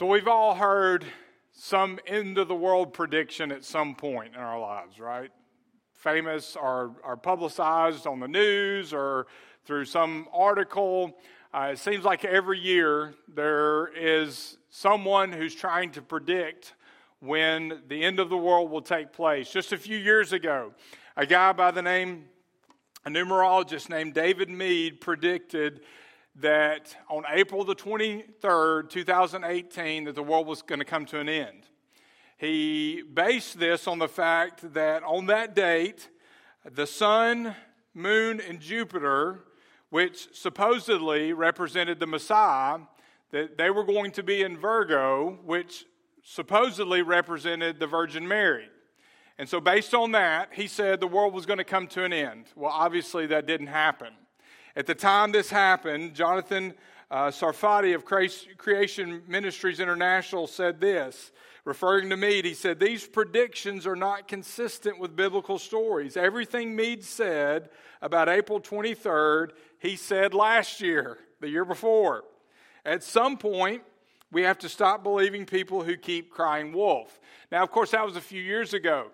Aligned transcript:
So 0.00 0.06
we've 0.06 0.28
all 0.28 0.54
heard 0.54 1.04
some 1.52 1.98
end 2.06 2.38
of 2.38 2.48
the 2.48 2.54
world 2.54 2.94
prediction 2.94 3.52
at 3.52 3.66
some 3.66 3.94
point 3.94 4.34
in 4.34 4.40
our 4.40 4.58
lives, 4.58 4.98
right? 4.98 5.30
Famous 5.92 6.56
or, 6.56 6.92
or 7.04 7.18
publicized 7.18 8.06
on 8.06 8.18
the 8.18 8.26
news 8.26 8.94
or 8.94 9.26
through 9.66 9.84
some 9.84 10.26
article. 10.32 11.18
Uh, 11.52 11.72
it 11.72 11.78
seems 11.78 12.02
like 12.02 12.24
every 12.24 12.58
year 12.58 13.12
there 13.28 13.88
is 13.88 14.56
someone 14.70 15.32
who's 15.32 15.54
trying 15.54 15.90
to 15.90 16.00
predict 16.00 16.72
when 17.18 17.82
the 17.88 18.02
end 18.02 18.20
of 18.20 18.30
the 18.30 18.38
world 18.38 18.70
will 18.70 18.80
take 18.80 19.12
place. 19.12 19.50
Just 19.50 19.70
a 19.74 19.76
few 19.76 19.98
years 19.98 20.32
ago, 20.32 20.72
a 21.14 21.26
guy 21.26 21.52
by 21.52 21.70
the 21.70 21.82
name, 21.82 22.24
a 23.04 23.10
numerologist 23.10 23.90
named 23.90 24.14
David 24.14 24.48
Meade, 24.48 25.02
predicted 25.02 25.82
that 26.40 26.96
on 27.08 27.24
April 27.30 27.64
the 27.64 27.74
23rd, 27.74 28.90
2018, 28.90 30.04
that 30.04 30.14
the 30.14 30.22
world 30.22 30.46
was 30.46 30.62
going 30.62 30.78
to 30.78 30.84
come 30.84 31.04
to 31.06 31.18
an 31.18 31.28
end. 31.28 31.66
He 32.36 33.02
based 33.02 33.58
this 33.58 33.86
on 33.86 33.98
the 33.98 34.08
fact 34.08 34.72
that 34.74 35.02
on 35.02 35.26
that 35.26 35.54
date, 35.54 36.08
the 36.64 36.86
sun, 36.86 37.54
moon, 37.94 38.40
and 38.40 38.60
Jupiter, 38.60 39.40
which 39.90 40.28
supposedly 40.32 41.32
represented 41.32 42.00
the 42.00 42.06
Messiah, 42.06 42.78
that 43.30 43.58
they 43.58 43.70
were 43.70 43.84
going 43.84 44.10
to 44.12 44.22
be 44.22 44.42
in 44.42 44.56
Virgo, 44.56 45.38
which 45.44 45.84
supposedly 46.22 47.02
represented 47.02 47.78
the 47.78 47.86
Virgin 47.86 48.26
Mary. 48.26 48.68
And 49.38 49.48
so, 49.48 49.60
based 49.60 49.94
on 49.94 50.12
that, 50.12 50.50
he 50.52 50.66
said 50.66 51.00
the 51.00 51.06
world 51.06 51.32
was 51.32 51.46
going 51.46 51.58
to 51.58 51.64
come 51.64 51.86
to 51.88 52.04
an 52.04 52.12
end. 52.12 52.46
Well, 52.54 52.72
obviously, 52.72 53.26
that 53.28 53.46
didn't 53.46 53.68
happen. 53.68 54.12
At 54.76 54.86
the 54.86 54.94
time 54.94 55.32
this 55.32 55.50
happened, 55.50 56.14
Jonathan 56.14 56.74
uh, 57.10 57.28
Sarfati 57.28 57.94
of 57.94 58.04
Creation 58.04 59.22
Ministries 59.26 59.80
International 59.80 60.46
said 60.46 60.80
this, 60.80 61.32
referring 61.64 62.08
to 62.10 62.16
Meade. 62.16 62.44
He 62.44 62.54
said, 62.54 62.78
These 62.78 63.06
predictions 63.08 63.86
are 63.86 63.96
not 63.96 64.28
consistent 64.28 65.00
with 65.00 65.16
biblical 65.16 65.58
stories. 65.58 66.16
Everything 66.16 66.76
Meade 66.76 67.04
said 67.04 67.70
about 68.00 68.28
April 68.28 68.60
23rd, 68.60 69.50
he 69.80 69.96
said 69.96 70.34
last 70.34 70.80
year, 70.80 71.18
the 71.40 71.48
year 71.48 71.64
before. 71.64 72.24
At 72.84 73.02
some 73.02 73.36
point, 73.36 73.82
we 74.30 74.42
have 74.42 74.58
to 74.58 74.68
stop 74.68 75.02
believing 75.02 75.44
people 75.44 75.82
who 75.82 75.96
keep 75.96 76.30
crying 76.30 76.72
wolf. 76.72 77.18
Now, 77.50 77.64
of 77.64 77.72
course, 77.72 77.90
that 77.90 78.06
was 78.06 78.14
a 78.14 78.20
few 78.20 78.40
years 78.40 78.72
ago, 78.72 79.08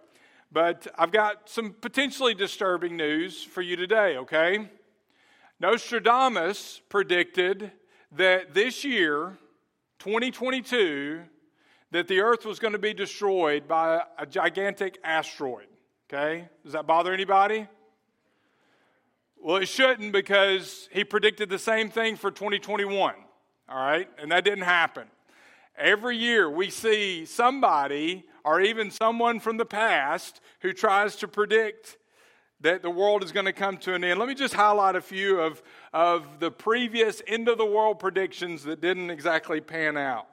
but 0.53 0.87
I've 0.99 1.11
got 1.11 1.49
some 1.49 1.73
potentially 1.73 2.35
disturbing 2.35 2.97
news 2.97 3.43
for 3.43 3.63
you 3.63 3.77
today, 3.77 4.19
okay? 4.19 4.69
Nostradamus 5.59 6.83
predicted 6.89 7.73
that 8.13 8.53
this 8.53 8.85
year, 8.85 9.39
2022, 9.99 11.23
that 11.93 12.09
the 12.09 12.21
earth 12.21 12.45
was 12.45 12.59
going 12.59 12.73
to 12.73 12.79
be 12.79 12.93
destroyed 12.93 13.67
by 13.67 14.03
a 14.19 14.27
gigantic 14.27 14.99
asteroid. 15.03 15.67
Okay? 16.09 16.49
Does 16.63 16.73
that 16.73 16.87
bother 16.87 17.13
anybody? 17.13 17.67
Well, 19.43 19.57
it 19.57 19.67
shouldn't 19.67 20.13
because 20.13 20.89
he 20.93 21.05
predicted 21.05 21.49
the 21.49 21.59
same 21.59 21.89
thing 21.89 22.17
for 22.17 22.31
2021. 22.31 23.15
All 23.69 23.77
right? 23.77 24.09
And 24.19 24.31
that 24.33 24.45
didn't 24.45 24.65
happen. 24.65 25.09
Every 25.79 26.17
year 26.17 26.51
we 26.51 26.71
see 26.71 27.25
somebody 27.25 28.25
or 28.45 28.61
even 28.61 28.91
someone 28.91 29.41
from 29.41 29.57
the 29.57 29.67
past 29.67 30.41
who 30.61 30.73
tries 30.73 31.17
to 31.17 31.29
predict 31.29 31.97
that 32.61 32.83
the 32.83 32.91
world 32.91 33.23
is 33.23 33.33
going 33.33 33.47
to 33.47 33.53
come 33.53 33.77
to 33.79 33.95
an 33.95 34.03
end. 34.03 34.19
Let 34.19 34.29
me 34.29 34.35
just 34.35 34.55
highlight 34.55 34.97
a 34.97 35.01
few 35.01 35.41
of, 35.41 35.63
of 35.93 36.41
the 36.41 36.51
previous 36.51 37.23
end 37.27 37.49
of 37.49 37.59
the 37.59 37.67
world 37.67 37.99
predictions 37.99 38.65
that 38.65 38.81
didn't 38.81 39.11
exactly 39.11 39.61
pan 39.61 39.97
out. 39.97 40.27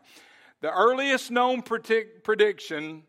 The 0.62 0.72
earliest 0.72 1.32
known 1.32 1.62
predict, 1.62 2.24
prediction 2.24 3.04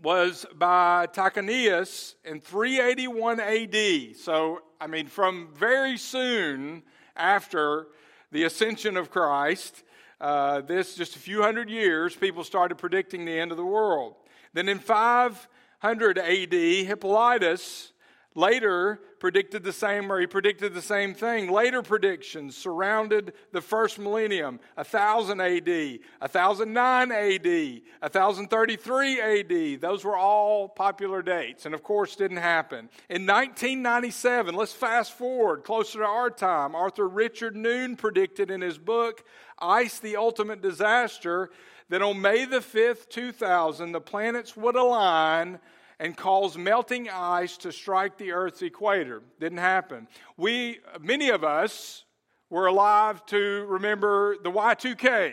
was 0.00 0.46
by 0.54 1.06
Tychonius 1.08 2.14
in 2.24 2.40
381 2.40 3.40
AD. 3.40 4.16
So, 4.16 4.62
I 4.80 4.86
mean, 4.86 5.06
from 5.06 5.48
very 5.54 5.96
soon 5.96 6.82
after 7.16 7.88
the 8.30 8.44
ascension 8.44 8.96
of 8.96 9.10
Christ, 9.10 9.82
uh, 10.20 10.60
this 10.60 10.94
just 10.94 11.16
a 11.16 11.18
few 11.18 11.42
hundred 11.42 11.68
years, 11.68 12.14
people 12.14 12.44
started 12.44 12.78
predicting 12.78 13.24
the 13.24 13.38
end 13.38 13.50
of 13.50 13.56
the 13.56 13.64
world. 13.64 14.14
Then 14.52 14.68
in 14.68 14.78
500 14.78 16.18
AD, 16.18 16.52
Hippolytus 16.52 17.91
later 18.34 19.00
predicted 19.18 19.62
the 19.62 19.72
same 19.72 20.10
or 20.10 20.18
he 20.18 20.26
predicted 20.26 20.74
the 20.74 20.82
same 20.82 21.14
thing. 21.14 21.50
Later 21.50 21.82
predictions 21.82 22.56
surrounded 22.56 23.32
the 23.52 23.60
first 23.60 23.98
millennium 23.98 24.58
1000 24.74 25.40
AD 25.40 25.98
1009 26.20 27.12
AD 27.12 27.82
1033 28.00 29.20
AD 29.20 29.80
those 29.80 30.04
were 30.04 30.16
all 30.16 30.68
popular 30.68 31.22
dates 31.22 31.66
and 31.66 31.74
of 31.74 31.82
course 31.82 32.16
didn't 32.16 32.38
happen. 32.38 32.88
In 33.08 33.26
1997 33.26 34.54
let's 34.54 34.72
fast 34.72 35.12
forward 35.12 35.64
closer 35.64 36.00
to 36.00 36.04
our 36.04 36.30
time. 36.30 36.74
Arthur 36.74 37.08
Richard 37.08 37.54
Noone 37.54 37.96
predicted 37.96 38.50
in 38.50 38.60
his 38.60 38.78
book 38.78 39.24
Ice 39.60 40.00
the 40.00 40.16
Ultimate 40.16 40.60
Disaster 40.60 41.50
that 41.90 42.02
on 42.02 42.20
May 42.20 42.44
the 42.44 42.60
5th 42.60 43.08
2000 43.10 43.92
the 43.92 44.00
planets 44.00 44.56
would 44.56 44.76
align 44.76 45.60
and 46.02 46.16
cause 46.16 46.58
melting 46.58 47.08
ice 47.08 47.56
to 47.58 47.70
strike 47.70 48.18
the 48.18 48.32
Earth's 48.32 48.60
equator. 48.60 49.22
Didn't 49.38 49.58
happen. 49.58 50.08
We, 50.36 50.80
many 51.00 51.30
of 51.30 51.44
us, 51.44 52.04
were 52.50 52.66
alive 52.66 53.24
to 53.24 53.64
remember 53.66 54.36
the 54.42 54.50
Y2K, 54.50 55.32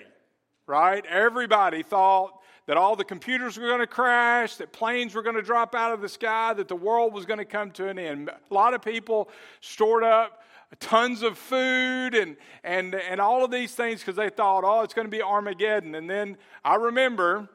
right? 0.68 1.06
Everybody 1.06 1.84
thought 1.84 2.32
that 2.66 2.78
all 2.78 2.96
the 2.96 3.04
computers 3.04 3.58
were 3.58 3.68
going 3.68 3.82
to 3.82 3.88
crash, 3.88 4.56
that 4.56 4.72
planes 4.72 5.14
were 5.14 5.22
going 5.22 5.36
to 5.36 5.42
drop 5.42 5.76
out 5.76 5.92
of 5.92 6.00
the 6.00 6.08
sky, 6.08 6.54
that 6.54 6.70
the 6.70 6.78
world 6.78 7.14
was 7.14 7.26
going 7.26 7.40
to 7.40 7.46
come 7.46 7.72
to 7.72 7.90
an 7.90 8.00
end. 8.00 8.30
A 8.30 8.54
lot 8.54 8.74
of 8.74 8.82
people 8.82 9.28
stored 9.60 10.06
up 10.06 10.44
tons 10.80 11.22
of 11.22 11.38
food 11.38 12.16
and, 12.16 12.38
and, 12.64 12.96
and 12.96 13.20
all 13.20 13.44
of 13.44 13.52
these 13.52 13.74
things 13.74 14.00
because 14.00 14.16
they 14.16 14.30
thought, 14.30 14.64
oh, 14.64 14.84
it's 14.84 14.94
going 14.94 15.08
to 15.08 15.12
be 15.12 15.22
Armageddon. 15.22 15.96
And 15.96 16.10
then 16.10 16.38
I 16.64 16.76
remember, 16.76 17.50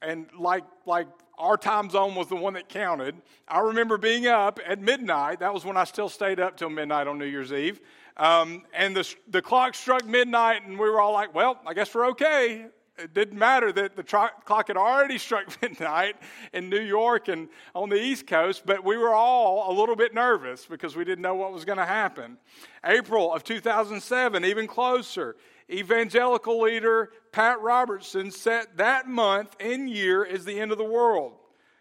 and 0.00 0.26
like, 0.38 0.64
like 0.86 1.08
our 1.40 1.56
time 1.56 1.88
zone 1.88 2.14
was 2.14 2.28
the 2.28 2.36
one 2.36 2.52
that 2.52 2.68
counted. 2.68 3.16
I 3.48 3.60
remember 3.60 3.96
being 3.96 4.26
up 4.26 4.60
at 4.66 4.80
midnight. 4.80 5.40
That 5.40 5.54
was 5.54 5.64
when 5.64 5.76
I 5.76 5.84
still 5.84 6.08
stayed 6.08 6.38
up 6.38 6.56
till 6.56 6.68
midnight 6.68 7.06
on 7.06 7.18
New 7.18 7.24
Year's 7.24 7.52
Eve. 7.52 7.80
Um, 8.18 8.64
and 8.74 8.94
the, 8.94 9.14
the 9.28 9.40
clock 9.40 9.74
struck 9.74 10.04
midnight, 10.04 10.66
and 10.66 10.78
we 10.78 10.90
were 10.90 11.00
all 11.00 11.14
like, 11.14 11.34
well, 11.34 11.58
I 11.66 11.72
guess 11.72 11.94
we're 11.94 12.08
okay. 12.10 12.66
It 12.98 13.14
didn't 13.14 13.38
matter 13.38 13.72
that 13.72 13.96
the 13.96 14.02
tro- 14.02 14.28
clock 14.44 14.68
had 14.68 14.76
already 14.76 15.16
struck 15.26 15.60
midnight 15.62 16.16
in 16.52 16.68
New 16.68 16.82
York 16.82 17.28
and 17.28 17.48
on 17.74 17.88
the 17.88 18.00
East 18.00 18.26
Coast, 18.26 18.64
but 18.66 18.84
we 18.84 18.98
were 18.98 19.14
all 19.14 19.72
a 19.72 19.74
little 19.74 19.96
bit 19.96 20.12
nervous 20.12 20.66
because 20.66 20.94
we 20.94 21.04
didn't 21.04 21.22
know 21.22 21.34
what 21.34 21.52
was 21.52 21.64
going 21.64 21.78
to 21.78 21.86
happen. 21.86 22.36
April 22.84 23.32
of 23.32 23.42
2007, 23.44 24.44
even 24.44 24.66
closer, 24.66 25.36
evangelical 25.70 26.60
leader 26.60 27.10
Pat 27.32 27.60
Robertson 27.60 28.30
set 28.30 28.76
that 28.76 29.08
month 29.08 29.54
and 29.60 29.88
year 29.88 30.24
as 30.24 30.44
the 30.44 30.58
end 30.58 30.72
of 30.72 30.78
the 30.78 30.84
world. 30.84 31.32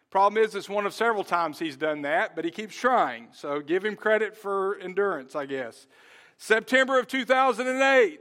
Problem 0.09 0.43
is, 0.43 0.55
it's 0.55 0.69
one 0.69 0.85
of 0.85 0.93
several 0.93 1.23
times 1.23 1.59
he's 1.59 1.77
done 1.77 2.01
that, 2.01 2.35
but 2.35 2.43
he 2.43 2.51
keeps 2.51 2.75
trying. 2.75 3.27
So 3.31 3.61
give 3.61 3.85
him 3.85 3.95
credit 3.95 4.35
for 4.35 4.79
endurance, 4.79 5.35
I 5.35 5.45
guess. 5.45 5.85
September 6.37 6.97
of 6.97 7.07
2008, 7.07 8.19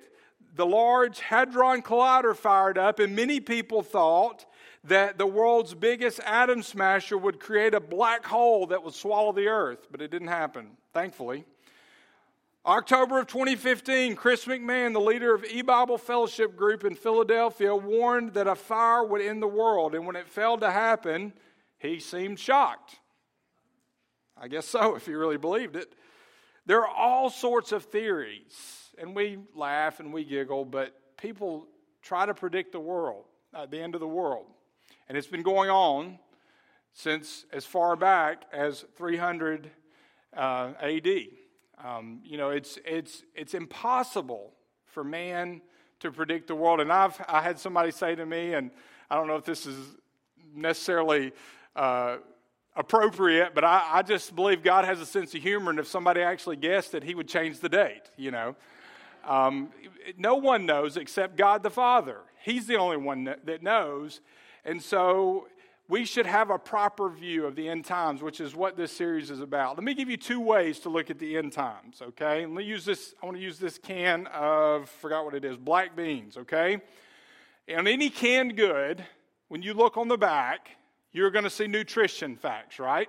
the 0.54 0.66
Large 0.66 1.20
Hadron 1.20 1.82
Collider 1.82 2.36
fired 2.36 2.76
up, 2.76 2.98
and 2.98 3.16
many 3.16 3.40
people 3.40 3.82
thought 3.82 4.44
that 4.84 5.18
the 5.18 5.26
world's 5.26 5.74
biggest 5.74 6.20
atom 6.20 6.62
smasher 6.62 7.16
would 7.16 7.40
create 7.40 7.74
a 7.74 7.80
black 7.80 8.24
hole 8.24 8.66
that 8.66 8.82
would 8.82 8.94
swallow 8.94 9.32
the 9.32 9.46
Earth, 9.46 9.86
but 9.90 10.02
it 10.02 10.10
didn't 10.10 10.28
happen, 10.28 10.70
thankfully. 10.92 11.44
October 12.66 13.18
of 13.20 13.26
2015, 13.28 14.14
Chris 14.16 14.44
McMahon, 14.44 14.92
the 14.92 15.00
leader 15.00 15.34
of 15.34 15.44
E 15.44 15.62
Bible 15.62 15.96
Fellowship 15.96 16.56
Group 16.56 16.84
in 16.84 16.94
Philadelphia, 16.94 17.74
warned 17.74 18.34
that 18.34 18.46
a 18.46 18.54
fire 18.54 19.04
would 19.04 19.22
end 19.22 19.40
the 19.40 19.48
world. 19.48 19.94
And 19.94 20.06
when 20.06 20.16
it 20.16 20.28
failed 20.28 20.60
to 20.60 20.70
happen, 20.70 21.32
he 21.78 22.00
seemed 22.00 22.38
shocked. 22.38 22.96
I 24.36 24.48
guess 24.48 24.66
so, 24.66 24.96
if 24.96 25.06
he 25.06 25.14
really 25.14 25.38
believed 25.38 25.76
it. 25.76 25.94
There 26.66 26.82
are 26.82 26.94
all 26.94 27.30
sorts 27.30 27.72
of 27.72 27.84
theories, 27.84 28.90
and 28.98 29.16
we 29.16 29.38
laugh 29.54 30.00
and 30.00 30.12
we 30.12 30.24
giggle, 30.24 30.66
but 30.66 30.94
people 31.16 31.66
try 32.02 32.26
to 32.26 32.34
predict 32.34 32.72
the 32.72 32.80
world, 32.80 33.24
uh, 33.54 33.64
the 33.66 33.80
end 33.80 33.94
of 33.94 34.00
the 34.00 34.08
world. 34.08 34.46
And 35.08 35.16
it's 35.16 35.26
been 35.26 35.42
going 35.42 35.70
on 35.70 36.18
since 36.92 37.46
as 37.52 37.64
far 37.64 37.96
back 37.96 38.42
as 38.52 38.84
300 38.96 39.70
uh, 40.36 40.72
AD. 40.80 41.06
Um, 41.84 42.20
you 42.24 42.36
know, 42.36 42.50
it's, 42.50 42.78
it's, 42.84 43.22
it's 43.34 43.54
impossible 43.54 44.52
for 44.86 45.04
man 45.04 45.60
to 46.00 46.10
predict 46.10 46.48
the 46.48 46.54
world. 46.54 46.80
And 46.80 46.92
I've 46.92 47.20
I 47.28 47.40
had 47.40 47.58
somebody 47.58 47.90
say 47.90 48.14
to 48.14 48.26
me, 48.26 48.54
and 48.54 48.70
I 49.10 49.16
don't 49.16 49.26
know 49.26 49.36
if 49.36 49.44
this 49.44 49.66
is 49.66 49.76
necessarily 50.54 51.32
uh, 51.76 52.18
appropriate, 52.76 53.54
but 53.54 53.64
I, 53.64 53.88
I, 53.92 54.02
just 54.02 54.34
believe 54.34 54.62
God 54.62 54.84
has 54.84 55.00
a 55.00 55.06
sense 55.06 55.34
of 55.34 55.42
humor, 55.42 55.70
and 55.70 55.78
if 55.78 55.86
somebody 55.86 56.20
actually 56.20 56.56
guessed 56.56 56.92
that 56.92 57.02
He 57.02 57.14
would 57.14 57.28
change 57.28 57.60
the 57.60 57.68
date, 57.68 58.10
you 58.16 58.30
know. 58.30 58.56
Um, 59.24 59.70
no 60.16 60.36
one 60.36 60.64
knows 60.66 60.96
except 60.96 61.36
God 61.36 61.62
the 61.62 61.70
Father. 61.70 62.20
He's 62.42 62.66
the 62.66 62.76
only 62.76 62.96
one 62.96 63.24
that 63.44 63.62
knows. 63.62 64.20
And 64.64 64.82
so 64.82 65.48
we 65.88 66.04
should 66.04 66.26
have 66.26 66.50
a 66.50 66.58
proper 66.58 67.08
view 67.08 67.46
of 67.46 67.56
the 67.56 67.66
end 67.66 67.86
times, 67.86 68.22
which 68.22 68.40
is 68.40 68.54
what 68.54 68.76
this 68.76 68.92
series 68.92 69.30
is 69.30 69.40
about. 69.40 69.76
Let 69.76 69.84
me 69.84 69.94
give 69.94 70.10
you 70.10 70.18
two 70.18 70.38
ways 70.38 70.78
to 70.80 70.90
look 70.90 71.08
at 71.08 71.18
the 71.18 71.38
end 71.38 71.52
times, 71.52 72.02
okay? 72.02 72.40
Let 72.44 72.50
me 72.50 72.64
use 72.64 72.84
this, 72.84 73.14
I 73.22 73.26
want 73.26 73.38
to 73.38 73.42
use 73.42 73.58
this 73.58 73.78
can 73.78 74.26
of, 74.26 74.90
forgot 74.90 75.24
what 75.24 75.34
it 75.34 75.46
is, 75.46 75.56
black 75.56 75.96
beans, 75.96 76.36
okay? 76.36 76.82
And 77.66 77.88
any 77.88 78.10
canned 78.10 78.54
good, 78.54 79.02
when 79.48 79.62
you 79.62 79.72
look 79.72 79.96
on 79.96 80.08
the 80.08 80.18
back, 80.18 80.68
you're 81.10 81.30
going 81.30 81.44
to 81.44 81.50
see 81.50 81.66
nutrition 81.66 82.36
facts, 82.36 82.78
right? 82.78 83.08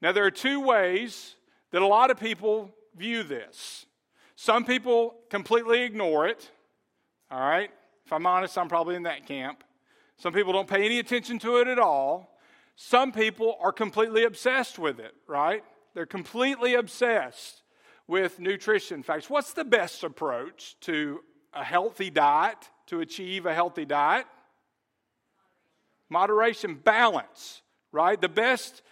Now, 0.00 0.12
there 0.12 0.24
are 0.24 0.30
two 0.30 0.60
ways 0.60 1.34
that 1.70 1.82
a 1.82 1.86
lot 1.86 2.10
of 2.10 2.18
people 2.18 2.74
view 2.96 3.22
this. 3.22 3.84
Some 4.36 4.64
people 4.64 5.16
completely 5.28 5.82
ignore 5.82 6.28
it, 6.28 6.50
all 7.30 7.40
right? 7.40 7.70
If 8.06 8.12
I'm 8.12 8.26
honest, 8.26 8.56
I'm 8.56 8.68
probably 8.68 8.94
in 8.94 9.02
that 9.02 9.26
camp. 9.26 9.64
Some 10.18 10.32
people 10.32 10.52
don't 10.52 10.68
pay 10.68 10.84
any 10.84 10.98
attention 10.98 11.38
to 11.40 11.56
it 11.58 11.68
at 11.68 11.78
all. 11.78 12.38
Some 12.76 13.12
people 13.12 13.56
are 13.60 13.72
completely 13.72 14.24
obsessed 14.24 14.78
with 14.78 15.00
it, 15.00 15.14
right? 15.26 15.64
They're 15.94 16.06
completely 16.06 16.74
obsessed 16.74 17.62
with 18.06 18.38
nutrition 18.38 19.02
facts. 19.02 19.30
What's 19.30 19.52
the 19.52 19.64
best 19.64 20.04
approach 20.04 20.76
to 20.82 21.20
a 21.52 21.64
healthy 21.64 22.10
diet, 22.10 22.58
to 22.86 23.00
achieve 23.00 23.46
a 23.46 23.54
healthy 23.54 23.84
diet? 23.84 24.26
Moderation, 26.08 26.74
balance, 26.74 27.62
right? 27.92 28.20
The 28.20 28.28
best 28.28 28.82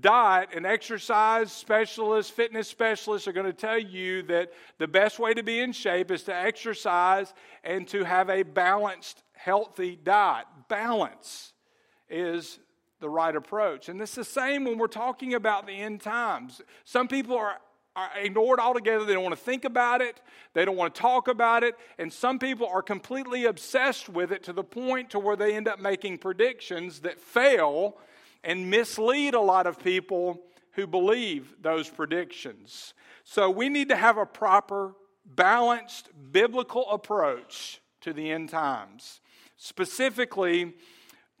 diet 0.00 0.50
and 0.54 0.66
exercise 0.66 1.52
specialists, 1.52 2.30
fitness 2.30 2.68
specialists 2.68 3.28
are 3.28 3.32
going 3.32 3.46
to 3.46 3.52
tell 3.52 3.78
you 3.78 4.22
that 4.24 4.52
the 4.78 4.88
best 4.88 5.18
way 5.18 5.34
to 5.34 5.42
be 5.42 5.60
in 5.60 5.72
shape 5.72 6.10
is 6.10 6.24
to 6.24 6.34
exercise 6.34 7.32
and 7.62 7.86
to 7.88 8.04
have 8.04 8.28
a 8.28 8.42
balanced, 8.42 9.22
healthy 9.44 9.98
diet. 10.02 10.46
Balance 10.68 11.52
is 12.08 12.58
the 13.00 13.10
right 13.10 13.36
approach. 13.36 13.90
And 13.90 14.00
it's 14.00 14.14
the 14.14 14.24
same 14.24 14.64
when 14.64 14.78
we're 14.78 14.86
talking 14.86 15.34
about 15.34 15.66
the 15.66 15.74
end 15.74 16.00
times. 16.00 16.62
Some 16.86 17.08
people 17.08 17.36
are, 17.36 17.58
are 17.94 18.08
ignored 18.18 18.58
altogether. 18.58 19.04
They 19.04 19.12
don't 19.12 19.22
want 19.22 19.36
to 19.36 19.44
think 19.44 19.66
about 19.66 20.00
it. 20.00 20.22
They 20.54 20.64
don't 20.64 20.76
want 20.76 20.94
to 20.94 21.00
talk 21.00 21.28
about 21.28 21.62
it. 21.62 21.74
And 21.98 22.10
some 22.10 22.38
people 22.38 22.66
are 22.66 22.80
completely 22.80 23.44
obsessed 23.44 24.08
with 24.08 24.32
it 24.32 24.42
to 24.44 24.54
the 24.54 24.64
point 24.64 25.10
to 25.10 25.18
where 25.18 25.36
they 25.36 25.54
end 25.54 25.68
up 25.68 25.78
making 25.78 26.18
predictions 26.18 27.00
that 27.00 27.20
fail 27.20 27.98
and 28.42 28.70
mislead 28.70 29.34
a 29.34 29.40
lot 29.40 29.66
of 29.66 29.78
people 29.78 30.40
who 30.72 30.86
believe 30.86 31.54
those 31.60 31.90
predictions. 31.90 32.94
So 33.24 33.50
we 33.50 33.68
need 33.68 33.90
to 33.90 33.96
have 33.96 34.16
a 34.16 34.24
proper, 34.24 34.94
balanced, 35.26 36.08
biblical 36.32 36.88
approach 36.90 37.82
to 38.00 38.14
the 38.14 38.30
end 38.30 38.48
times. 38.48 39.20
Specifically, 39.64 40.74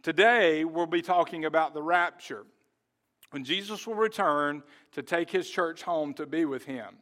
today 0.02 0.64
we'll 0.64 0.86
be 0.86 1.02
talking 1.02 1.44
about 1.44 1.74
the 1.74 1.82
rapture. 1.82 2.46
When 3.32 3.44
Jesus 3.44 3.86
will 3.86 3.96
return 3.96 4.62
to 4.92 5.02
take 5.02 5.28
his 5.28 5.46
church 5.50 5.82
home 5.82 6.14
to 6.14 6.24
be 6.24 6.46
with 6.46 6.64
him. 6.64 6.96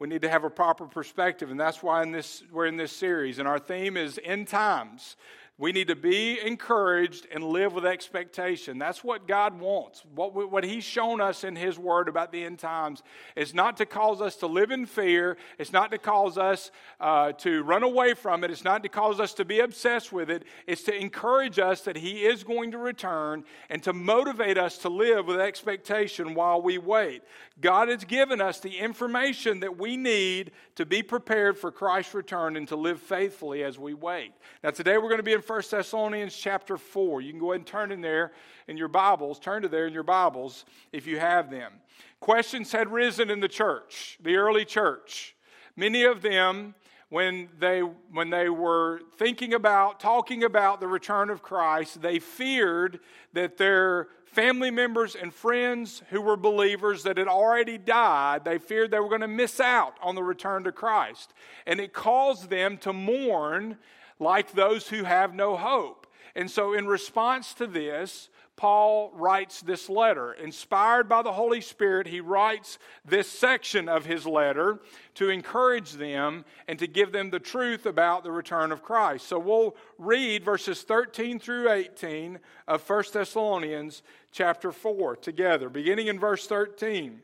We 0.00 0.08
need 0.08 0.22
to 0.22 0.28
have 0.28 0.42
a 0.42 0.50
proper 0.50 0.86
perspective, 0.86 1.52
and 1.52 1.60
that's 1.60 1.80
why 1.80 2.02
in 2.02 2.10
this, 2.10 2.42
we're 2.50 2.66
in 2.66 2.76
this 2.76 2.90
series. 2.90 3.38
And 3.38 3.46
our 3.46 3.60
theme 3.60 3.96
is 3.96 4.18
end 4.24 4.48
times. 4.48 5.14
We 5.56 5.70
need 5.70 5.86
to 5.86 5.94
be 5.94 6.40
encouraged 6.44 7.28
and 7.32 7.44
live 7.44 7.74
with 7.74 7.86
expectation. 7.86 8.76
That's 8.76 9.04
what 9.04 9.28
God 9.28 9.60
wants. 9.60 10.04
What, 10.12 10.50
what 10.50 10.64
He's 10.64 10.82
shown 10.82 11.20
us 11.20 11.44
in 11.44 11.54
His 11.54 11.78
Word 11.78 12.08
about 12.08 12.32
the 12.32 12.42
end 12.42 12.58
times 12.58 13.04
is 13.36 13.54
not 13.54 13.76
to 13.76 13.86
cause 13.86 14.20
us 14.20 14.34
to 14.36 14.48
live 14.48 14.72
in 14.72 14.84
fear. 14.84 15.36
It's 15.56 15.72
not 15.72 15.92
to 15.92 15.98
cause 15.98 16.38
us 16.38 16.72
uh, 16.98 17.32
to 17.34 17.62
run 17.62 17.84
away 17.84 18.14
from 18.14 18.42
it. 18.42 18.50
It's 18.50 18.64
not 18.64 18.82
to 18.82 18.88
cause 18.88 19.20
us 19.20 19.32
to 19.34 19.44
be 19.44 19.60
obsessed 19.60 20.12
with 20.12 20.28
it. 20.28 20.42
It's 20.66 20.82
to 20.84 20.94
encourage 20.94 21.60
us 21.60 21.82
that 21.82 21.98
He 21.98 22.24
is 22.24 22.42
going 22.42 22.72
to 22.72 22.78
return 22.78 23.44
and 23.70 23.80
to 23.84 23.92
motivate 23.92 24.58
us 24.58 24.78
to 24.78 24.88
live 24.88 25.26
with 25.26 25.38
expectation 25.38 26.34
while 26.34 26.60
we 26.60 26.78
wait. 26.78 27.22
God 27.60 27.88
has 27.90 28.02
given 28.02 28.40
us 28.40 28.58
the 28.58 28.76
information 28.76 29.60
that 29.60 29.78
we 29.78 29.96
need 29.96 30.50
to 30.74 30.84
be 30.84 31.04
prepared 31.04 31.56
for 31.56 31.70
Christ's 31.70 32.14
return 32.14 32.56
and 32.56 32.66
to 32.66 32.74
live 32.74 33.00
faithfully 33.00 33.62
as 33.62 33.78
we 33.78 33.94
wait. 33.94 34.32
Now, 34.64 34.70
today 34.70 34.98
we're 34.98 35.02
going 35.10 35.18
to 35.18 35.22
be 35.22 35.32
in 35.32 35.43
1 35.46 35.62
Thessalonians 35.70 36.34
chapter 36.34 36.78
4. 36.78 37.20
You 37.20 37.30
can 37.30 37.40
go 37.40 37.52
ahead 37.52 37.60
and 37.60 37.66
turn 37.66 37.92
in 37.92 38.00
there 38.00 38.32
in 38.66 38.76
your 38.76 38.88
Bibles. 38.88 39.38
Turn 39.38 39.62
to 39.62 39.68
there 39.68 39.86
in 39.86 39.92
your 39.92 40.02
Bibles 40.02 40.64
if 40.92 41.06
you 41.06 41.18
have 41.18 41.50
them. 41.50 41.72
Questions 42.20 42.72
had 42.72 42.90
risen 42.90 43.30
in 43.30 43.40
the 43.40 43.48
church, 43.48 44.18
the 44.22 44.36
early 44.36 44.64
church. 44.64 45.36
Many 45.76 46.04
of 46.04 46.22
them, 46.22 46.74
when 47.10 47.48
they, 47.58 47.80
when 47.80 48.30
they 48.30 48.48
were 48.48 49.02
thinking 49.18 49.52
about, 49.52 50.00
talking 50.00 50.44
about 50.44 50.80
the 50.80 50.88
return 50.88 51.28
of 51.28 51.42
Christ, 51.42 52.00
they 52.00 52.18
feared 52.18 53.00
that 53.34 53.58
their 53.58 54.08
family 54.24 54.70
members 54.70 55.14
and 55.14 55.32
friends 55.32 56.02
who 56.10 56.20
were 56.20 56.36
believers 56.36 57.02
that 57.02 57.18
had 57.18 57.28
already 57.28 57.76
died, 57.76 58.44
they 58.44 58.58
feared 58.58 58.90
they 58.90 58.98
were 58.98 59.08
going 59.08 59.20
to 59.20 59.28
miss 59.28 59.60
out 59.60 59.96
on 60.02 60.14
the 60.14 60.22
return 60.22 60.64
to 60.64 60.72
Christ. 60.72 61.34
And 61.66 61.80
it 61.80 61.92
caused 61.92 62.48
them 62.48 62.78
to 62.78 62.92
mourn 62.92 63.76
like 64.18 64.52
those 64.52 64.88
who 64.88 65.04
have 65.04 65.34
no 65.34 65.56
hope. 65.56 66.06
And 66.36 66.50
so, 66.50 66.74
in 66.74 66.86
response 66.86 67.54
to 67.54 67.66
this, 67.66 68.28
Paul 68.56 69.10
writes 69.14 69.60
this 69.60 69.88
letter. 69.88 70.32
Inspired 70.32 71.08
by 71.08 71.22
the 71.22 71.32
Holy 71.32 71.60
Spirit, 71.60 72.06
he 72.06 72.20
writes 72.20 72.78
this 73.04 73.28
section 73.28 73.88
of 73.88 74.06
his 74.06 74.26
letter 74.26 74.78
to 75.14 75.28
encourage 75.28 75.92
them 75.92 76.44
and 76.68 76.78
to 76.78 76.86
give 76.86 77.10
them 77.10 77.30
the 77.30 77.40
truth 77.40 77.84
about 77.84 78.22
the 78.22 78.30
return 78.30 78.70
of 78.70 78.82
Christ. 78.82 79.26
So 79.26 79.38
we'll 79.38 79.76
read 79.98 80.44
verses 80.44 80.82
13 80.82 81.40
through 81.40 81.70
18 81.70 82.38
of 82.68 82.88
1 82.88 83.04
Thessalonians 83.12 84.02
chapter 84.30 84.70
4 84.70 85.16
together, 85.16 85.68
beginning 85.68 86.06
in 86.06 86.20
verse 86.20 86.46
13. 86.46 87.22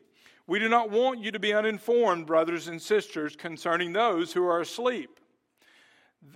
We 0.49 0.59
do 0.59 0.69
not 0.69 0.91
want 0.91 1.21
you 1.21 1.31
to 1.31 1.39
be 1.39 1.53
uninformed, 1.53 2.27
brothers 2.27 2.67
and 2.67 2.83
sisters, 2.83 3.37
concerning 3.37 3.93
those 3.93 4.33
who 4.33 4.45
are 4.45 4.61
asleep 4.61 5.20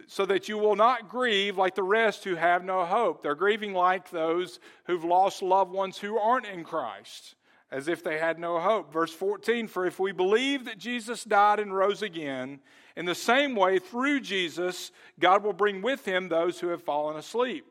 so 0.07 0.25
that 0.27 0.49
you 0.49 0.59
will 0.59 0.77
not 0.77 1.09
grieve 1.09 1.59
like 1.59 1.75
the 1.75 1.83
rest 1.83 2.25
who 2.25 2.35
have 2.35 2.65
no 2.65 2.85
hope. 2.85 3.23
They're 3.23 3.35
grieving 3.35 3.75
like 3.75 4.11
those 4.11 4.59
who've 4.85 5.05
lost 5.05 5.43
loved 5.43 5.73
ones 5.73 5.99
who 5.99 6.19
aren't 6.19 6.47
in 6.47 6.65
Christ, 6.65 7.35
as 7.71 7.89
if 7.89 8.03
they 8.03 8.19
had 8.19 8.39
no 8.39 8.59
hope. 8.59 8.93
Verse 8.93 9.13
14 9.13 9.69
For 9.69 9.87
if 9.87 9.99
we 9.99 10.13
believe 10.13 10.65
that 10.65 10.79
Jesus 10.79 11.25
died 11.25 11.61
and 11.61 11.75
rose 11.75 12.03
again, 12.03 12.61
in 12.97 13.07
the 13.07 13.15
same 13.15 13.57
way, 13.57 13.79
through 13.79 14.21
Jesus, 14.21 14.93
God 15.19 15.43
will 15.43 15.53
bring 15.53 15.83
with 15.83 16.07
him 16.07 16.29
those 16.29 16.61
who 16.61 16.69
have 16.69 16.83
fallen 16.83 17.17
asleep. 17.17 17.67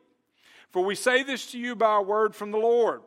For 0.70 0.84
we 0.84 0.94
say 0.94 1.22
this 1.22 1.50
to 1.52 1.58
you 1.58 1.74
by 1.74 1.96
a 1.96 2.02
word 2.02 2.34
from 2.34 2.50
the 2.50 2.58
Lord. 2.58 3.02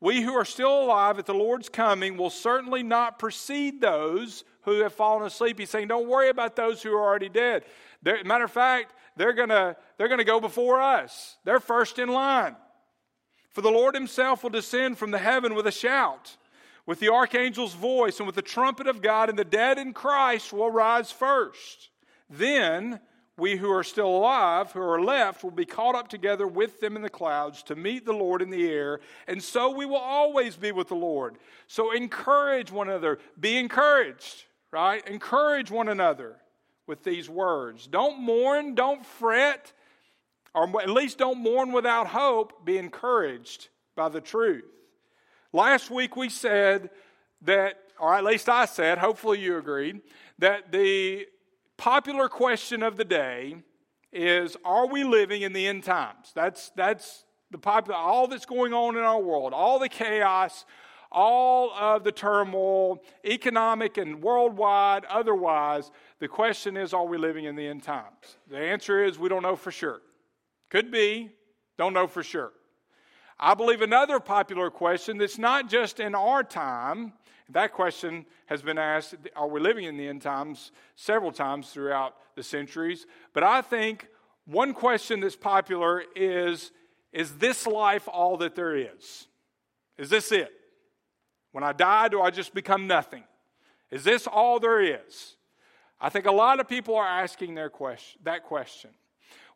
We 0.00 0.20
who 0.20 0.34
are 0.34 0.44
still 0.44 0.82
alive 0.82 1.18
at 1.18 1.26
the 1.26 1.34
Lord's 1.34 1.68
coming 1.68 2.16
will 2.16 2.30
certainly 2.30 2.82
not 2.82 3.18
precede 3.18 3.80
those 3.80 4.44
who 4.62 4.80
have 4.80 4.92
fallen 4.92 5.26
asleep. 5.26 5.58
He's 5.58 5.70
saying, 5.70 5.88
Don't 5.88 6.08
worry 6.08 6.28
about 6.28 6.56
those 6.56 6.82
who 6.82 6.92
are 6.92 7.02
already 7.02 7.28
dead. 7.28 7.64
They're, 8.04 8.22
matter 8.22 8.44
of 8.44 8.52
fact, 8.52 8.92
they're 9.16 9.32
to 9.32 9.76
they're 9.96 10.08
to 10.16 10.24
go 10.24 10.38
before 10.38 10.80
us. 10.80 11.36
They're 11.44 11.60
first 11.60 11.98
in 11.98 12.08
line. 12.08 12.54
For 13.50 13.62
the 13.62 13.70
Lord 13.70 13.94
himself 13.94 14.42
will 14.42 14.50
descend 14.50 14.98
from 14.98 15.10
the 15.10 15.18
heaven 15.18 15.54
with 15.54 15.66
a 15.66 15.72
shout, 15.72 16.36
with 16.86 17.00
the 17.00 17.12
archangel's 17.12 17.74
voice, 17.74 18.18
and 18.18 18.26
with 18.26 18.34
the 18.34 18.42
trumpet 18.42 18.86
of 18.86 19.00
God, 19.00 19.30
and 19.30 19.38
the 19.38 19.44
dead 19.44 19.78
in 19.78 19.92
Christ 19.92 20.52
will 20.52 20.70
rise 20.70 21.10
first. 21.10 21.90
Then 22.28 23.00
we 23.36 23.56
who 23.56 23.70
are 23.70 23.84
still 23.84 24.08
alive, 24.08 24.72
who 24.72 24.80
are 24.80 25.00
left, 25.00 25.44
will 25.44 25.52
be 25.52 25.64
caught 25.64 25.94
up 25.94 26.08
together 26.08 26.46
with 26.46 26.80
them 26.80 26.96
in 26.96 27.02
the 27.02 27.08
clouds 27.08 27.62
to 27.64 27.76
meet 27.76 28.04
the 28.04 28.12
Lord 28.12 28.42
in 28.42 28.50
the 28.50 28.68
air, 28.68 29.00
and 29.28 29.42
so 29.42 29.70
we 29.70 29.86
will 29.86 29.96
always 29.96 30.56
be 30.56 30.72
with 30.72 30.88
the 30.88 30.94
Lord. 30.96 31.38
So 31.68 31.92
encourage 31.92 32.72
one 32.72 32.88
another. 32.88 33.18
Be 33.38 33.56
encouraged, 33.56 34.44
right? 34.72 35.06
Encourage 35.08 35.70
one 35.70 35.88
another 35.88 36.36
with 36.86 37.02
these 37.02 37.28
words. 37.28 37.86
Don't 37.86 38.20
mourn, 38.20 38.74
don't 38.74 39.04
fret, 39.04 39.72
or 40.54 40.68
at 40.80 40.90
least 40.90 41.18
don't 41.18 41.38
mourn 41.38 41.72
without 41.72 42.08
hope. 42.08 42.64
Be 42.64 42.78
encouraged 42.78 43.68
by 43.96 44.08
the 44.08 44.20
truth. 44.20 44.64
Last 45.52 45.90
week 45.90 46.16
we 46.16 46.28
said 46.28 46.90
that, 47.42 47.76
or 47.98 48.14
at 48.14 48.24
least 48.24 48.48
I 48.48 48.64
said, 48.64 48.98
hopefully 48.98 49.40
you 49.40 49.56
agreed, 49.56 50.00
that 50.38 50.72
the 50.72 51.26
popular 51.76 52.28
question 52.28 52.82
of 52.82 52.96
the 52.96 53.04
day 53.04 53.56
is 54.12 54.56
Are 54.64 54.86
we 54.86 55.04
living 55.04 55.42
in 55.42 55.52
the 55.52 55.66
end 55.66 55.84
times? 55.84 56.32
That's, 56.34 56.70
that's 56.70 57.24
the 57.50 57.58
popular, 57.58 57.98
all 57.98 58.26
that's 58.26 58.46
going 58.46 58.72
on 58.72 58.96
in 58.96 59.02
our 59.02 59.20
world, 59.20 59.52
all 59.52 59.78
the 59.78 59.88
chaos, 59.88 60.64
all 61.10 61.72
of 61.72 62.02
the 62.02 62.12
turmoil, 62.12 63.02
economic 63.24 63.96
and 63.96 64.20
worldwide, 64.20 65.04
otherwise, 65.04 65.90
the 66.24 66.28
question 66.28 66.78
is 66.78 66.94
are 66.94 67.04
we 67.04 67.18
living 67.18 67.44
in 67.44 67.54
the 67.54 67.68
end 67.68 67.82
times? 67.82 68.38
The 68.48 68.56
answer 68.56 69.04
is 69.04 69.18
we 69.18 69.28
don't 69.28 69.42
know 69.42 69.56
for 69.56 69.70
sure. 69.70 70.00
Could 70.70 70.90
be, 70.90 71.28
don't 71.76 71.92
know 71.92 72.06
for 72.06 72.22
sure. 72.22 72.50
I 73.38 73.52
believe 73.52 73.82
another 73.82 74.18
popular 74.20 74.70
question 74.70 75.18
that's 75.18 75.36
not 75.36 75.68
just 75.68 76.00
in 76.00 76.14
our 76.14 76.42
time, 76.42 77.12
that 77.50 77.74
question 77.74 78.24
has 78.46 78.62
been 78.62 78.78
asked 78.78 79.16
Are 79.36 79.46
we 79.46 79.60
living 79.60 79.84
in 79.84 79.98
the 79.98 80.08
end 80.08 80.22
times 80.22 80.72
several 80.96 81.30
times 81.30 81.68
throughout 81.68 82.14
the 82.36 82.42
centuries? 82.42 83.04
But 83.34 83.42
I 83.42 83.60
think 83.60 84.08
one 84.46 84.72
question 84.72 85.20
that's 85.20 85.36
popular 85.36 86.04
is 86.16 86.70
Is 87.12 87.34
this 87.34 87.66
life 87.66 88.08
all 88.08 88.38
that 88.38 88.54
there 88.54 88.74
is? 88.74 89.26
Is 89.98 90.08
this 90.08 90.32
it? 90.32 90.52
When 91.52 91.62
I 91.62 91.74
die, 91.74 92.08
do 92.08 92.22
I 92.22 92.30
just 92.30 92.54
become 92.54 92.86
nothing? 92.86 93.24
Is 93.90 94.04
this 94.04 94.26
all 94.26 94.58
there 94.58 94.80
is? 94.80 95.36
I 96.00 96.08
think 96.08 96.26
a 96.26 96.32
lot 96.32 96.60
of 96.60 96.68
people 96.68 96.96
are 96.96 97.06
asking 97.06 97.54
their 97.54 97.70
question, 97.70 98.20
that 98.24 98.44
question. 98.44 98.90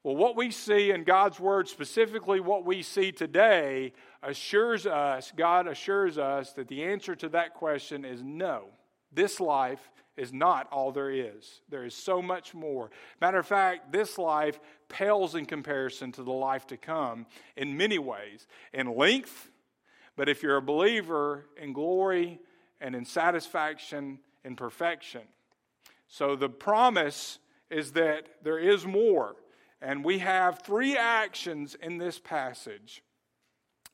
Well, 0.05 0.17
what 0.17 0.37
we 0.37 0.51
see 0.51 0.93
in 0.93 1.05
God's 1.05 1.41
Word, 1.41 1.69
specifically 1.69 2.41
what 2.41 2.65
we 2.65 2.83
see 2.83 3.11
today, 3.11 3.93
assures 4.23 4.87
us, 4.87 5.33
God 5.37 5.67
assures 5.67 6.19
us 6.19 6.53
that 6.53 6.69
the 6.69 6.85
answer 6.85 7.17
to 7.17 7.29
that 7.31 7.55
question 7.55 8.05
is 8.05 8.23
no. 8.23 8.67
This 9.13 9.41
life 9.41 9.91
is 10.17 10.33
not 10.33 10.69
all 10.71 10.93
there 10.93 11.11
is. 11.11 11.63
There 11.69 11.85
is 11.85 11.95
so 11.95 12.23
much 12.23 12.55
more. 12.55 12.91
Matter 13.21 13.39
of 13.39 13.47
fact, 13.47 13.93
this 13.93 14.19
life 14.19 14.61
pales 14.89 15.35
in 15.35 15.47
comparison 15.47 16.13
to 16.13 16.23
the 16.23 16.33
life 16.33 16.67
to 16.69 16.77
come 16.77 17.27
in 17.57 17.77
many 17.77 17.99
ways. 17.99 18.47
In 18.73 18.97
length, 18.97 19.51
but 20.17 20.29
if 20.29 20.43
you're 20.43 20.57
a 20.57 20.63
believer 20.63 21.47
in 21.57 21.73
glory 21.73 22.41
and 22.81 22.95
in 22.95 23.05
satisfaction 23.05 24.19
and 24.45 24.57
perfection. 24.57 25.23
So 26.09 26.35
the 26.35 26.49
promise 26.49 27.39
is 27.71 27.93
that 27.93 28.29
there 28.43 28.59
is 28.59 28.87
more. 28.87 29.37
And 29.81 30.05
we 30.05 30.19
have 30.19 30.61
three 30.61 30.97
actions 30.97 31.77
in 31.81 31.99
this 31.99 32.19
passage 32.19 33.03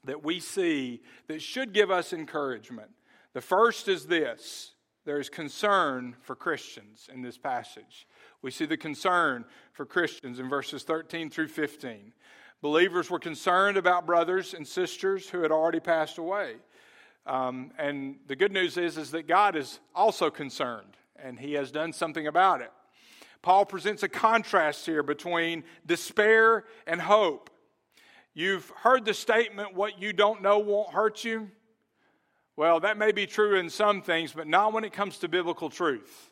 that 0.05 0.25
we 0.25 0.41
see 0.41 1.03
that 1.29 1.43
should 1.43 1.73
give 1.73 1.91
us 1.91 2.13
encouragement. 2.13 2.91
The 3.33 3.41
first 3.41 3.89
is 3.89 4.07
this 4.07 4.73
there 5.05 5.21
is 5.21 5.29
concern 5.29 6.17
for 6.23 6.35
Christians 6.35 7.11
in 7.13 7.21
this 7.21 7.37
passage. 7.37 8.07
We 8.41 8.51
see 8.51 8.65
the 8.65 8.77
concern 8.77 9.45
for 9.73 9.85
Christians 9.85 10.39
in 10.39 10.49
verses 10.49 10.83
13 10.83 11.29
through 11.29 11.49
15. 11.49 12.13
Believers 12.63 13.11
were 13.11 13.19
concerned 13.19 13.77
about 13.77 14.07
brothers 14.07 14.55
and 14.55 14.67
sisters 14.67 15.29
who 15.29 15.43
had 15.43 15.53
already 15.53 15.81
passed 15.81 16.17
away. 16.17 16.55
Um, 17.27 17.73
and 17.79 18.17
the 18.27 18.37
good 18.37 18.53
news 18.53 18.79
is, 18.79 18.97
is 18.97 19.11
that 19.11 19.27
God 19.27 19.57
is 19.57 19.81
also 19.95 20.31
concerned, 20.31 20.97
and 21.25 21.41
He 21.41 21.55
has 21.55 21.73
done 21.73 21.93
something 21.93 22.27
about 22.27 22.61
it. 22.61 22.71
Paul 23.43 23.65
presents 23.65 24.03
a 24.03 24.09
contrast 24.09 24.87
here 24.87 25.03
between 25.03 25.65
despair 25.85 26.65
and 26.87 27.01
hope. 27.01 27.51
You've 28.35 28.69
heard 28.77 29.05
the 29.05 29.15
statement, 29.15 29.75
what 29.75 30.01
you 30.01 30.13
don't 30.13 30.43
know 30.43 30.59
won't 30.59 30.93
hurt 30.93 31.25
you. 31.25 31.51
Well, 32.57 32.81
that 32.81 32.99
may 32.99 33.11
be 33.11 33.27
true 33.27 33.59
in 33.59 33.71
some 33.71 34.03
things, 34.03 34.33
but 34.33 34.47
not 34.47 34.73
when 34.73 34.85
it 34.85 34.93
comes 34.93 35.19
to 35.19 35.29
biblical 35.29 35.71
truth. 35.71 36.31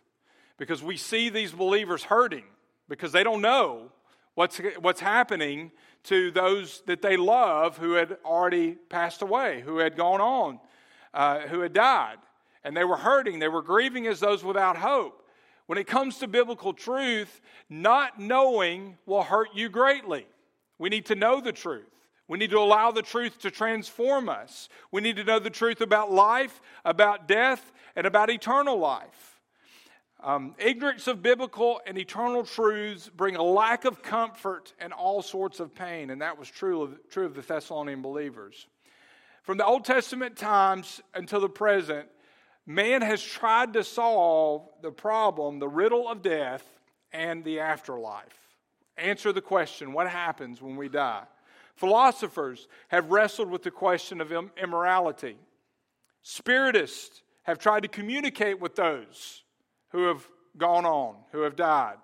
Because 0.59 0.83
we 0.83 0.97
see 0.97 1.29
these 1.29 1.53
believers 1.53 2.05
hurting 2.05 2.45
because 2.89 3.13
they 3.13 3.25
don't 3.25 3.41
know 3.41 3.91
what's, 4.35 4.59
what's 4.81 5.01
happening 5.01 5.73
to 6.05 6.31
those 6.31 6.83
that 6.87 7.03
they 7.03 7.17
love 7.17 7.79
who 7.79 7.93
had 7.93 8.19
already 8.25 8.73
passed 8.73 9.23
away, 9.23 9.63
who 9.63 9.79
had 9.79 9.97
gone 9.97 10.21
on, 10.21 10.61
uh, 11.15 11.41
who 11.41 11.61
had 11.61 11.73
died. 11.73 12.19
And 12.65 12.77
they 12.77 12.85
were 12.85 12.97
hurting, 12.97 13.39
they 13.39 13.49
were 13.49 13.63
grieving 13.63 14.07
as 14.07 14.21
those 14.21 14.45
without 14.45 14.77
hope. 14.77 15.23
When 15.67 15.79
it 15.79 15.87
comes 15.87 16.19
to 16.19 16.29
biblical 16.29 16.73
truth, 16.73 17.41
not 17.69 18.21
knowing 18.21 18.99
will 19.07 19.23
hurt 19.23 19.49
you 19.55 19.69
greatly. 19.69 20.27
We 20.79 20.89
need 20.89 21.07
to 21.07 21.15
know 21.15 21.41
the 21.41 21.53
truth. 21.53 21.87
We 22.29 22.39
need 22.39 22.51
to 22.51 22.59
allow 22.59 22.91
the 22.91 23.03
truth 23.03 23.41
to 23.41 23.51
transform 23.51 24.29
us. 24.29 24.69
We 24.91 25.01
need 25.01 25.17
to 25.17 25.25
know 25.25 25.39
the 25.39 25.51
truth 25.51 25.81
about 25.81 26.11
life, 26.11 26.61
about 26.85 27.29
death, 27.29 27.73
and 27.95 28.07
about 28.07 28.31
eternal 28.31 28.79
life. 28.79 29.41
Um, 30.23 30.55
ignorance 30.59 31.09
of 31.09 31.21
biblical 31.21 31.81
and 31.85 31.99
eternal 31.99 32.45
truths 32.45 33.11
bring 33.15 33.35
a 33.35 33.43
lack 33.43 33.85
of 33.85 34.03
comfort 34.03 34.73
and 34.79 34.93
all 34.93 35.21
sorts 35.21 35.59
of 35.59 35.75
pain, 35.75 36.11
and 36.11 36.23
that 36.23 36.39
was 36.39 36.49
true 36.49 36.83
of, 36.83 36.99
true 37.11 37.27
of 37.27 37.35
the 37.35 37.43
Thessalonian 37.43 38.03
believers. 38.03 38.69
From 39.43 39.59
the 39.59 39.67
Old 39.67 39.85
Testament 39.85 40.37
times 40.37 41.01
until 41.13 41.41
the 41.41 41.49
present, 41.49 42.07
man 42.67 43.03
has 43.03 43.23
tried 43.23 43.73
to 43.75 43.85
solve 43.85 44.69
the 44.83 44.91
problem, 44.91 45.59
the 45.59 45.69
riddle 45.69 46.09
of 46.09 46.23
death 46.23 46.65
and 47.13 47.45
the 47.45 47.61
afterlife. 47.61 48.39
Answer 48.97 49.33
the 49.33 49.41
question 49.41 49.93
what 49.93 50.09
happens 50.09 50.61
when 50.61 50.77
we 50.77 50.89
die? 50.89 51.25
Philosophers 51.77 52.69
have 52.89 53.11
wrestled 53.11 53.51
with 53.51 53.63
the 53.63 53.71
question 53.71 54.21
of 54.21 54.33
immorality. 54.57 55.37
Spiritists 56.23 57.23
have 57.45 57.59
tried 57.59 57.83
to 57.83 57.89
communicate 57.89 58.61
with 58.61 58.77
those 58.77 59.43
who 59.91 60.05
have 60.05 60.27
gone 60.57 60.85
on, 60.85 61.17
who 61.33 61.41
have 61.41 61.57
died. 61.57 61.97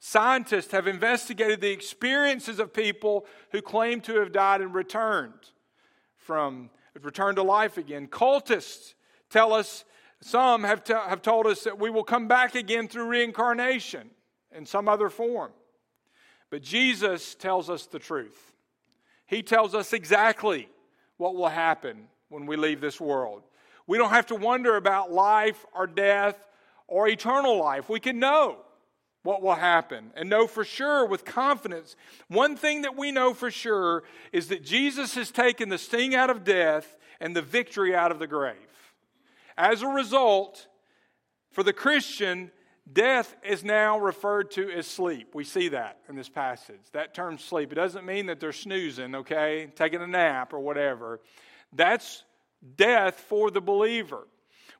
Scientists 0.00 0.72
have 0.72 0.88
investigated 0.88 1.60
the 1.60 1.70
experiences 1.70 2.58
of 2.58 2.72
people 2.72 3.24
who 3.52 3.62
claim 3.62 4.00
to 4.00 4.18
have 4.18 4.32
died 4.32 4.60
and 4.60 4.74
returned 4.74 5.50
from 6.16 6.70
returned 7.00 7.36
to 7.36 7.42
life 7.42 7.78
again. 7.78 8.06
Cultists 8.08 8.94
tell 9.30 9.52
us 9.52 9.84
some 10.24 10.64
have, 10.64 10.84
t- 10.84 10.92
have 10.92 11.22
told 11.22 11.46
us 11.46 11.64
that 11.64 11.78
we 11.78 11.90
will 11.90 12.04
come 12.04 12.28
back 12.28 12.54
again 12.54 12.88
through 12.88 13.06
reincarnation 13.06 14.10
in 14.54 14.66
some 14.66 14.88
other 14.88 15.08
form. 15.08 15.52
But 16.50 16.62
Jesus 16.62 17.34
tells 17.34 17.70
us 17.70 17.86
the 17.86 17.98
truth. 17.98 18.52
He 19.26 19.42
tells 19.42 19.74
us 19.74 19.92
exactly 19.92 20.68
what 21.16 21.34
will 21.34 21.48
happen 21.48 22.08
when 22.28 22.46
we 22.46 22.56
leave 22.56 22.80
this 22.80 23.00
world. 23.00 23.42
We 23.86 23.98
don't 23.98 24.10
have 24.10 24.26
to 24.26 24.34
wonder 24.34 24.76
about 24.76 25.10
life 25.10 25.64
or 25.74 25.86
death 25.86 26.36
or 26.86 27.08
eternal 27.08 27.56
life. 27.58 27.88
We 27.88 28.00
can 28.00 28.18
know 28.18 28.58
what 29.22 29.42
will 29.42 29.54
happen 29.54 30.10
and 30.16 30.28
know 30.28 30.46
for 30.46 30.64
sure 30.64 31.06
with 31.06 31.24
confidence. 31.24 31.96
One 32.28 32.56
thing 32.56 32.82
that 32.82 32.96
we 32.96 33.12
know 33.12 33.34
for 33.34 33.50
sure 33.50 34.02
is 34.32 34.48
that 34.48 34.64
Jesus 34.64 35.14
has 35.14 35.30
taken 35.30 35.68
the 35.68 35.78
sting 35.78 36.14
out 36.14 36.30
of 36.30 36.44
death 36.44 36.96
and 37.20 37.34
the 37.34 37.42
victory 37.42 37.94
out 37.94 38.10
of 38.10 38.18
the 38.18 38.26
grave. 38.26 38.56
As 39.56 39.82
a 39.82 39.88
result, 39.88 40.66
for 41.50 41.62
the 41.62 41.72
Christian, 41.72 42.50
death 42.90 43.34
is 43.44 43.62
now 43.62 43.98
referred 43.98 44.50
to 44.52 44.70
as 44.70 44.86
sleep. 44.86 45.34
We 45.34 45.44
see 45.44 45.68
that 45.68 45.98
in 46.08 46.16
this 46.16 46.28
passage. 46.28 46.80
That 46.92 47.14
term 47.14 47.38
sleep, 47.38 47.72
it 47.72 47.76
doesn't 47.76 48.04
mean 48.04 48.26
that 48.26 48.40
they're 48.40 48.52
snoozing, 48.52 49.14
okay, 49.14 49.70
taking 49.76 50.00
a 50.00 50.06
nap 50.06 50.52
or 50.52 50.60
whatever. 50.60 51.20
That's 51.72 52.24
death 52.76 53.20
for 53.28 53.50
the 53.50 53.60
believer. 53.60 54.26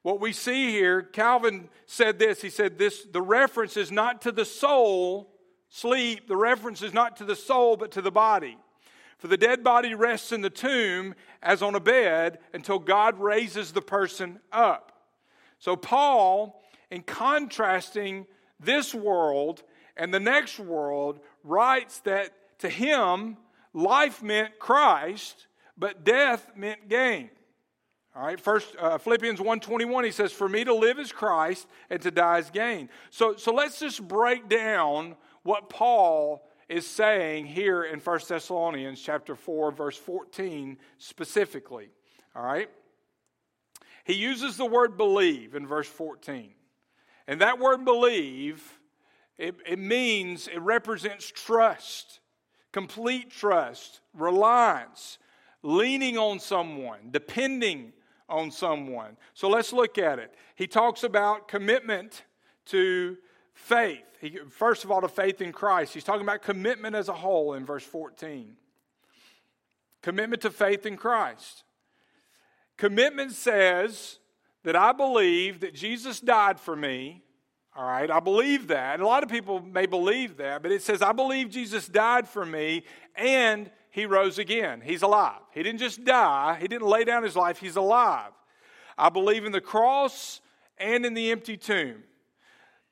What 0.02 0.20
we 0.20 0.32
see 0.32 0.70
here, 0.70 1.02
Calvin 1.02 1.68
said 1.86 2.18
this. 2.18 2.42
He 2.42 2.50
said, 2.50 2.76
This 2.76 3.04
the 3.04 3.22
reference 3.22 3.76
is 3.76 3.92
not 3.92 4.22
to 4.22 4.32
the 4.32 4.44
soul, 4.44 5.32
sleep, 5.68 6.26
the 6.26 6.36
reference 6.36 6.82
is 6.82 6.92
not 6.92 7.16
to 7.18 7.24
the 7.24 7.36
soul, 7.36 7.76
but 7.76 7.92
to 7.92 8.02
the 8.02 8.10
body. 8.10 8.58
For 9.22 9.28
the 9.28 9.36
dead 9.36 9.62
body 9.62 9.94
rests 9.94 10.32
in 10.32 10.40
the 10.40 10.50
tomb 10.50 11.14
as 11.44 11.62
on 11.62 11.76
a 11.76 11.80
bed 11.80 12.40
until 12.52 12.80
God 12.80 13.20
raises 13.20 13.70
the 13.70 13.80
person 13.80 14.40
up. 14.50 14.90
So, 15.60 15.76
Paul, 15.76 16.60
in 16.90 17.02
contrasting 17.02 18.26
this 18.58 18.92
world 18.92 19.62
and 19.96 20.12
the 20.12 20.18
next 20.18 20.58
world, 20.58 21.20
writes 21.44 22.00
that 22.00 22.32
to 22.58 22.68
him, 22.68 23.36
life 23.72 24.24
meant 24.24 24.58
Christ, 24.58 25.46
but 25.78 26.02
death 26.02 26.50
meant 26.56 26.88
gain. 26.88 27.30
All 28.16 28.26
right, 28.26 28.40
first 28.40 28.74
uh, 28.76 28.98
Philippians 28.98 29.38
1:21 29.38 30.04
he 30.04 30.10
says 30.10 30.32
for 30.32 30.48
me 30.48 30.64
to 30.64 30.74
live 30.74 30.98
is 30.98 31.12
Christ 31.12 31.68
and 31.90 32.02
to 32.02 32.10
die 32.10 32.38
is 32.38 32.50
gain. 32.50 32.88
So 33.10 33.36
so 33.36 33.54
let's 33.54 33.78
just 33.78 34.06
break 34.08 34.48
down 34.48 35.14
what 35.44 35.70
Paul 35.70 36.44
is 36.72 36.86
saying 36.86 37.46
here 37.46 37.84
in 37.84 38.00
1 38.00 38.20
Thessalonians 38.26 39.00
chapter 39.00 39.36
4 39.36 39.72
verse 39.72 39.96
14 39.96 40.78
specifically. 40.98 41.90
All 42.34 42.44
right? 42.44 42.70
He 44.04 44.14
uses 44.14 44.56
the 44.56 44.66
word 44.66 44.96
believe 44.96 45.54
in 45.54 45.66
verse 45.66 45.86
14. 45.86 46.54
And 47.28 47.40
that 47.40 47.58
word 47.58 47.84
believe 47.84 48.78
it, 49.38 49.56
it 49.66 49.78
means 49.78 50.48
it 50.48 50.60
represents 50.60 51.30
trust, 51.30 52.20
complete 52.72 53.30
trust, 53.30 54.00
reliance, 54.14 55.18
leaning 55.62 56.18
on 56.18 56.40
someone, 56.40 57.10
depending 57.10 57.92
on 58.28 58.50
someone. 58.50 59.16
So 59.34 59.48
let's 59.48 59.72
look 59.72 59.98
at 59.98 60.18
it. 60.18 60.34
He 60.54 60.66
talks 60.66 61.04
about 61.04 61.48
commitment 61.48 62.24
to 62.66 63.18
faith. 63.54 64.04
He, 64.20 64.38
first 64.50 64.84
of 64.84 64.90
all, 64.90 65.00
to 65.00 65.08
faith 65.08 65.40
in 65.40 65.52
Christ. 65.52 65.94
He's 65.94 66.04
talking 66.04 66.22
about 66.22 66.42
commitment 66.42 66.94
as 66.94 67.08
a 67.08 67.12
whole 67.12 67.54
in 67.54 67.64
verse 67.64 67.84
14. 67.84 68.56
Commitment 70.02 70.42
to 70.42 70.50
faith 70.50 70.86
in 70.86 70.96
Christ. 70.96 71.64
Commitment 72.76 73.32
says 73.32 74.18
that 74.64 74.76
I 74.76 74.92
believe 74.92 75.60
that 75.60 75.74
Jesus 75.74 76.20
died 76.20 76.58
for 76.58 76.74
me. 76.74 77.22
All 77.74 77.86
right, 77.86 78.10
I 78.10 78.20
believe 78.20 78.68
that. 78.68 78.94
And 78.94 79.02
a 79.02 79.06
lot 79.06 79.22
of 79.22 79.30
people 79.30 79.60
may 79.60 79.86
believe 79.86 80.36
that, 80.36 80.62
but 80.62 80.72
it 80.72 80.82
says, 80.82 81.00
I 81.00 81.12
believe 81.12 81.48
Jesus 81.48 81.86
died 81.86 82.28
for 82.28 82.44
me 82.44 82.84
and 83.16 83.70
he 83.90 84.04
rose 84.04 84.38
again. 84.38 84.82
He's 84.84 85.02
alive. 85.02 85.40
He 85.52 85.62
didn't 85.62 85.78
just 85.78 86.04
die, 86.04 86.58
he 86.60 86.68
didn't 86.68 86.86
lay 86.86 87.04
down 87.04 87.22
his 87.22 87.36
life, 87.36 87.58
he's 87.58 87.76
alive. 87.76 88.32
I 88.98 89.08
believe 89.08 89.44
in 89.44 89.52
the 89.52 89.60
cross 89.60 90.40
and 90.76 91.06
in 91.06 91.14
the 91.14 91.30
empty 91.30 91.56
tomb. 91.56 92.02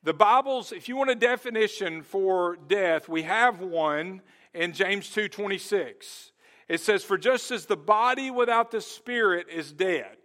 The 0.03 0.15
Bible's, 0.15 0.73
if 0.73 0.89
you 0.89 0.97
want 0.97 1.11
a 1.11 1.15
definition 1.15 2.03
for 2.03 2.57
death, 2.57 3.09
we 3.09 3.23
have 3.23 3.61
one 3.61 4.23
in 4.55 4.73
James 4.73 5.11
2:26. 5.11 6.33
It 6.69 6.81
says, 6.81 7.05
For 7.05 7.19
just 7.19 7.51
as 7.51 7.67
the 7.67 7.77
body 7.77 8.31
without 8.31 8.71
the 8.71 8.81
spirit 8.81 9.49
is 9.49 9.73
dead. 9.73 10.17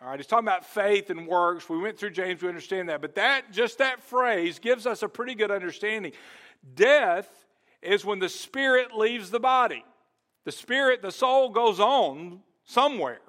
All 0.00 0.08
right, 0.08 0.18
he's 0.18 0.26
talking 0.26 0.46
about 0.46 0.64
faith 0.64 1.10
and 1.10 1.26
works. 1.26 1.68
We 1.68 1.78
went 1.78 1.98
through 1.98 2.10
James, 2.10 2.42
we 2.42 2.48
understand 2.48 2.88
that. 2.88 3.00
But 3.00 3.14
that 3.14 3.50
just 3.50 3.78
that 3.78 4.02
phrase 4.02 4.58
gives 4.58 4.86
us 4.86 5.02
a 5.02 5.08
pretty 5.08 5.34
good 5.34 5.50
understanding. 5.50 6.12
Death 6.74 7.28
is 7.80 8.04
when 8.04 8.18
the 8.18 8.28
spirit 8.28 8.94
leaves 8.94 9.30
the 9.30 9.40
body. 9.40 9.84
The 10.44 10.52
spirit, 10.52 11.02
the 11.02 11.12
soul 11.12 11.50
goes 11.50 11.80
on 11.80 12.40
somewhere. 12.64 13.20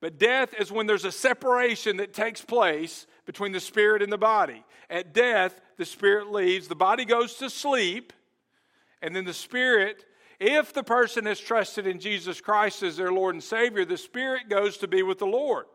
But 0.00 0.18
death 0.18 0.54
is 0.58 0.70
when 0.70 0.86
there's 0.86 1.04
a 1.04 1.12
separation 1.12 1.96
that 1.96 2.12
takes 2.12 2.40
place 2.40 3.06
between 3.26 3.52
the 3.52 3.60
spirit 3.60 4.02
and 4.02 4.12
the 4.12 4.18
body. 4.18 4.64
At 4.90 5.12
death, 5.12 5.60
the 5.76 5.84
spirit 5.84 6.30
leaves, 6.32 6.68
the 6.68 6.74
body 6.74 7.04
goes 7.04 7.34
to 7.34 7.50
sleep, 7.50 8.12
and 9.02 9.14
then 9.14 9.24
the 9.24 9.34
spirit, 9.34 10.04
if 10.40 10.72
the 10.72 10.82
person 10.82 11.26
has 11.26 11.38
trusted 11.38 11.86
in 11.86 12.00
Jesus 12.00 12.40
Christ 12.40 12.82
as 12.82 12.96
their 12.96 13.12
Lord 13.12 13.34
and 13.34 13.44
Savior, 13.44 13.84
the 13.84 13.98
spirit 13.98 14.48
goes 14.48 14.78
to 14.78 14.88
be 14.88 15.02
with 15.02 15.18
the 15.18 15.26
Lord. 15.26 15.66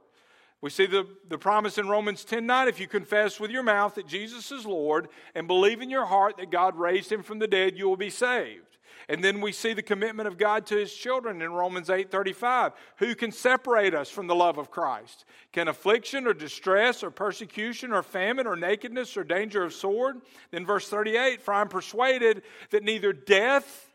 We 0.61 0.69
see 0.69 0.85
the, 0.85 1.05
the 1.27 1.37
promise 1.37 1.77
in 1.77 1.89
Romans 1.89 2.23
10 2.23 2.45
9 2.45 2.69
if 2.69 2.79
you 2.79 2.87
confess 2.87 3.37
with 3.37 3.51
your 3.51 3.63
mouth 3.63 3.95
that 3.95 4.07
Jesus 4.07 4.49
is 4.49 4.65
Lord 4.65 5.09
and 5.35 5.45
believe 5.45 5.81
in 5.81 5.89
your 5.89 6.05
heart 6.05 6.37
that 6.37 6.51
God 6.51 6.77
raised 6.77 7.11
him 7.11 7.21
from 7.21 7.39
the 7.39 7.47
dead, 7.47 7.77
you 7.77 7.89
will 7.89 7.97
be 7.97 8.09
saved. 8.09 8.72
And 9.09 9.23
then 9.23 9.41
we 9.41 9.51
see 9.51 9.73
the 9.73 9.81
commitment 9.81 10.27
of 10.27 10.37
God 10.37 10.65
to 10.67 10.77
his 10.77 10.93
children 10.93 11.41
in 11.41 11.51
Romans 11.51 11.89
8:35. 11.89 12.73
Who 12.97 13.15
can 13.15 13.31
separate 13.31 13.93
us 13.93 14.09
from 14.09 14.27
the 14.27 14.35
love 14.35 14.57
of 14.57 14.71
Christ? 14.71 15.25
Can 15.51 15.67
affliction 15.67 16.27
or 16.27 16.33
distress 16.33 17.03
or 17.03 17.11
persecution 17.11 17.91
or 17.93 18.03
famine 18.03 18.47
or 18.47 18.55
nakedness 18.55 19.17
or 19.17 19.23
danger 19.23 19.63
of 19.63 19.73
sword? 19.73 20.21
Then 20.51 20.65
verse 20.65 20.87
38, 20.89 21.41
for 21.41 21.53
I'm 21.53 21.69
persuaded 21.69 22.43
that 22.69 22.83
neither 22.83 23.13
death 23.13 23.93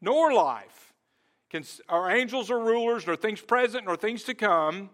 nor 0.00 0.32
life 0.32 0.94
can 1.50 1.64
our 1.88 2.10
angels 2.10 2.50
or 2.50 2.58
rulers 2.58 3.06
nor 3.06 3.16
things 3.16 3.40
present 3.40 3.86
nor 3.86 3.96
things 3.96 4.22
to 4.24 4.34
come 4.34 4.90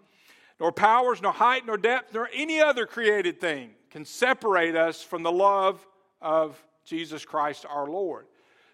nor 0.60 0.72
powers, 0.72 1.20
nor 1.20 1.32
height, 1.32 1.66
nor 1.66 1.76
depth, 1.76 2.14
nor 2.14 2.28
any 2.32 2.60
other 2.60 2.86
created 2.86 3.40
thing 3.40 3.70
can 3.90 4.04
separate 4.04 4.76
us 4.76 5.02
from 5.02 5.22
the 5.22 5.32
love 5.32 5.84
of 6.20 6.62
Jesus 6.84 7.24
Christ 7.24 7.66
our 7.68 7.86
Lord. 7.86 8.26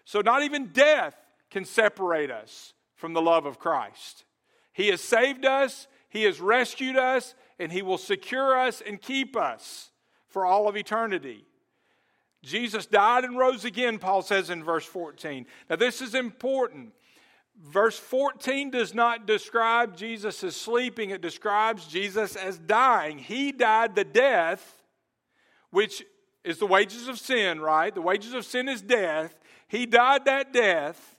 So, 0.05 0.21
not 0.21 0.43
even 0.43 0.67
death 0.67 1.15
can 1.49 1.65
separate 1.65 2.31
us 2.31 2.73
from 2.95 3.13
the 3.13 3.21
love 3.21 3.45
of 3.45 3.59
Christ. 3.59 4.25
He 4.73 4.87
has 4.87 5.01
saved 5.01 5.45
us, 5.45 5.87
He 6.09 6.23
has 6.23 6.39
rescued 6.39 6.97
us, 6.97 7.35
and 7.59 7.71
He 7.71 7.81
will 7.81 7.97
secure 7.97 8.57
us 8.57 8.81
and 8.85 9.01
keep 9.01 9.35
us 9.35 9.91
for 10.27 10.45
all 10.45 10.67
of 10.67 10.77
eternity. 10.77 11.45
Jesus 12.43 12.85
died 12.85 13.23
and 13.23 13.37
rose 13.37 13.65
again, 13.65 13.99
Paul 13.99 14.23
says 14.23 14.49
in 14.49 14.63
verse 14.63 14.85
14. 14.85 15.45
Now, 15.69 15.75
this 15.75 16.01
is 16.01 16.15
important 16.15 16.93
Verse 17.59 17.97
14 17.97 18.71
does 18.71 18.93
not 18.95 19.27
describe 19.27 19.95
Jesus 19.95 20.43
as 20.43 20.55
sleeping, 20.55 21.11
it 21.11 21.21
describes 21.21 21.85
Jesus 21.85 22.35
as 22.35 22.57
dying. 22.57 23.19
He 23.19 23.51
died 23.51 23.95
the 23.95 24.03
death, 24.03 24.81
which 25.69 26.03
is 26.43 26.57
the 26.57 26.65
wages 26.65 27.07
of 27.07 27.19
sin, 27.19 27.59
right? 27.61 27.93
The 27.93 28.01
wages 28.01 28.33
of 28.33 28.45
sin 28.45 28.67
is 28.67 28.81
death. 28.81 29.37
He 29.71 29.85
died 29.85 30.25
that 30.25 30.51
death, 30.51 31.15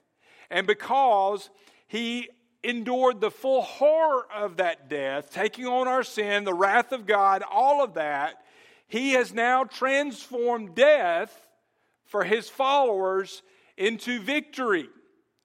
and 0.50 0.66
because 0.66 1.48
he 1.86 2.28
endured 2.62 3.18
the 3.18 3.30
full 3.30 3.62
horror 3.62 4.26
of 4.30 4.58
that 4.58 4.90
death, 4.90 5.32
taking 5.32 5.64
on 5.64 5.88
our 5.88 6.02
sin, 6.02 6.44
the 6.44 6.52
wrath 6.52 6.92
of 6.92 7.06
God, 7.06 7.42
all 7.50 7.82
of 7.82 7.94
that, 7.94 8.44
he 8.88 9.12
has 9.12 9.32
now 9.32 9.64
transformed 9.64 10.74
death 10.74 11.46
for 12.04 12.24
his 12.24 12.50
followers 12.50 13.42
into 13.78 14.20
victory. 14.20 14.90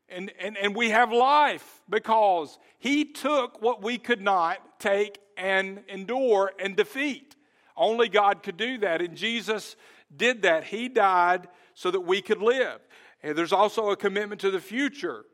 And, 0.09 0.29
and, 0.37 0.57
and 0.57 0.75
we 0.75 0.89
have 0.89 1.13
life 1.13 1.81
because 1.89 2.59
he 2.77 3.05
took 3.05 3.61
what 3.61 3.81
we 3.81 3.97
could 3.97 4.21
not 4.21 4.81
take 4.81 5.17
and 5.37 5.81
endure 5.87 6.51
and 6.59 6.75
defeat. 6.75 7.37
Only 7.77 8.09
God 8.09 8.43
could 8.43 8.57
do 8.57 8.79
that. 8.79 9.01
And 9.01 9.15
Jesus 9.15 9.77
did 10.13 10.41
that. 10.41 10.65
He 10.65 10.89
died 10.89 11.47
so 11.73 11.91
that 11.91 12.01
we 12.01 12.21
could 12.21 12.41
live. 12.41 12.79
And 13.27 13.37
there's 13.37 13.51
also 13.51 13.89
a 13.89 13.97
commitment 13.97 14.39
to 14.39 14.51
the 14.51 14.61
future, 14.61 15.25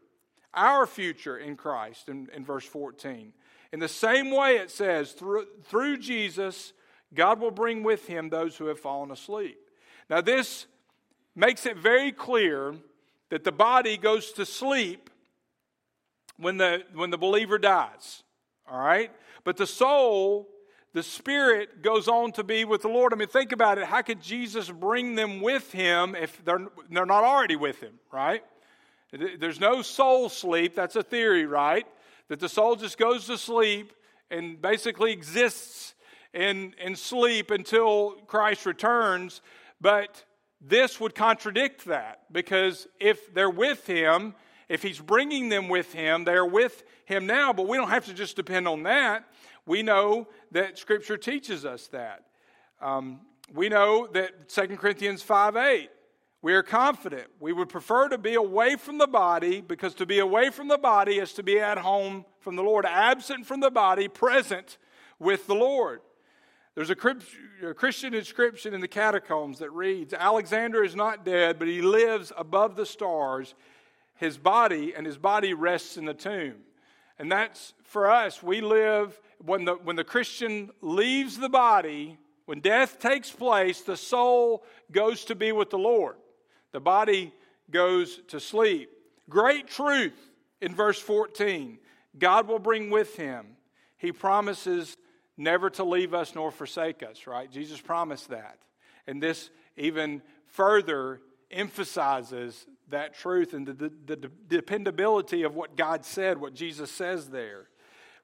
our 0.52 0.88
future 0.88 1.38
in 1.38 1.56
Christ, 1.56 2.10
in, 2.10 2.28
in 2.34 2.44
verse 2.44 2.66
14. 2.66 3.32
In 3.72 3.80
the 3.80 3.88
same 3.88 4.32
way, 4.32 4.56
it 4.56 4.72
says, 4.72 5.12
through, 5.12 5.46
through 5.66 5.98
Jesus, 5.98 6.74
God 7.14 7.40
will 7.40 7.52
bring 7.52 7.84
with 7.84 8.08
him 8.08 8.30
those 8.30 8.58
who 8.58 8.66
have 8.66 8.80
fallen 8.80 9.12
asleep. 9.12 9.60
Now, 10.10 10.22
this 10.22 10.66
makes 11.36 11.68
it 11.68 11.78
very 11.78 12.12
clear 12.12 12.74
that 13.30 13.44
the 13.44 13.52
body 13.52 13.96
goes 13.98 14.32
to 14.34 14.46
sleep 14.48 15.12
when 16.38 16.58
the, 16.58 16.82
when 16.96 17.12
the 17.12 17.20
believer 17.20 17.60
dies. 17.60 18.24
All 18.68 18.80
right? 18.80 19.12
But 19.44 19.58
the 19.58 19.68
soul, 19.68 20.48
the 20.94 21.04
spirit, 21.04 21.82
goes 21.82 22.08
on 22.08 22.32
to 22.34 22.44
be 22.44 22.66
with 22.66 22.84
the 22.84 22.88
Lord. 22.88 23.14
I 23.14 23.16
mean, 23.16 23.28
think 23.28 23.52
about 23.52 23.80
it. 23.80 23.86
How 23.86 24.02
could 24.02 24.22
Jesus 24.22 24.70
bring 24.70 25.16
them 25.16 25.42
with 25.42 25.72
him 25.72 26.16
if 26.16 26.44
they're, 26.46 26.68
they're 26.90 27.06
not 27.06 27.24
already 27.24 27.56
with 27.56 27.80
him, 27.80 28.00
right? 28.12 28.44
There's 29.12 29.60
no 29.60 29.82
soul 29.82 30.30
sleep. 30.30 30.76
That's 30.76 30.96
a 30.96 31.04
theory, 31.04 31.46
right? 31.46 31.86
That 32.30 32.40
the 32.40 32.50
soul 32.50 32.76
just 32.76 32.98
goes 32.98 33.26
to 33.26 33.38
sleep 33.38 33.94
and 34.30 34.62
basically 34.62 35.12
exists 35.12 35.94
in, 36.34 36.74
in 36.80 36.96
sleep 36.96 37.52
until 37.52 38.12
Christ 38.28 38.66
returns. 38.66 39.42
But 39.82 40.24
this 40.62 41.00
would 41.00 41.14
contradict 41.16 41.86
that 41.86 42.22
because 42.32 42.88
if 43.00 43.34
they're 43.34 43.50
with 43.50 43.86
him, 43.86 44.34
if 44.70 44.82
he's 44.82 45.00
bringing 45.00 45.50
them 45.50 45.70
with 45.70 45.94
him, 45.94 46.24
they're 46.24 46.46
with 46.46 46.84
him 47.06 47.28
now, 47.28 47.54
but 47.54 47.68
we 47.68 47.78
don't 47.78 47.90
have 47.90 48.06
to 48.06 48.14
just 48.14 48.36
depend 48.36 48.68
on 48.68 48.84
that. 48.84 49.26
We 49.66 49.84
know 49.84 50.28
that 50.52 50.78
Scripture 50.78 51.18
teaches 51.18 51.66
us 51.66 51.88
that. 51.88 52.26
Um, 52.82 53.22
we 53.54 53.70
know 53.70 54.08
that 54.14 54.50
2 54.50 54.78
Corinthians 54.78 55.22
5 55.22 55.56
8, 55.56 55.90
we 56.42 56.54
are 56.54 56.64
confident. 56.64 57.28
We 57.40 57.54
would 57.54 57.70
prefer 57.70 58.10
to 58.10 58.18
be 58.18 58.34
away 58.34 58.76
from 58.76 58.98
the 58.98 59.08
body 59.08 59.62
because 59.62 59.94
to 59.96 60.06
be 60.06 60.20
away 60.20 60.50
from 60.50 60.68
the 60.68 60.78
body 60.78 61.20
is 61.20 61.34
to 61.34 61.44
be 61.44 61.60
at 61.60 61.78
home 61.78 62.26
from 62.40 62.56
the 62.56 62.64
Lord, 62.64 62.86
absent 62.86 63.46
from 63.46 63.62
the 63.62 63.72
body, 63.72 64.08
present 64.08 64.78
with 65.20 65.48
the 65.48 65.56
Lord. 65.56 66.02
There's 66.76 66.90
a 66.90 66.96
Christian 66.96 68.14
inscription 68.14 68.74
in 68.74 68.82
the 68.82 68.88
catacombs 68.88 69.60
that 69.60 69.70
reads 69.70 70.14
Alexander 70.14 70.84
is 70.84 70.96
not 70.96 71.24
dead, 71.24 71.60
but 71.60 71.68
he 71.68 71.82
lives 71.82 72.32
above 72.36 72.76
the 72.76 72.86
stars. 72.86 73.54
His 74.16 74.38
body 74.38 74.94
and 74.96 75.06
his 75.06 75.18
body 75.18 75.54
rests 75.54 75.98
in 75.98 76.06
the 76.06 76.14
tomb. 76.14 76.56
And 77.20 77.32
that's 77.32 77.74
for 77.84 78.10
us. 78.10 78.42
We 78.42 78.62
live, 78.62 79.20
when 79.46 79.66
the, 79.66 79.74
when 79.76 79.96
the 79.96 80.04
Christian 80.04 80.72
leaves 80.82 81.38
the 81.38 81.50
body, 81.50 82.18
when 82.46 82.60
death 82.60 83.00
takes 83.00 83.32
place, 83.32 83.82
the 83.82 83.98
soul 83.98 84.64
goes 84.92 85.26
to 85.26 85.36
be 85.36 85.52
with 85.52 85.70
the 85.70 85.78
Lord. 85.78 86.16
The 86.72 86.80
body 86.80 87.34
goes 87.70 88.20
to 88.30 88.40
sleep. 88.40 88.90
Great 89.30 89.68
truth 89.68 90.18
in 90.62 90.76
verse 90.76 91.00
14 91.00 91.80
God 92.18 92.48
will 92.48 92.60
bring 92.60 92.90
with 92.90 93.16
him. 93.16 93.58
He 93.98 94.12
promises 94.12 94.98
never 95.36 95.70
to 95.72 95.84
leave 95.84 96.14
us 96.14 96.36
nor 96.36 96.52
forsake 96.52 97.02
us, 97.02 97.26
right? 97.26 97.52
Jesus 97.52 97.82
promised 97.82 98.30
that. 98.30 98.60
And 99.08 99.22
this 99.22 99.50
even 99.78 100.22
further 100.46 101.22
emphasizes 101.50 102.68
that 102.90 103.16
truth 103.16 103.54
and 103.54 103.66
the, 103.66 103.74
the, 103.74 103.92
the, 104.06 104.32
dependability 104.48 105.42
of 105.42 105.56
what 105.56 105.76
God 105.76 106.06
said, 106.06 106.38
what 106.38 106.54
Jesus 106.54 106.92
says 106.92 107.30
there. 107.30 107.68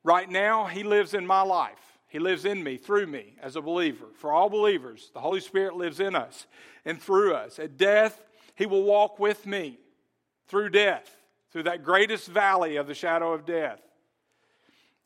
Right 0.03 0.29
now, 0.29 0.65
He 0.65 0.83
lives 0.83 1.13
in 1.13 1.25
my 1.25 1.41
life. 1.41 1.77
He 2.07 2.19
lives 2.19 2.45
in 2.45 2.63
me, 2.63 2.77
through 2.77 3.07
me, 3.07 3.35
as 3.41 3.55
a 3.55 3.61
believer. 3.61 4.07
For 4.15 4.31
all 4.31 4.49
believers, 4.49 5.11
the 5.13 5.19
Holy 5.19 5.41
Spirit 5.41 5.75
lives 5.75 5.99
in 5.99 6.15
us 6.15 6.47
and 6.83 7.01
through 7.01 7.35
us. 7.35 7.59
At 7.59 7.77
death, 7.77 8.25
He 8.55 8.65
will 8.65 8.83
walk 8.83 9.19
with 9.19 9.45
me 9.45 9.77
through 10.47 10.69
death, 10.69 11.15
through 11.51 11.63
that 11.63 11.83
greatest 11.83 12.27
valley 12.27 12.77
of 12.77 12.87
the 12.87 12.95
shadow 12.95 13.33
of 13.33 13.45
death. 13.45 13.79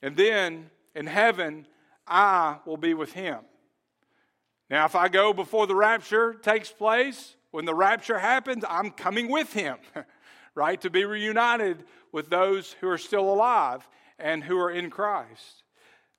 And 0.01 0.15
then 0.15 0.69
in 0.95 1.07
heaven, 1.07 1.67
I 2.07 2.57
will 2.65 2.77
be 2.77 2.93
with 2.93 3.13
him. 3.13 3.39
Now, 4.69 4.85
if 4.85 4.95
I 4.95 5.07
go 5.07 5.33
before 5.33 5.67
the 5.67 5.75
rapture 5.75 6.33
takes 6.33 6.71
place, 6.71 7.35
when 7.51 7.65
the 7.65 7.75
rapture 7.75 8.19
happens, 8.19 8.63
I'm 8.67 8.91
coming 8.91 9.29
with 9.29 9.53
him, 9.53 9.77
right? 10.55 10.79
To 10.81 10.89
be 10.89 11.05
reunited 11.05 11.83
with 12.11 12.29
those 12.29 12.73
who 12.81 12.87
are 12.87 12.97
still 12.97 13.31
alive 13.31 13.87
and 14.19 14.43
who 14.43 14.57
are 14.57 14.71
in 14.71 14.89
Christ. 14.89 15.63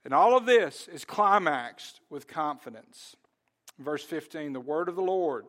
And 0.04 0.12
all 0.12 0.36
of 0.36 0.46
this 0.46 0.88
is 0.88 1.04
climaxed 1.04 2.00
with 2.10 2.26
confidence. 2.26 3.16
Verse 3.78 4.04
15, 4.04 4.52
the 4.52 4.60
word 4.60 4.88
of 4.88 4.96
the 4.96 5.02
Lord. 5.02 5.46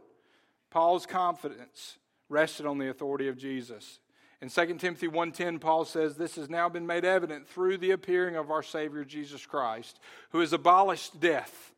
Paul's 0.72 1.06
confidence 1.06 1.98
rested 2.30 2.66
on 2.66 2.78
the 2.78 2.90
authority 2.90 3.28
of 3.28 3.38
Jesus. 3.38 4.00
In 4.42 4.50
2 4.50 4.78
Timothy 4.80 5.08
1:10 5.08 5.60
Paul 5.60 5.86
says 5.86 6.16
this 6.16 6.36
has 6.36 6.50
now 6.50 6.70
been 6.70 6.86
made 6.86 7.06
evident 7.06 7.48
through 7.48 7.78
the 7.78 7.92
appearing 7.92 8.36
of 8.36 8.52
our 8.52 8.64
savior 8.64 9.04
Jesus 9.04 9.46
Christ 9.46 10.00
who 10.32 10.40
has 10.40 10.54
abolished 10.54 11.20
death 11.20 11.74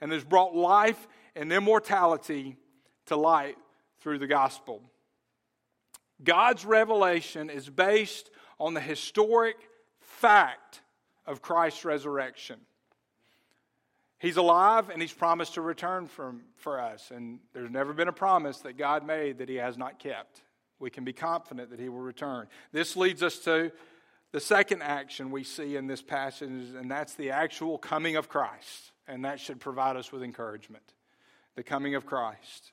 and 0.00 0.10
has 0.10 0.24
brought 0.24 0.54
life 0.54 1.06
and 1.36 1.52
immortality 1.52 2.56
to 3.06 3.16
light 3.16 3.58
through 4.00 4.18
the 4.18 4.26
gospel. 4.26 4.82
God's 6.22 6.64
revelation 6.64 7.50
is 7.50 7.68
based 7.68 8.30
on 8.58 8.74
the 8.74 8.80
historic 8.80 9.56
fact 10.20 10.82
of 11.26 11.40
Christ's 11.40 11.84
resurrection. 11.84 12.60
He's 14.18 14.36
alive 14.36 14.90
and 14.90 15.00
he's 15.00 15.12
promised 15.12 15.54
to 15.54 15.62
return 15.62 16.06
from, 16.06 16.42
for 16.56 16.78
us. 16.78 17.10
And 17.10 17.40
there's 17.54 17.70
never 17.70 17.94
been 17.94 18.08
a 18.08 18.12
promise 18.12 18.58
that 18.58 18.76
God 18.76 19.06
made 19.06 19.38
that 19.38 19.48
he 19.48 19.54
has 19.56 19.78
not 19.78 19.98
kept. 19.98 20.42
We 20.78 20.90
can 20.90 21.04
be 21.04 21.14
confident 21.14 21.70
that 21.70 21.80
he 21.80 21.88
will 21.88 22.00
return. 22.00 22.46
This 22.70 22.96
leads 22.96 23.22
us 23.22 23.38
to 23.40 23.72
the 24.32 24.40
second 24.40 24.82
action 24.82 25.30
we 25.30 25.42
see 25.42 25.76
in 25.76 25.86
this 25.86 26.02
passage, 26.02 26.50
and 26.50 26.90
that's 26.90 27.14
the 27.14 27.30
actual 27.30 27.78
coming 27.78 28.16
of 28.16 28.28
Christ. 28.28 28.92
And 29.08 29.24
that 29.24 29.40
should 29.40 29.58
provide 29.58 29.96
us 29.96 30.12
with 30.12 30.22
encouragement. 30.22 30.84
The 31.56 31.62
coming 31.62 31.94
of 31.94 32.04
Christ. 32.04 32.72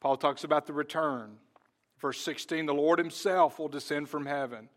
Paul 0.00 0.16
talks 0.16 0.44
about 0.44 0.66
the 0.66 0.72
return. 0.72 1.36
Verse 2.00 2.20
16 2.20 2.66
the 2.66 2.74
Lord 2.74 2.98
himself 2.98 3.58
will 3.58 3.68
descend 3.68 4.08
from 4.08 4.24
heaven. 4.24 4.68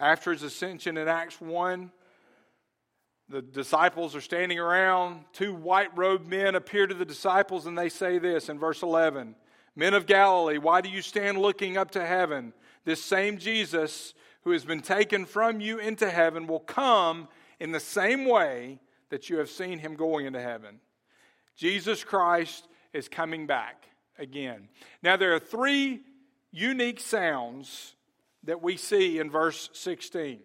After 0.00 0.32
his 0.32 0.42
ascension 0.42 0.96
in 0.96 1.08
Acts 1.08 1.40
1, 1.42 1.92
the 3.28 3.42
disciples 3.42 4.16
are 4.16 4.22
standing 4.22 4.58
around. 4.58 5.24
Two 5.34 5.54
white 5.54 5.96
robed 5.96 6.26
men 6.26 6.54
appear 6.54 6.86
to 6.86 6.94
the 6.94 7.04
disciples 7.04 7.66
and 7.66 7.76
they 7.76 7.90
say 7.90 8.18
this 8.18 8.48
in 8.48 8.58
verse 8.58 8.82
11 8.82 9.36
Men 9.76 9.94
of 9.94 10.06
Galilee, 10.06 10.58
why 10.58 10.80
do 10.80 10.88
you 10.88 11.00
stand 11.00 11.38
looking 11.38 11.76
up 11.76 11.92
to 11.92 12.04
heaven? 12.04 12.52
This 12.84 13.02
same 13.02 13.38
Jesus 13.38 14.14
who 14.42 14.50
has 14.50 14.64
been 14.64 14.80
taken 14.80 15.26
from 15.26 15.60
you 15.60 15.78
into 15.78 16.10
heaven 16.10 16.46
will 16.46 16.60
come 16.60 17.28
in 17.60 17.70
the 17.70 17.78
same 17.78 18.24
way 18.24 18.80
that 19.10 19.28
you 19.28 19.36
have 19.36 19.50
seen 19.50 19.78
him 19.78 19.94
going 19.94 20.26
into 20.26 20.40
heaven. 20.40 20.80
Jesus 21.56 22.02
Christ 22.02 22.66
is 22.92 23.06
coming 23.06 23.46
back 23.46 23.84
again. 24.18 24.68
Now, 25.02 25.16
there 25.16 25.34
are 25.34 25.40
three 25.40 26.00
unique 26.50 27.00
sounds 27.00 27.94
that 28.44 28.62
we 28.62 28.76
see 28.76 29.18
in 29.18 29.30
verse 29.30 29.70
16. 29.72 30.40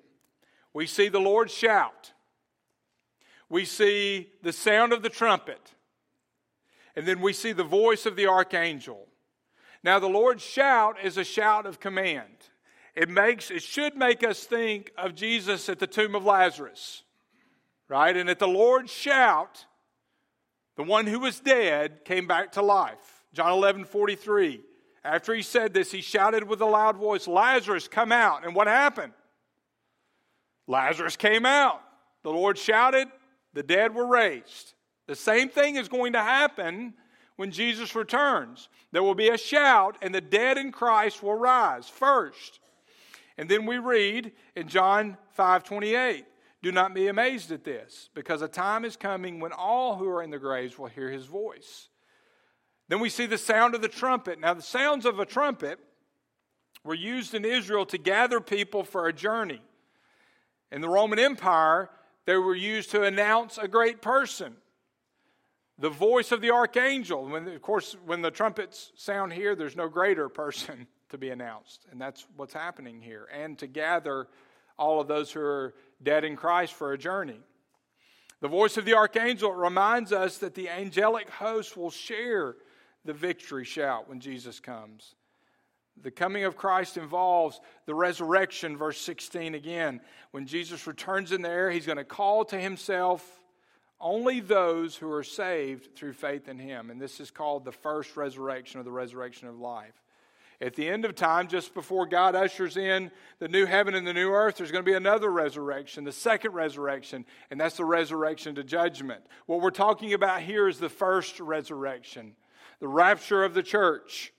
We 0.73 0.87
see 0.87 1.07
the 1.07 1.19
Lord 1.19 1.49
shout, 1.49 2.11
we 3.49 3.65
see 3.65 4.29
the 4.41 4.53
sound 4.53 4.91
of 4.91 5.03
the 5.03 5.09
trumpet, 5.09 5.73
and 6.95 7.07
then 7.07 7.21
we 7.21 7.33
see 7.33 7.51
the 7.51 7.63
voice 7.63 8.05
of 8.05 8.15
the 8.15 8.27
archangel. 8.27 9.07
Now, 9.83 9.99
the 9.99 10.07
Lord's 10.07 10.43
shout 10.43 10.97
is 11.03 11.17
a 11.17 11.23
shout 11.23 11.67
of 11.67 11.79
command. 11.79 12.33
It, 12.95 13.07
makes, 13.07 13.51
it 13.51 13.61
should 13.61 13.95
make 13.95 14.23
us 14.23 14.45
think 14.45 14.91
of 14.97 15.13
Jesus 15.13 15.69
at 15.69 15.79
the 15.79 15.85
tomb 15.85 16.15
of 16.15 16.25
Lazarus, 16.25 17.03
right? 17.87 18.15
And 18.15 18.29
at 18.29 18.39
the 18.39 18.47
Lord's 18.47 18.91
shout, 18.91 19.65
the 20.75 20.83
one 20.83 21.05
who 21.05 21.19
was 21.19 21.39
dead 21.39 22.03
came 22.03 22.25
back 22.25 22.53
to 22.53 22.61
life. 22.61 23.23
John 23.33 23.51
11 23.51 23.85
43. 23.85 24.61
After 25.05 25.35
he 25.35 25.43
said 25.43 25.71
this, 25.71 25.91
he 25.91 26.01
shouted 26.01 26.43
with 26.47 26.61
a 26.61 26.65
loud 26.65 26.97
voice, 26.97 27.27
Lazarus, 27.27 27.87
come 27.87 28.11
out. 28.11 28.43
And 28.43 28.55
what 28.55 28.65
happened? 28.65 29.13
Lazarus 30.65 31.15
came 31.15 31.45
out. 31.45 31.79
The 32.23 32.31
Lord 32.31 32.57
shouted, 32.57 33.07
the 33.53 33.61
dead 33.61 33.93
were 33.93 34.07
raised. 34.07 34.73
The 35.05 35.15
same 35.15 35.49
thing 35.49 35.75
is 35.75 35.87
going 35.87 36.13
to 36.13 36.23
happen 36.23 36.95
when 37.35 37.51
Jesus 37.51 37.93
returns. 37.93 38.67
There 38.91 39.03
will 39.03 39.13
be 39.13 39.29
a 39.29 39.37
shout, 39.37 39.95
and 40.01 40.13
the 40.13 40.21
dead 40.21 40.57
in 40.57 40.71
Christ 40.71 41.21
will 41.21 41.35
rise 41.35 41.87
first. 41.87 42.59
And 43.37 43.47
then 43.47 43.67
we 43.67 43.77
read 43.77 44.31
in 44.55 44.67
John 44.67 45.17
5 45.33 45.63
28, 45.63 46.25
do 46.63 46.71
not 46.71 46.95
be 46.95 47.09
amazed 47.09 47.51
at 47.51 47.63
this, 47.63 48.09
because 48.15 48.41
a 48.41 48.47
time 48.47 48.85
is 48.85 48.97
coming 48.97 49.39
when 49.39 49.51
all 49.51 49.97
who 49.97 50.09
are 50.09 50.23
in 50.23 50.31
the 50.31 50.39
graves 50.39 50.79
will 50.79 50.87
hear 50.87 51.11
his 51.11 51.25
voice. 51.25 51.89
Then 52.87 52.99
we 52.99 53.09
see 53.09 53.25
the 53.25 53.37
sound 53.37 53.75
of 53.75 53.81
the 53.81 53.87
trumpet. 53.87 54.39
Now, 54.39 54.53
the 54.53 54.61
sounds 54.61 55.05
of 55.05 55.19
a 55.19 55.25
trumpet 55.25 55.79
were 56.83 56.93
used 56.93 57.33
in 57.33 57.43
Israel 57.43 57.85
to 57.87 57.97
gather 57.97 58.39
people 58.39 58.83
for 58.83 59.07
a 59.07 59.13
journey. 59.13 59.61
In 60.71 60.81
the 60.81 60.89
Roman 60.89 61.19
Empire, 61.19 61.89
they 62.25 62.35
were 62.35 62.55
used 62.55 62.91
to 62.91 63.03
announce 63.03 63.57
a 63.57 63.67
great 63.67 64.01
person. 64.01 64.55
The 65.79 65.89
voice 65.89 66.31
of 66.31 66.41
the 66.41 66.51
archangel. 66.51 67.25
When, 67.25 67.47
of 67.47 67.61
course, 67.61 67.97
when 68.05 68.21
the 68.21 68.31
trumpets 68.31 68.91
sound 68.95 69.33
here, 69.33 69.55
there's 69.55 69.75
no 69.75 69.89
greater 69.89 70.29
person 70.29 70.87
to 71.09 71.17
be 71.17 71.29
announced. 71.31 71.85
And 71.91 71.99
that's 71.99 72.25
what's 72.35 72.53
happening 72.53 73.01
here. 73.01 73.27
And 73.33 73.57
to 73.59 73.67
gather 73.67 74.27
all 74.77 75.01
of 75.01 75.07
those 75.07 75.31
who 75.31 75.41
are 75.41 75.73
dead 76.03 76.23
in 76.23 76.35
Christ 76.35 76.73
for 76.73 76.93
a 76.93 76.97
journey. 76.97 77.39
The 78.41 78.47
voice 78.47 78.77
of 78.77 78.85
the 78.85 78.93
archangel 78.93 79.53
reminds 79.53 80.11
us 80.11 80.37
that 80.39 80.53
the 80.53 80.69
angelic 80.69 81.29
host 81.29 81.77
will 81.77 81.89
share 81.89 82.55
the 83.05 83.13
victory 83.13 83.63
shout 83.63 84.09
when 84.09 84.19
Jesus 84.19 84.59
comes. 84.59 85.15
The 86.01 86.11
coming 86.11 86.43
of 86.43 86.57
Christ 86.57 86.97
involves 86.97 87.61
the 87.85 87.95
resurrection, 87.95 88.75
verse 88.75 88.99
16 88.99 89.55
again. 89.55 90.01
When 90.31 90.45
Jesus 90.45 90.87
returns 90.87 91.31
in 91.31 91.41
the 91.41 91.49
air, 91.49 91.71
he's 91.71 91.85
going 91.85 91.97
to 91.97 92.03
call 92.03 92.43
to 92.45 92.59
himself 92.59 93.41
only 94.01 94.41
those 94.41 94.97
who 94.97 95.09
are 95.11 95.23
saved 95.23 95.95
through 95.95 96.13
faith 96.13 96.49
in 96.49 96.59
him. 96.59 96.89
And 96.89 96.99
this 96.99 97.21
is 97.21 97.31
called 97.31 97.63
the 97.63 97.71
first 97.71 98.17
resurrection 98.17 98.81
or 98.81 98.83
the 98.83 98.91
resurrection 98.91 99.47
of 99.47 99.57
life. 99.57 99.93
At 100.61 100.75
the 100.75 100.87
end 100.87 101.05
of 101.05 101.15
time, 101.15 101.47
just 101.47 101.73
before 101.73 102.05
God 102.05 102.33
ushers 102.33 102.77
in 102.77 103.11
the 103.39 103.47
new 103.47 103.65
heaven 103.65 103.93
and 103.93 104.07
the 104.07 104.13
new 104.13 104.31
earth, 104.31 104.57
there's 104.57 104.71
going 104.71 104.83
to 104.83 104.89
be 104.89 104.95
another 104.95 105.29
resurrection, 105.29 106.05
the 106.05 106.13
second 106.13 106.53
resurrection, 106.53 107.25
and 107.51 107.59
that's 107.59 107.77
the 107.77 107.85
resurrection 107.85 108.55
to 108.55 108.63
judgment. 108.63 109.21
What 109.47 109.61
we're 109.61 109.71
talking 109.71 110.13
about 110.13 110.41
here 110.41 110.67
is 110.67 110.79
the 110.79 110.89
first 110.89 111.39
resurrection 111.39 112.35
the 112.79 112.87
rapture 112.87 113.43
of 113.43 113.53
the 113.53 113.63
church. 113.63 114.33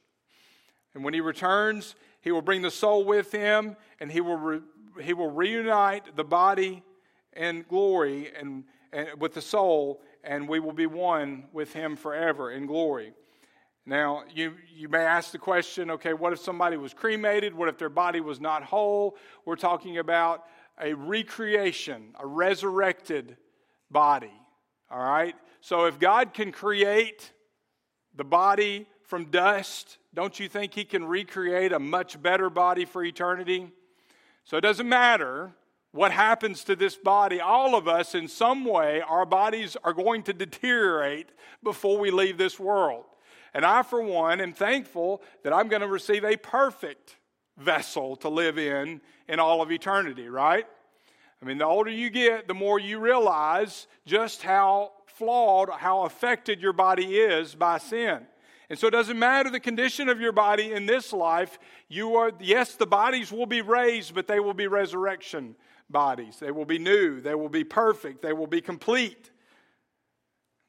And 0.94 1.04
when 1.04 1.14
he 1.14 1.20
returns, 1.20 1.94
he 2.20 2.32
will 2.32 2.42
bring 2.42 2.62
the 2.62 2.70
soul 2.70 3.04
with 3.04 3.32
him 3.32 3.76
and 4.00 4.10
he 4.10 4.20
will, 4.20 4.36
re, 4.36 4.60
he 5.02 5.12
will 5.12 5.30
reunite 5.30 6.16
the 6.16 6.24
body 6.24 6.82
in 7.34 7.64
glory 7.68 8.32
and, 8.38 8.64
and 8.92 9.08
with 9.20 9.34
the 9.34 9.42
soul, 9.42 10.00
and 10.24 10.48
we 10.48 10.58
will 10.58 10.72
be 10.72 10.86
one 10.86 11.44
with 11.52 11.72
him 11.72 11.96
forever 11.96 12.50
in 12.50 12.66
glory. 12.66 13.12
Now, 13.84 14.24
you, 14.34 14.54
you 14.74 14.88
may 14.88 15.04
ask 15.04 15.30
the 15.30 15.38
question 15.38 15.90
okay, 15.92 16.12
what 16.12 16.32
if 16.32 16.40
somebody 16.40 16.76
was 16.76 16.92
cremated? 16.92 17.54
What 17.54 17.68
if 17.68 17.78
their 17.78 17.88
body 17.88 18.20
was 18.20 18.40
not 18.40 18.64
whole? 18.64 19.16
We're 19.44 19.56
talking 19.56 19.98
about 19.98 20.44
a 20.80 20.94
recreation, 20.94 22.14
a 22.18 22.26
resurrected 22.26 23.36
body. 23.90 24.32
All 24.90 24.98
right? 24.98 25.34
So 25.60 25.84
if 25.84 25.98
God 25.98 26.34
can 26.34 26.52
create 26.52 27.32
the 28.16 28.24
body 28.24 28.86
from 29.04 29.26
dust, 29.26 29.98
don't 30.14 30.38
you 30.40 30.48
think 30.48 30.74
He 30.74 30.84
can 30.84 31.04
recreate 31.04 31.72
a 31.72 31.78
much 31.78 32.20
better 32.20 32.50
body 32.50 32.84
for 32.84 33.04
eternity? 33.04 33.70
So 34.44 34.56
it 34.56 34.62
doesn't 34.62 34.88
matter 34.88 35.52
what 35.92 36.12
happens 36.12 36.64
to 36.64 36.76
this 36.76 36.96
body. 36.96 37.40
All 37.40 37.74
of 37.74 37.88
us, 37.88 38.14
in 38.14 38.28
some 38.28 38.64
way, 38.64 39.00
our 39.00 39.26
bodies 39.26 39.76
are 39.82 39.92
going 39.92 40.22
to 40.24 40.32
deteriorate 40.32 41.30
before 41.62 41.98
we 41.98 42.10
leave 42.10 42.38
this 42.38 42.60
world. 42.60 43.04
And 43.54 43.64
I, 43.64 43.82
for 43.82 44.02
one, 44.02 44.40
am 44.40 44.52
thankful 44.52 45.22
that 45.42 45.52
I'm 45.52 45.68
going 45.68 45.82
to 45.82 45.88
receive 45.88 46.24
a 46.24 46.36
perfect 46.36 47.16
vessel 47.56 48.16
to 48.16 48.28
live 48.28 48.58
in 48.58 49.00
in 49.28 49.40
all 49.40 49.62
of 49.62 49.72
eternity, 49.72 50.28
right? 50.28 50.66
I 51.42 51.44
mean, 51.44 51.58
the 51.58 51.66
older 51.66 51.90
you 51.90 52.10
get, 52.10 52.48
the 52.48 52.54
more 52.54 52.78
you 52.78 52.98
realize 52.98 53.86
just 54.06 54.42
how 54.42 54.92
flawed, 55.06 55.70
how 55.70 56.02
affected 56.04 56.60
your 56.60 56.72
body 56.72 57.18
is 57.18 57.54
by 57.54 57.78
sin. 57.78 58.26
And 58.68 58.78
so 58.78 58.88
it 58.88 58.92
doesn't 58.92 59.18
matter 59.18 59.50
the 59.50 59.60
condition 59.60 60.08
of 60.08 60.20
your 60.20 60.32
body 60.32 60.72
in 60.72 60.86
this 60.86 61.12
life. 61.12 61.58
You 61.88 62.16
are, 62.16 62.32
yes, 62.40 62.74
the 62.74 62.86
bodies 62.86 63.30
will 63.30 63.46
be 63.46 63.62
raised, 63.62 64.14
but 64.14 64.26
they 64.26 64.40
will 64.40 64.54
be 64.54 64.66
resurrection 64.66 65.54
bodies. 65.88 66.38
They 66.40 66.50
will 66.50 66.64
be 66.64 66.78
new. 66.78 67.20
They 67.20 67.34
will 67.34 67.48
be 67.48 67.64
perfect. 67.64 68.22
They 68.22 68.32
will 68.32 68.48
be 68.48 68.60
complete. 68.60 69.30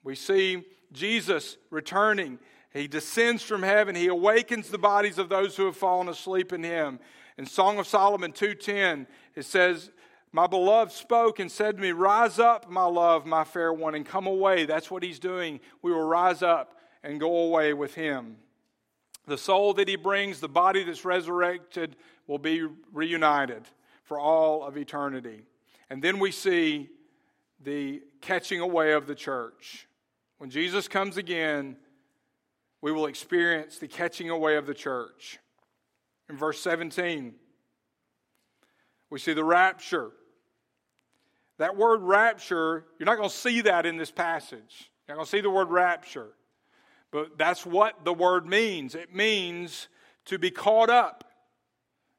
We 0.04 0.16
see 0.16 0.64
Jesus 0.92 1.58
returning. 1.72 2.40
He 2.72 2.88
descends 2.88 3.42
from 3.42 3.64
heaven. 3.64 3.96
He 3.96 4.08
awakens 4.08 4.70
the 4.70 4.78
bodies 4.78 5.18
of 5.18 5.30
those 5.30 5.58
who 5.58 5.66
have 5.66 5.76
fallen 5.76 6.08
asleep 6.08 6.54
in 6.54 6.64
him. 6.64 7.00
In 7.38 7.46
Song 7.46 7.80
of 7.80 7.88
Solomon 7.88 8.32
2:10, 8.32 9.08
it 9.36 9.46
says, 9.46 9.92
my 10.38 10.46
beloved 10.46 10.92
spoke 10.92 11.40
and 11.40 11.52
said 11.52 11.78
to 11.78 11.82
me, 11.82 11.92
Rise 11.92 12.38
up, 12.38 12.70
my 12.70 12.86
love, 12.86 13.26
my 13.26 13.44
fair 13.44 13.74
one, 13.74 13.96
and 13.96 14.06
come 14.06 14.28
away. 14.28 14.66
That's 14.66 14.92
what 14.92 15.02
he's 15.02 15.18
doing. 15.18 15.60
We 15.82 15.92
will 15.92 16.08
rise 16.08 16.44
up 16.44 16.78
and 17.02 17.20
go 17.20 17.38
away 17.38 17.74
with 17.74 17.96
him. 17.96 18.38
The 19.26 19.40
soul 19.40 19.74
that 19.74 19.88
he 19.88 19.96
brings, 19.96 20.40
the 20.40 20.48
body 20.48 20.84
that's 20.84 21.04
resurrected, 21.04 21.96
will 22.28 22.38
be 22.38 22.68
reunited 22.94 23.64
for 24.04 24.20
all 24.20 24.64
of 24.64 24.78
eternity. 24.78 25.42
And 25.90 26.04
then 26.04 26.20
we 26.20 26.32
see 26.32 26.92
the 27.64 28.04
catching 28.22 28.60
away 28.60 28.94
of 28.94 29.08
the 29.08 29.16
church. 29.16 29.88
When 30.38 30.52
Jesus 30.52 30.88
comes 30.88 31.18
again, 31.18 31.78
we 32.82 32.92
will 32.92 33.08
experience 33.08 33.80
the 33.80 33.88
catching 33.88 34.30
away 34.30 34.56
of 34.58 34.68
the 34.68 34.76
church. 34.76 35.40
In 36.30 36.38
verse 36.38 36.60
17, 36.60 37.34
We 39.10 39.18
see 39.18 39.34
the 39.34 39.44
rapture. 39.44 40.12
That 41.58 41.76
word 41.76 42.02
rapture, 42.02 42.86
you're 43.00 43.06
not 43.06 43.18
going 43.18 43.30
to 43.30 43.36
see 43.36 43.62
that 43.62 43.86
in 43.86 43.98
this 43.98 44.12
passage. 44.12 44.92
You're 45.08 45.16
not 45.16 45.22
going 45.22 45.26
to 45.26 45.32
see 45.32 45.42
the 45.42 45.50
word 45.50 45.70
rapture. 45.70 46.30
But 47.12 47.38
that's 47.38 47.66
what 47.66 48.04
the 48.06 48.14
word 48.14 48.46
means. 48.46 48.94
It 48.94 49.16
means 49.16 49.88
to 50.26 50.38
be 50.38 50.52
caught 50.52 50.90
up. 50.90 51.24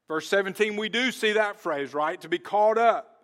Verse 0.07 0.27
17, 0.27 0.75
we 0.75 0.89
do 0.89 1.11
see 1.11 1.33
that 1.33 1.59
phrase, 1.59 1.93
right? 1.93 2.19
To 2.21 2.29
be 2.29 2.39
caught 2.39 2.77
up. 2.77 3.15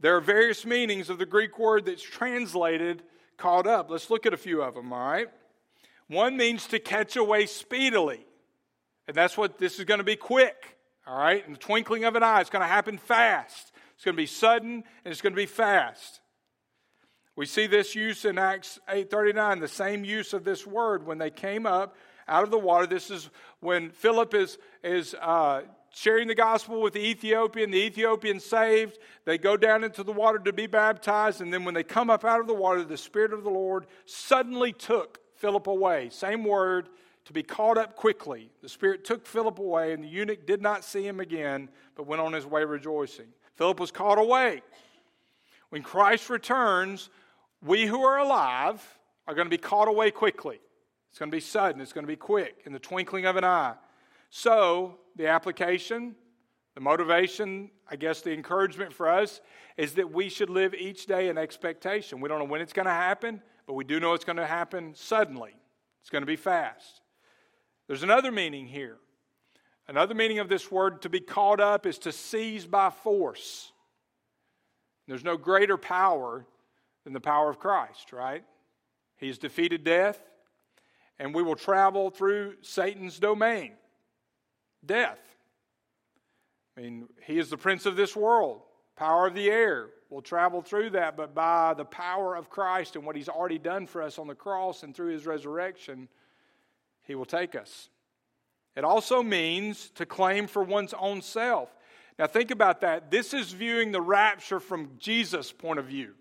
There 0.00 0.16
are 0.16 0.20
various 0.20 0.64
meanings 0.64 1.10
of 1.10 1.18
the 1.18 1.26
Greek 1.26 1.58
word 1.58 1.86
that's 1.86 2.02
translated 2.02 3.02
caught 3.36 3.66
up. 3.66 3.90
Let's 3.90 4.10
look 4.10 4.26
at 4.26 4.32
a 4.32 4.36
few 4.36 4.62
of 4.62 4.74
them, 4.74 4.92
all 4.92 5.10
right? 5.10 5.28
One 6.06 6.36
means 6.36 6.66
to 6.68 6.78
catch 6.78 7.16
away 7.16 7.46
speedily. 7.46 8.24
And 9.08 9.16
that's 9.16 9.36
what 9.36 9.58
this 9.58 9.78
is 9.78 9.84
going 9.84 9.98
to 9.98 10.04
be 10.04 10.16
quick, 10.16 10.76
all 11.06 11.18
right? 11.18 11.44
In 11.44 11.54
the 11.54 11.58
twinkling 11.58 12.04
of 12.04 12.14
an 12.14 12.22
eye, 12.22 12.40
it's 12.40 12.50
going 12.50 12.62
to 12.62 12.68
happen 12.68 12.98
fast. 12.98 13.72
It's 13.98 14.04
going 14.04 14.14
to 14.14 14.22
be 14.22 14.26
sudden 14.26 14.84
and 15.04 15.10
it's 15.10 15.20
going 15.20 15.32
to 15.32 15.36
be 15.36 15.44
fast. 15.44 16.20
We 17.34 17.46
see 17.46 17.66
this 17.66 17.96
use 17.96 18.24
in 18.24 18.38
Acts 18.38 18.78
8:39, 18.88 19.58
the 19.58 19.66
same 19.66 20.04
use 20.04 20.32
of 20.32 20.44
this 20.44 20.64
word 20.64 21.04
when 21.04 21.18
they 21.18 21.30
came 21.30 21.66
up 21.66 21.96
out 22.28 22.44
of 22.44 22.52
the 22.52 22.60
water. 22.60 22.86
This 22.86 23.10
is 23.10 23.28
when 23.58 23.90
Philip 23.90 24.34
is, 24.34 24.58
is 24.84 25.16
uh, 25.20 25.62
sharing 25.90 26.28
the 26.28 26.36
gospel 26.36 26.80
with 26.80 26.92
the 26.92 27.04
Ethiopian, 27.04 27.72
the 27.72 27.78
Ethiopian 27.78 28.38
saved. 28.38 29.00
They 29.24 29.36
go 29.36 29.56
down 29.56 29.82
into 29.82 30.04
the 30.04 30.12
water 30.12 30.38
to 30.38 30.52
be 30.52 30.68
baptized, 30.68 31.40
and 31.40 31.52
then 31.52 31.64
when 31.64 31.74
they 31.74 31.82
come 31.82 32.08
up 32.08 32.24
out 32.24 32.38
of 32.38 32.46
the 32.46 32.54
water, 32.54 32.84
the 32.84 32.96
Spirit 32.96 33.32
of 33.32 33.42
the 33.42 33.50
Lord 33.50 33.86
suddenly 34.06 34.72
took 34.72 35.18
Philip 35.34 35.66
away. 35.66 36.08
Same 36.10 36.44
word, 36.44 36.88
to 37.28 37.34
be 37.34 37.42
caught 37.42 37.76
up 37.76 37.94
quickly. 37.94 38.50
The 38.62 38.70
Spirit 38.70 39.04
took 39.04 39.26
Philip 39.26 39.58
away, 39.58 39.92
and 39.92 40.02
the 40.02 40.08
eunuch 40.08 40.46
did 40.46 40.62
not 40.62 40.82
see 40.82 41.06
him 41.06 41.20
again, 41.20 41.68
but 41.94 42.06
went 42.06 42.22
on 42.22 42.32
his 42.32 42.46
way 42.46 42.64
rejoicing. 42.64 43.26
Philip 43.58 43.80
was 43.80 43.90
caught 43.90 44.18
away. 44.18 44.62
When 45.70 45.82
Christ 45.82 46.30
returns, 46.30 47.10
we 47.60 47.86
who 47.86 48.02
are 48.02 48.18
alive 48.18 48.80
are 49.26 49.34
going 49.34 49.46
to 49.46 49.50
be 49.50 49.58
caught 49.58 49.88
away 49.88 50.12
quickly. 50.12 50.60
It's 51.10 51.18
going 51.18 51.30
to 51.30 51.36
be 51.36 51.40
sudden, 51.40 51.80
it's 51.80 51.92
going 51.92 52.04
to 52.04 52.12
be 52.12 52.16
quick, 52.16 52.62
in 52.64 52.72
the 52.72 52.78
twinkling 52.78 53.26
of 53.26 53.34
an 53.34 53.44
eye. 53.44 53.74
So, 54.30 54.98
the 55.16 55.26
application, 55.26 56.14
the 56.76 56.80
motivation, 56.80 57.70
I 57.90 57.96
guess 57.96 58.20
the 58.20 58.32
encouragement 58.32 58.92
for 58.92 59.08
us 59.08 59.40
is 59.76 59.94
that 59.94 60.12
we 60.12 60.28
should 60.28 60.50
live 60.50 60.72
each 60.74 61.06
day 61.06 61.28
in 61.28 61.36
expectation. 61.36 62.20
We 62.20 62.28
don't 62.28 62.38
know 62.38 62.44
when 62.44 62.60
it's 62.60 62.72
going 62.72 62.86
to 62.86 62.92
happen, 62.92 63.42
but 63.66 63.74
we 63.74 63.82
do 63.82 63.98
know 63.98 64.14
it's 64.14 64.24
going 64.24 64.36
to 64.36 64.46
happen 64.46 64.94
suddenly. 64.94 65.56
It's 66.00 66.10
going 66.10 66.22
to 66.22 66.26
be 66.26 66.36
fast. 66.36 67.00
There's 67.88 68.04
another 68.04 68.30
meaning 68.30 68.68
here. 68.68 68.98
Another 69.88 70.14
meaning 70.14 70.38
of 70.38 70.50
this 70.50 70.70
word 70.70 71.02
to 71.02 71.08
be 71.08 71.20
caught 71.20 71.60
up 71.60 71.86
is 71.86 71.98
to 72.00 72.12
seize 72.12 72.66
by 72.66 72.90
force. 72.90 73.72
There's 75.06 75.24
no 75.24 75.38
greater 75.38 75.78
power 75.78 76.44
than 77.04 77.14
the 77.14 77.20
power 77.20 77.48
of 77.48 77.58
Christ, 77.58 78.12
right? 78.12 78.44
He's 79.16 79.38
defeated 79.38 79.84
death, 79.84 80.20
and 81.18 81.34
we 81.34 81.42
will 81.42 81.56
travel 81.56 82.10
through 82.10 82.56
Satan's 82.60 83.18
domain 83.18 83.72
death. 84.84 85.18
I 86.76 86.82
mean, 86.82 87.08
he 87.24 87.38
is 87.38 87.50
the 87.50 87.56
prince 87.56 87.86
of 87.86 87.96
this 87.96 88.14
world, 88.14 88.60
power 88.94 89.26
of 89.26 89.34
the 89.34 89.50
air. 89.50 89.88
We'll 90.10 90.22
travel 90.22 90.62
through 90.62 90.90
that, 90.90 91.16
but 91.16 91.34
by 91.34 91.74
the 91.74 91.84
power 91.84 92.36
of 92.36 92.48
Christ 92.48 92.94
and 92.94 93.04
what 93.04 93.16
he's 93.16 93.28
already 93.28 93.58
done 93.58 93.86
for 93.86 94.02
us 94.02 94.18
on 94.18 94.26
the 94.26 94.34
cross 94.34 94.82
and 94.82 94.94
through 94.94 95.12
his 95.12 95.26
resurrection, 95.26 96.08
he 97.02 97.14
will 97.14 97.24
take 97.24 97.56
us. 97.56 97.88
It 98.78 98.84
also 98.84 99.24
means 99.24 99.90
to 99.96 100.06
claim 100.06 100.46
for 100.46 100.62
one's 100.62 100.94
own 100.94 101.20
self. 101.20 101.68
Now, 102.16 102.28
think 102.28 102.52
about 102.52 102.82
that. 102.82 103.10
This 103.10 103.34
is 103.34 103.50
viewing 103.50 103.90
the 103.90 104.00
rapture 104.00 104.60
from 104.60 104.92
Jesus' 105.00 105.50
point 105.50 105.80
of 105.80 105.86
view. 105.86 106.14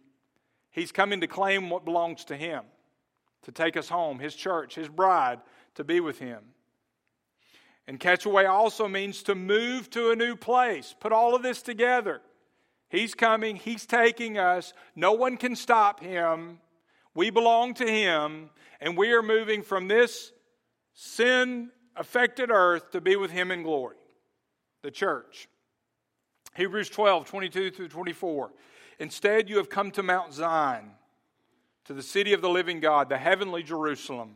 He's 0.71 0.91
coming 0.91 1.21
to 1.21 1.27
claim 1.27 1.69
what 1.69 1.85
belongs 1.85 2.25
to 2.25 2.35
him, 2.35 2.63
to 3.43 3.51
take 3.51 3.77
us 3.77 3.89
home, 3.89 4.17
his 4.17 4.33
church, 4.33 4.73
his 4.73 4.89
bride, 4.89 5.39
to 5.75 5.83
be 5.83 5.99
with 5.99 6.17
him. 6.17 6.39
And 7.85 7.99
catch 7.99 8.25
away 8.25 8.47
also 8.47 8.87
means 8.87 9.21
to 9.23 9.35
move 9.35 9.91
to 9.91 10.09
a 10.09 10.15
new 10.15 10.35
place. 10.35 10.95
Put 10.99 11.11
all 11.11 11.35
of 11.35 11.43
this 11.43 11.61
together. 11.61 12.21
He's 12.89 13.13
coming, 13.13 13.57
He's 13.57 13.85
taking 13.85 14.39
us. 14.39 14.73
No 14.95 15.11
one 15.11 15.37
can 15.37 15.55
stop 15.55 15.99
Him. 15.99 16.57
We 17.13 17.29
belong 17.29 17.75
to 17.75 17.85
Him, 17.87 18.49
and 18.81 18.97
we 18.97 19.11
are 19.11 19.21
moving 19.21 19.61
from 19.61 19.87
this 19.87 20.31
sin 20.95 21.69
affected 21.97 22.49
earth 22.51 22.91
to 22.91 23.01
be 23.01 23.15
with 23.15 23.31
Him 23.31 23.51
in 23.51 23.63
glory. 23.63 23.97
The 24.83 24.91
church. 24.91 25.47
Hebrews 26.55 26.89
12, 26.89 27.25
22 27.25 27.71
through 27.71 27.89
24. 27.89 28.51
Instead, 28.99 29.49
you 29.49 29.57
have 29.57 29.69
come 29.69 29.91
to 29.91 30.03
Mount 30.03 30.33
Zion, 30.33 30.91
to 31.85 31.93
the 31.93 32.03
city 32.03 32.33
of 32.33 32.41
the 32.41 32.49
living 32.49 32.79
God, 32.79 33.09
the 33.09 33.17
heavenly 33.17 33.63
Jerusalem 33.63 34.35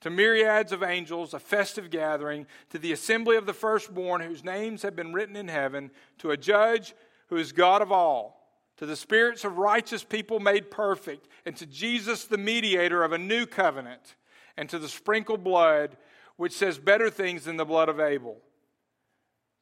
to 0.00 0.10
myriads 0.10 0.72
of 0.72 0.82
angels, 0.82 1.34
a 1.34 1.38
festive 1.38 1.90
gathering, 1.90 2.46
to 2.70 2.78
the 2.78 2.92
assembly 2.92 3.36
of 3.36 3.46
the 3.46 3.52
firstborn 3.52 4.20
whose 4.20 4.44
names 4.44 4.82
have 4.82 4.94
been 4.94 5.12
written 5.12 5.36
in 5.36 5.48
heaven, 5.48 5.90
to 6.18 6.30
a 6.30 6.36
judge 6.36 6.94
who 7.28 7.36
is 7.36 7.52
God 7.52 7.82
of 7.82 7.90
all, 7.90 8.48
to 8.76 8.86
the 8.86 8.96
spirits 8.96 9.44
of 9.44 9.58
righteous 9.58 10.04
people 10.04 10.38
made 10.38 10.70
perfect, 10.70 11.26
and 11.44 11.56
to 11.56 11.66
Jesus, 11.66 12.24
the 12.24 12.38
mediator 12.38 13.02
of 13.02 13.12
a 13.12 13.18
new 13.18 13.44
covenant, 13.44 14.14
and 14.56 14.68
to 14.68 14.78
the 14.78 14.88
sprinkled 14.88 15.42
blood 15.42 15.96
which 16.38 16.52
says 16.52 16.78
better 16.78 17.10
things 17.10 17.44
than 17.44 17.56
the 17.56 17.64
blood 17.64 17.88
of 17.88 18.00
Abel. 18.00 18.38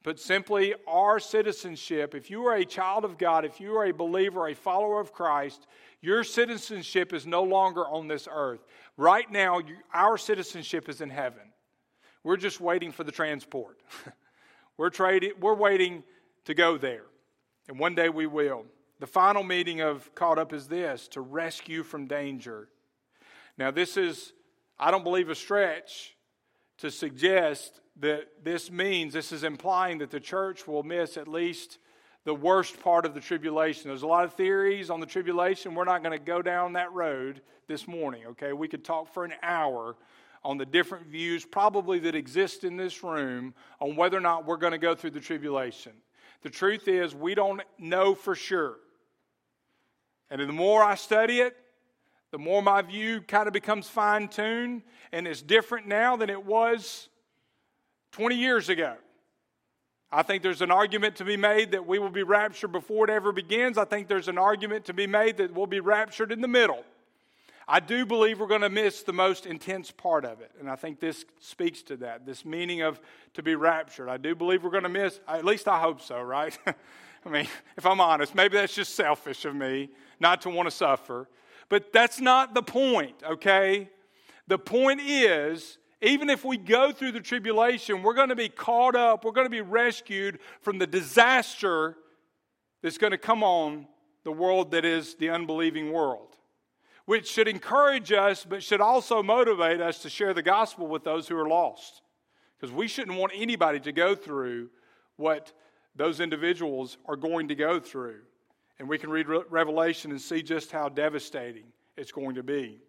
But 0.03 0.19
simply, 0.19 0.75
our 0.87 1.19
citizenship, 1.19 2.15
if 2.15 2.29
you 2.29 2.45
are 2.45 2.55
a 2.55 2.63
child 2.63 3.03
of 3.03 3.17
God, 3.17 3.43
if 3.43 3.59
you 3.59 3.75
are 3.75 3.85
a 3.85 3.91
believer, 3.91 4.47
a 4.47 4.53
follower 4.53 5.01
of 5.01 5.11
Christ, 5.11 5.67
your 6.01 6.23
citizenship 6.23 7.13
is 7.13 7.25
no 7.25 7.43
longer 7.43 7.85
on 7.85 8.07
this 8.07 8.27
earth. 8.31 8.63
Right 8.95 9.29
now, 9.29 9.59
our 9.91 10.17
citizenship 10.17 10.87
is 10.87 11.01
in 11.01 11.09
heaven. 11.09 11.41
We're 12.23 12.37
just 12.37 12.61
waiting 12.61 12.91
for 12.91 13.03
the 13.03 13.11
transport. 13.11 13.81
we're, 14.77 14.91
trading, 14.91 15.31
we're 15.41 15.55
waiting 15.55 16.03
to 16.45 16.53
go 16.53 16.77
there. 16.77 17.05
And 17.67 17.79
one 17.79 17.95
day 17.95 18.09
we 18.09 18.27
will. 18.27 18.65
The 18.99 19.07
final 19.07 19.43
meaning 19.43 19.81
of 19.81 20.13
caught 20.13 20.37
up 20.37 20.53
is 20.53 20.67
this 20.67 21.07
to 21.09 21.21
rescue 21.21 21.81
from 21.81 22.05
danger. 22.05 22.69
Now, 23.57 23.71
this 23.71 23.97
is, 23.97 24.31
I 24.79 24.91
don't 24.91 25.03
believe, 25.03 25.29
a 25.29 25.35
stretch 25.35 26.16
to 26.77 26.91
suggest 26.91 27.81
that 27.99 28.27
this 28.43 28.69
means, 28.69 29.13
this 29.13 29.31
is 29.31 29.43
implying 29.43 29.97
that 29.99 30.11
the 30.11 30.19
church 30.19 30.67
will 30.67 30.83
miss 30.83 31.17
at 31.17 31.27
least 31.27 31.79
the 32.23 32.33
worst 32.33 32.79
part 32.81 33.05
of 33.05 33.13
the 33.13 33.19
tribulation. 33.19 33.87
There's 33.87 34.03
a 34.03 34.07
lot 34.07 34.25
of 34.25 34.33
theories 34.33 34.89
on 34.89 34.99
the 34.99 35.05
tribulation. 35.05 35.73
We're 35.73 35.85
not 35.85 36.03
going 36.03 36.17
to 36.17 36.23
go 36.23 36.41
down 36.41 36.73
that 36.73 36.91
road 36.91 37.41
this 37.67 37.87
morning, 37.87 38.23
okay? 38.27 38.53
We 38.53 38.67
could 38.67 38.83
talk 38.83 39.13
for 39.13 39.25
an 39.25 39.33
hour 39.41 39.95
on 40.43 40.57
the 40.57 40.65
different 40.65 41.07
views, 41.07 41.45
probably 41.45 41.99
that 41.99 42.15
exist 42.15 42.63
in 42.63 42.77
this 42.77 43.03
room, 43.03 43.53
on 43.79 43.95
whether 43.95 44.17
or 44.17 44.21
not 44.21 44.45
we're 44.45 44.57
going 44.57 44.71
to 44.71 44.77
go 44.77 44.93
through 44.93 45.11
the 45.11 45.19
tribulation. 45.19 45.93
The 46.43 46.49
truth 46.49 46.87
is, 46.87 47.15
we 47.15 47.33
don't 47.33 47.61
know 47.79 48.13
for 48.13 48.35
sure. 48.35 48.75
And 50.29 50.41
the 50.41 50.47
more 50.47 50.83
I 50.83 50.95
study 50.95 51.39
it, 51.39 51.55
the 52.31 52.37
more 52.37 52.61
my 52.61 52.81
view 52.81 53.21
kind 53.21 53.47
of 53.47 53.53
becomes 53.53 53.87
fine 53.87 54.27
tuned, 54.27 54.83
and 55.11 55.27
it's 55.27 55.41
different 55.41 55.87
now 55.87 56.15
than 56.15 56.29
it 56.29 56.45
was 56.45 57.09
20 58.11 58.35
years 58.35 58.69
ago. 58.69 58.95
I 60.11 60.23
think 60.23 60.41
there's 60.41 60.61
an 60.61 60.71
argument 60.71 61.17
to 61.17 61.25
be 61.25 61.35
made 61.35 61.71
that 61.71 61.85
we 61.85 61.99
will 61.99 62.09
be 62.09 62.23
raptured 62.23 62.71
before 62.71 63.05
it 63.05 63.09
ever 63.09 63.31
begins. 63.31 63.77
I 63.77 63.85
think 63.85 64.07
there's 64.07 64.29
an 64.29 64.37
argument 64.37 64.85
to 64.85 64.93
be 64.93 65.07
made 65.07 65.37
that 65.37 65.53
we'll 65.53 65.67
be 65.67 65.81
raptured 65.81 66.31
in 66.31 66.41
the 66.41 66.47
middle. 66.47 66.83
I 67.67 67.81
do 67.81 68.05
believe 68.05 68.39
we're 68.39 68.47
going 68.47 68.61
to 68.61 68.69
miss 68.69 69.03
the 69.03 69.11
most 69.11 69.45
intense 69.45 69.91
part 69.91 70.23
of 70.23 70.39
it. 70.39 70.51
And 70.57 70.69
I 70.69 70.77
think 70.77 71.01
this 71.01 71.25
speaks 71.41 71.81
to 71.83 71.97
that, 71.97 72.25
this 72.25 72.45
meaning 72.45 72.81
of 72.81 73.01
to 73.33 73.43
be 73.43 73.55
raptured. 73.55 74.07
I 74.07 74.15
do 74.15 74.33
believe 74.35 74.63
we're 74.63 74.69
going 74.69 74.83
to 74.83 74.89
miss, 74.89 75.19
at 75.27 75.43
least 75.43 75.67
I 75.67 75.77
hope 75.77 76.01
so, 76.01 76.21
right? 76.21 76.57
I 77.25 77.29
mean, 77.29 77.47
if 77.75 77.85
I'm 77.85 77.99
honest, 77.99 78.33
maybe 78.33 78.55
that's 78.55 78.73
just 78.73 78.95
selfish 78.95 79.43
of 79.43 79.53
me 79.53 79.89
not 80.21 80.41
to 80.43 80.49
want 80.49 80.67
to 80.67 80.71
suffer. 80.75 81.27
But 81.69 81.91
that's 81.91 82.19
not 82.19 82.53
the 82.53 82.63
point, 82.63 83.15
okay? 83.23 83.89
The 84.47 84.57
point 84.57 85.01
is 85.01 85.77
even 86.01 86.29
if 86.29 86.45
we 86.45 86.57
go 86.57 86.91
through 86.91 87.13
the 87.13 87.19
tribulation, 87.19 88.03
we're 88.03 88.13
going 88.13 88.29
to 88.29 88.35
be 88.35 88.49
caught 88.49 88.95
up, 88.95 89.25
we're 89.25 89.31
going 89.31 89.45
to 89.45 89.51
be 89.51 89.61
rescued 89.61 90.39
from 90.61 90.77
the 90.77 90.87
disaster 90.87 91.97
that's 92.81 92.97
going 92.97 93.11
to 93.11 93.17
come 93.17 93.43
on 93.43 93.87
the 94.23 94.31
world 94.31 94.71
that 94.71 94.85
is 94.85 95.15
the 95.15 95.29
unbelieving 95.29 95.91
world, 95.91 96.35
which 97.05 97.27
should 97.29 97.47
encourage 97.47 98.11
us, 98.11 98.45
but 98.47 98.61
should 98.61 98.81
also 98.81 99.23
motivate 99.23 99.81
us 99.81 99.99
to 99.99 100.09
share 100.09 100.33
the 100.33 100.43
gospel 100.43 100.87
with 100.87 101.03
those 101.03 101.27
who 101.27 101.37
are 101.37 101.47
lost. 101.47 102.01
Because 102.59 102.73
we 102.73 102.87
shouldn't 102.87 103.17
want 103.17 103.31
anybody 103.35 103.79
to 103.79 103.91
go 103.91 104.15
through 104.15 104.69
what 105.15 105.53
those 105.95 106.19
individuals 106.19 106.97
are 107.05 107.15
going 107.15 107.47
to 107.47 107.55
go 107.55 107.79
through. 107.79 108.19
And 108.79 108.87
we 108.87 108.97
can 108.97 109.09
read 109.09 109.27
Revelation 109.27 110.11
and 110.11 110.21
see 110.21 110.43
just 110.43 110.71
how 110.71 110.89
devastating 110.89 111.65
it's 111.95 112.11
going 112.11 112.35
to 112.35 112.43
be. 112.43 112.79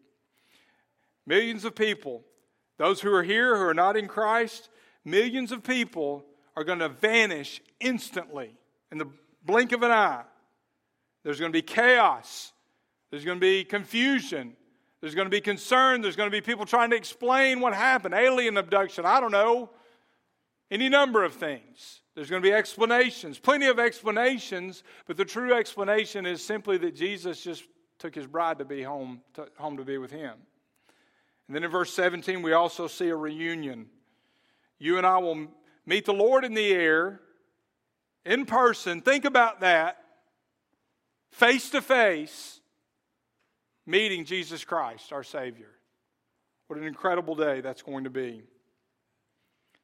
Millions 1.27 1.65
of 1.65 1.75
people 1.75 2.25
those 2.79 3.01
who 3.01 3.13
are 3.13 3.25
here 3.25 3.57
who 3.57 3.65
are 3.65 3.75
not 3.75 3.97
in 3.97 4.09
Christ, 4.09 4.71
millions 5.05 5.53
of 5.53 5.63
people 5.63 6.25
are 6.57 6.65
going 6.65 6.79
to 6.79 6.89
vanish 6.89 7.61
instantly 7.81 8.55
in 8.91 8.99
the 8.99 9.09
blink 9.45 9.73
of 9.73 9.83
an 9.83 9.91
eye. 9.91 10.23
There's 11.25 11.41
going 11.41 11.53
to 11.53 11.57
be 11.57 11.63
chaos. 11.63 12.53
There's 13.11 13.25
going 13.25 13.37
to 13.39 13.41
be 13.41 13.65
confusion. 13.65 14.57
There's 15.01 15.15
going 15.15 15.27
to 15.27 15.31
be 15.31 15.41
concern. 15.41 16.01
There's 16.01 16.17
going 16.17 16.29
to 16.31 16.37
be 16.37 16.41
people 16.41 16.65
trying 16.65 16.91
to 16.91 16.97
explain 16.97 17.61
what 17.61 17.75
happened 17.75 18.15
alien 18.15 18.57
abduction. 18.57 19.05
I 19.05 19.21
don't 19.21 19.33
know. 19.33 19.71
Any 20.71 20.89
number 20.89 21.25
of 21.25 21.35
things. 21.35 22.01
There's 22.19 22.31
going 22.31 22.43
to 22.43 22.49
be 22.49 22.53
explanations, 22.53 23.39
plenty 23.39 23.67
of 23.67 23.79
explanations, 23.79 24.83
but 25.07 25.17
the 25.17 25.25
true 25.25 25.55
explanation 25.55 26.27
is 26.27 26.43
simply 26.43 26.77
that 26.79 26.97
Jesus 26.97 27.41
just 27.41 27.63
took 28.01 28.13
his 28.13 28.27
bride 28.27 28.59
to 28.59 28.65
be 28.65 28.83
home 28.83 29.21
to, 29.35 29.47
home 29.57 29.77
to 29.77 29.85
be 29.85 29.99
with 29.99 30.11
him. 30.11 30.33
And 31.47 31.55
then 31.55 31.63
in 31.63 31.71
verse 31.71 31.95
17, 31.95 32.43
we 32.43 32.55
also 32.55 32.89
see 32.89 33.09
a 33.11 33.15
reunion. 33.15 33.87
You 34.81 34.99
and 34.99 35.07
I 35.07 35.19
will 35.19 35.47
meet 35.87 36.07
the 36.07 36.13
Lord 36.13 36.45
in 36.45 36.55
the 36.55 36.73
air, 36.73 37.21
in 38.27 38.47
person. 38.47 39.01
Think 39.01 39.25
about 39.25 39.61
that. 39.61 39.99
Face 41.31 41.71
to 41.71 41.81
face, 41.81 42.59
meeting 43.87 44.25
Jesus 44.25 44.65
Christ, 44.65 45.13
our 45.13 45.23
Savior. 45.23 45.71
What 46.67 46.81
an 46.81 46.85
incredible 46.85 47.37
day 47.37 47.61
that's 47.61 47.83
going 47.83 48.03
to 48.03 48.11
be. 48.11 48.43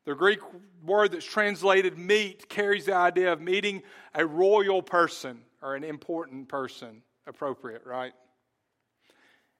The 0.04 0.14
Greek 0.14 0.40
word 0.84 1.12
that's 1.12 1.24
translated 1.24 1.98
meet 1.98 2.48
carries 2.48 2.86
the 2.86 2.94
idea 2.94 3.32
of 3.32 3.40
meeting 3.40 3.82
a 4.14 4.26
royal 4.26 4.82
person 4.82 5.40
or 5.62 5.74
an 5.74 5.84
important 5.84 6.48
person. 6.48 7.02
Appropriate, 7.26 7.86
right? 7.86 8.12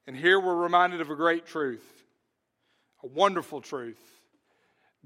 And 0.06 0.14
here 0.14 0.38
we're 0.38 0.54
reminded 0.54 1.00
of 1.00 1.08
a 1.08 1.16
great 1.16 1.46
truth, 1.46 2.04
a 3.02 3.06
wonderful 3.06 3.62
truth. 3.62 4.00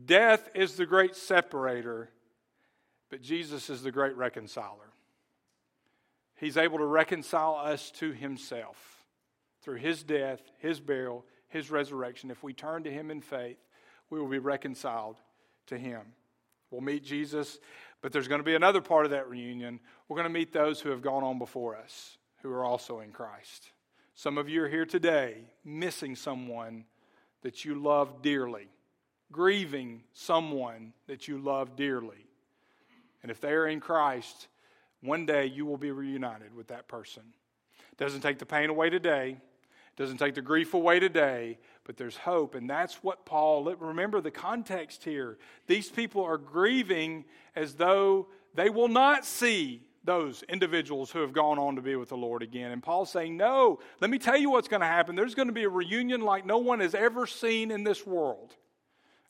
Death 0.05 0.49
is 0.57 0.75
the 0.75 0.87
great 0.87 1.15
separator, 1.15 2.11
but 3.11 3.23
Jesus 3.23 3.71
is 3.71 3.83
the 3.83 3.93
great 3.93 4.17
reconciler. 4.17 4.91
He's 6.35 6.57
able 6.57 6.79
to 6.79 6.85
reconcile 6.85 7.55
us 7.55 7.93
to 7.93 8.11
himself 8.11 9.05
through 9.63 9.77
his 9.77 10.03
death, 10.03 10.41
his 10.59 10.81
burial, 10.81 11.25
his 11.49 11.71
resurrection. 11.71 12.31
If 12.33 12.43
we 12.43 12.53
turn 12.53 12.83
to 12.85 12.91
him 12.91 13.13
in 13.13 13.21
faith, 13.21 13.59
we 14.11 14.21
will 14.21 14.29
be 14.29 14.39
reconciled 14.39 15.17
to 15.69 15.79
him. 15.79 16.01
We'll 16.71 16.81
meet 16.81 17.05
Jesus, 17.05 17.59
but 18.03 18.13
there's 18.13 18.29
going 18.29 18.41
to 18.41 18.45
be 18.45 18.55
another 18.55 18.81
part 18.81 19.05
of 19.05 19.13
that 19.13 19.29
reunion. 19.29 19.81
We're 20.09 20.17
going 20.17 20.29
to 20.29 20.33
meet 20.33 20.53
those 20.53 20.81
who 20.81 20.91
have 20.91 21.03
gone 21.03 21.25
on 21.25 21.39
before 21.39 21.77
us, 21.77 22.19
who 22.43 22.51
are 22.51 22.65
also 22.65 23.01
in 23.01 23.11
Christ. 23.11 23.71
Some 24.15 24.37
of 24.37 24.49
you 24.49 24.65
are 24.65 24.69
here 24.69 24.87
today 24.87 25.37
missing 25.65 26.17
someone 26.17 26.85
that 27.43 27.65
you 27.65 27.77
love 27.77 28.21
dearly, 28.21 28.69
grieving 29.31 30.03
someone 30.13 30.93
that 31.07 31.29
you 31.29 31.39
love 31.39 31.77
dearly. 31.77 32.27
And 33.23 33.31
if 33.31 33.41
they 33.41 33.53
are 33.53 33.67
in 33.67 33.81
Christ, 33.81 34.49
one 35.01 35.25
day 35.25 35.47
you 35.47 35.65
will 35.65 35.77
be 35.77 35.91
reunited 35.91 36.55
with 36.55 36.69
that 36.69 36.89
person. 36.89 37.23
Doesn't 37.97 38.21
take 38.21 38.39
the 38.39 38.47
pain 38.47 38.71
away 38.71 38.91
today, 38.91 39.37
doesn't 39.97 40.19
take 40.19 40.35
the 40.35 40.43
grief 40.43 40.75
away 40.75 41.01
today, 41.01 41.59
but 41.89 41.97
there's 41.97 42.19
hope. 42.19 42.55
And 42.55 42.69
that's 42.69 43.03
what 43.03 43.25
Paul, 43.25 43.65
remember 43.65 44.21
the 44.21 44.31
context 44.31 45.03
here. 45.03 45.39
These 45.67 45.89
people 45.89 46.23
are 46.23 46.37
grieving 46.37 47.25
as 47.57 47.75
though 47.77 48.29
they 48.55 48.69
will 48.69 48.89
not 48.89 49.25
see 49.25 49.87
those 50.05 50.43
individuals 50.51 51.11
who 51.11 51.21
have 51.21 51.33
gone 51.33 51.59
on 51.59 51.77
to 51.77 51.81
be 51.81 51.97
with 51.97 52.11
the 52.11 52.17
Lord 52.17 52.43
again. 52.43 52.73
And 52.73 52.83
Paul's 52.83 53.11
saying, 53.11 53.39
No, 53.39 53.79
let 54.03 54.11
me 54.11 54.19
tell 54.19 54.37
you 54.37 54.51
what's 54.51 54.69
going 54.69 54.83
to 54.83 54.87
happen. 54.87 55.17
There's 55.17 55.35
going 55.35 55.49
to 55.49 55.55
be 55.55 55.65
a 55.65 55.69
reunion 55.71 56.21
like 56.21 56.45
no 56.45 56.59
one 56.59 56.81
has 56.81 56.95
ever 56.95 57.27
seen 57.27 57.71
in 57.71 57.85
this 57.85 58.07
world 58.07 58.55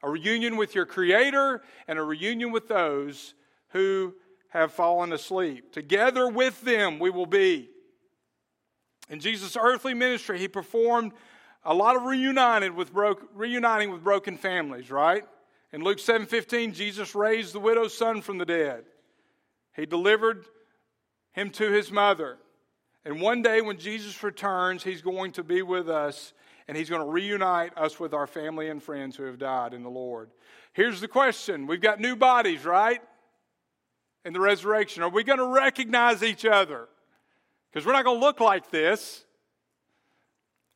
a 0.02 0.10
reunion 0.10 0.56
with 0.56 0.74
your 0.74 0.86
Creator 0.86 1.62
and 1.86 1.96
a 1.96 2.02
reunion 2.02 2.50
with 2.50 2.66
those 2.66 3.34
who 3.68 4.14
have 4.48 4.72
fallen 4.72 5.12
asleep. 5.12 5.72
Together 5.72 6.28
with 6.28 6.60
them, 6.62 6.98
we 6.98 7.10
will 7.10 7.26
be. 7.26 7.70
In 9.08 9.20
Jesus' 9.20 9.56
earthly 9.56 9.94
ministry, 9.94 10.40
he 10.40 10.48
performed 10.48 11.12
a 11.68 11.74
lot 11.74 11.96
of 11.96 12.04
reunited 12.04 12.74
with 12.74 12.94
broke, 12.94 13.28
reuniting 13.34 13.92
with 13.92 14.02
broken 14.02 14.38
families, 14.38 14.90
right? 14.90 15.24
In 15.70 15.84
Luke 15.84 15.98
7:15, 15.98 16.72
Jesus 16.72 17.14
raised 17.14 17.52
the 17.52 17.60
widow's 17.60 17.96
son 17.96 18.22
from 18.22 18.38
the 18.38 18.46
dead. 18.46 18.86
He 19.76 19.84
delivered 19.84 20.46
him 21.32 21.50
to 21.50 21.70
his 21.70 21.92
mother. 21.92 22.38
And 23.04 23.20
one 23.20 23.42
day 23.42 23.60
when 23.60 23.78
Jesus 23.78 24.22
returns, 24.22 24.82
he's 24.82 25.02
going 25.02 25.32
to 25.32 25.44
be 25.44 25.60
with 25.60 25.90
us 25.90 26.32
and 26.68 26.76
he's 26.76 26.88
going 26.88 27.02
to 27.02 27.08
reunite 27.08 27.76
us 27.76 28.00
with 28.00 28.14
our 28.14 28.26
family 28.26 28.70
and 28.70 28.82
friends 28.82 29.14
who 29.14 29.24
have 29.24 29.38
died 29.38 29.74
in 29.74 29.82
the 29.82 29.90
Lord. 29.90 30.30
Here's 30.72 31.02
the 31.02 31.08
question. 31.08 31.66
We've 31.66 31.82
got 31.82 32.00
new 32.00 32.16
bodies, 32.16 32.64
right? 32.64 33.02
In 34.24 34.32
the 34.32 34.40
resurrection. 34.40 35.02
Are 35.02 35.10
we 35.10 35.22
going 35.22 35.38
to 35.38 35.46
recognize 35.46 36.22
each 36.22 36.46
other? 36.46 36.88
Because 37.70 37.86
we're 37.86 37.92
not 37.92 38.04
going 38.04 38.20
to 38.20 38.24
look 38.24 38.40
like 38.40 38.70
this. 38.70 39.26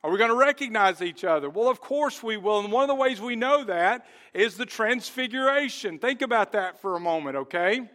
Are 0.04 0.10
we 0.10 0.18
going 0.18 0.30
to 0.30 0.36
recognize 0.36 1.00
each 1.00 1.22
other? 1.22 1.48
Well, 1.48 1.68
of 1.68 1.80
course 1.80 2.22
we 2.22 2.36
will. 2.36 2.58
And 2.58 2.72
one 2.72 2.82
of 2.82 2.88
the 2.88 2.94
ways 2.94 3.20
we 3.20 3.36
know 3.36 3.62
that 3.64 4.04
is 4.34 4.56
the 4.56 4.66
transfiguration. 4.66 6.00
Think 6.00 6.22
about 6.22 6.52
that 6.52 6.80
for 6.80 6.96
a 6.96 7.00
moment, 7.00 7.36
okay? 7.36 7.88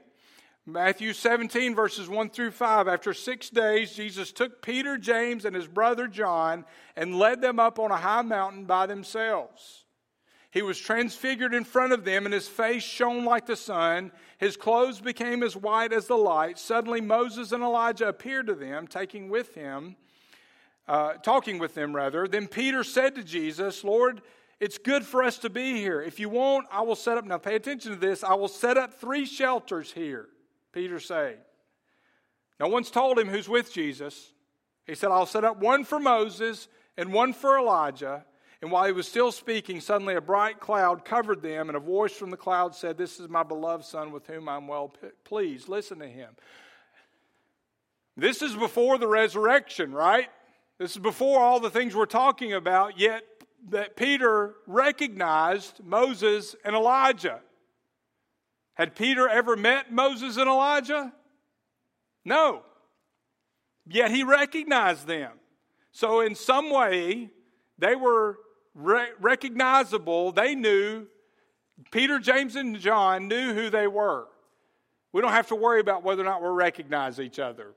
Matthew 0.65 1.11
17, 1.11 1.75
verses 1.75 2.07
1 2.07 2.29
through 2.29 2.51
5. 2.51 2.87
After 2.87 3.13
six 3.13 3.49
days, 3.49 3.93
Jesus 3.93 4.31
took 4.31 4.61
Peter, 4.61 4.97
James, 4.97 5.43
and 5.43 5.55
his 5.55 5.67
brother 5.67 6.07
John 6.07 6.63
and 6.95 7.19
led 7.19 7.41
them 7.41 7.59
up 7.59 7.77
on 7.77 7.91
a 7.91 7.97
high 7.97 8.21
mountain 8.21 8.63
by 8.63 8.85
themselves. 8.85 9.83
He 10.49 10.61
was 10.61 10.79
transfigured 10.79 11.53
in 11.53 11.65
front 11.65 11.91
of 11.91 12.05
them, 12.05 12.25
and 12.25 12.33
his 12.33 12.47
face 12.47 12.83
shone 12.83 13.25
like 13.25 13.45
the 13.45 13.57
sun. 13.57 14.13
His 14.37 14.55
clothes 14.55 15.01
became 15.01 15.43
as 15.43 15.57
white 15.57 15.91
as 15.91 16.07
the 16.07 16.17
light. 16.17 16.57
Suddenly, 16.57 17.01
Moses 17.01 17.51
and 17.51 17.61
Elijah 17.61 18.07
appeared 18.07 18.47
to 18.47 18.55
them, 18.55 18.87
taking 18.87 19.29
with 19.29 19.53
him 19.55 19.97
uh, 20.88 21.13
talking 21.13 21.60
with 21.60 21.73
them 21.73 21.95
rather. 21.95 22.28
Then 22.28 22.47
Peter 22.47 22.84
said 22.84 23.15
to 23.15 23.23
Jesus, 23.23 23.84
Lord, 23.84 24.21
it's 24.60 24.78
good 24.78 25.06
for 25.06 25.23
us 25.23 25.38
to 25.39 25.50
be 25.50 25.76
here. 25.76 26.02
If 26.02 26.19
you 26.19 26.30
want, 26.30 26.67
I 26.71 26.82
will 26.82 26.95
set 26.95 27.17
up, 27.17 27.26
now 27.26 27.38
pay 27.38 27.56
attention 27.56 27.91
to 27.91 27.97
this, 27.97 28.23
I 28.23 28.34
will 28.34 28.47
set 28.47 28.78
up 28.78 28.93
three 28.93 29.26
shelters 29.26 29.91
here, 29.91 30.28
Peter 30.71 31.00
said. 31.00 31.39
No 32.60 32.67
one's 32.67 32.89
told 32.89 33.19
him 33.19 33.28
who's 33.28 33.47
with 33.47 33.71
Jesus. 33.71 34.34
He 34.86 34.95
said, 34.95 35.12
I'll 35.12 35.26
set 35.26 35.43
up 35.43 35.60
one 35.60 35.84
for 35.84 36.00
Moses 36.00 36.67
and 36.97 37.13
one 37.13 37.34
for 37.34 37.58
Elijah. 37.58 38.26
And 38.62 38.71
while 38.71 38.86
he 38.86 38.91
was 38.91 39.08
still 39.08 39.32
speaking, 39.32 39.80
suddenly 39.80 40.15
a 40.15 40.21
bright 40.21 40.60
cloud 40.60 41.06
covered 41.06 41.43
them, 41.43 41.69
and 41.69 41.76
a 41.76 41.80
voice 41.80 42.13
from 42.13 42.32
the 42.32 42.38
cloud 42.38 42.73
said, 42.73 42.97
This 42.97 43.19
is 43.19 43.30
my 43.30 43.43
beloved 43.43 43.86
Son 43.86 44.12
with 44.12 44.26
whom 44.26 44.50
I'm 44.50 44.67
well 44.67 44.91
pleased. 45.23 45.69
Listen 45.69 46.00
to 46.00 46.08
him. 46.08 46.30
This 48.15 48.41
is 48.41 48.56
before 48.56 48.97
the 48.97 49.08
resurrection, 49.08 49.93
right? 49.93 50.30
This 50.79 50.91
is 50.91 50.97
before 50.97 51.39
all 51.41 51.59
the 51.59 51.69
things 51.69 51.95
we're 51.95 52.05
talking 52.05 52.53
about, 52.53 52.99
yet 52.99 53.23
that 53.69 53.95
Peter 53.95 54.55
recognized 54.67 55.83
Moses 55.83 56.55
and 56.63 56.75
Elijah. 56.75 57.39
Had 58.75 58.95
Peter 58.95 59.27
ever 59.27 59.55
met 59.55 59.91
Moses 59.91 60.37
and 60.37 60.47
Elijah? 60.47 61.11
No. 62.23 62.61
Yet 63.87 64.11
he 64.11 64.23
recognized 64.23 65.07
them. 65.07 65.31
So, 65.91 66.21
in 66.21 66.35
some 66.35 66.69
way, 66.69 67.31
they 67.79 67.95
were 67.95 68.37
re- 68.75 69.09
recognizable. 69.19 70.31
They 70.31 70.53
knew, 70.53 71.07
Peter, 71.89 72.19
James, 72.19 72.55
and 72.55 72.79
John 72.79 73.27
knew 73.27 73.53
who 73.53 73.71
they 73.71 73.87
were. 73.87 74.27
We 75.11 75.21
don't 75.21 75.31
have 75.31 75.47
to 75.47 75.55
worry 75.55 75.79
about 75.79 76.03
whether 76.03 76.21
or 76.21 76.25
not 76.25 76.43
we 76.43 76.49
recognize 76.49 77.19
each 77.19 77.39
other. 77.39 77.73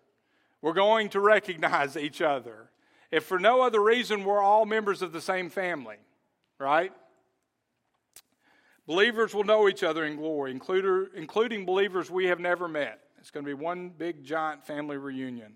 We're 0.60 0.74
going 0.74 1.08
to 1.10 1.20
recognize 1.20 1.96
each 1.96 2.20
other. 2.20 2.70
If 3.10 3.24
for 3.24 3.38
no 3.38 3.62
other 3.62 3.82
reason, 3.82 4.24
we're 4.24 4.40
all 4.40 4.66
members 4.66 5.02
of 5.02 5.12
the 5.12 5.20
same 5.20 5.50
family, 5.50 5.96
right? 6.58 6.92
Believers 8.86 9.34
will 9.34 9.44
know 9.44 9.68
each 9.68 9.82
other 9.82 10.04
in 10.04 10.16
glory, 10.16 10.52
including 10.52 11.64
believers 11.64 12.10
we 12.10 12.26
have 12.26 12.40
never 12.40 12.68
met. 12.68 13.00
It's 13.18 13.30
going 13.30 13.44
to 13.44 13.48
be 13.48 13.54
one 13.54 13.90
big, 13.90 14.24
giant 14.24 14.64
family 14.64 14.96
reunion. 14.96 15.54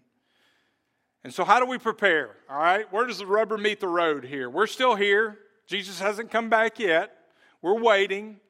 And 1.25 1.33
so, 1.33 1.45
how 1.45 1.59
do 1.59 1.67
we 1.67 1.79
prepare? 1.79 2.37
All 2.51 2.59
right, 2.59 2.93
where 2.93 3.07
does 3.07 3.19
the 3.19 3.27
rubber 3.27 3.57
meet 3.57 3.81
the 3.81 3.89
road 3.89 4.25
here? 4.25 4.51
We're 4.51 4.67
still 4.67 4.95
here. 4.95 5.39
Jesus 5.67 5.99
hasn't 5.99 6.31
come 6.31 6.51
back 6.51 6.79
yet. 6.79 7.17
We're 7.63 7.81
waiting. 7.81 8.41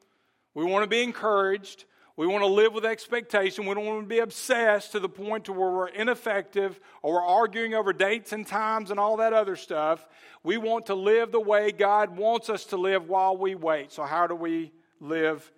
We 0.53 0.65
want 0.65 0.83
to 0.83 0.87
be 0.87 1.01
encouraged. 1.01 1.85
We 2.17 2.27
want 2.27 2.43
to 2.43 2.47
live 2.49 2.73
with 2.73 2.85
expectation. 2.85 3.65
We 3.65 3.75
don't 3.75 3.85
want 3.85 4.03
to 4.03 4.07
be 4.07 4.19
obsessed 4.19 4.93
to 4.93 5.01
the 5.01 5.09
point 5.09 5.45
to 5.45 5.53
where 5.53 5.69
we're 5.69 5.87
ineffective 5.89 6.79
or 7.01 7.15
we're 7.15 7.25
arguing 7.25 7.73
over 7.73 7.91
dates 7.91 8.31
and 8.31 8.47
times 8.47 8.89
and 8.89 8.99
all 8.99 9.17
that 9.17 9.33
other 9.33 9.57
stuff. 9.57 10.07
We 10.41 10.57
want 10.57 10.85
to 10.85 10.95
live 10.95 11.33
the 11.33 11.41
way 11.41 11.71
God 11.71 12.15
wants 12.15 12.49
us 12.49 12.63
to 12.65 12.77
live 12.77 13.09
while 13.09 13.35
we 13.35 13.53
wait. 13.53 13.91
So 13.91 14.03
how 14.03 14.27
do 14.27 14.35
we 14.35 14.71
live 15.01 15.51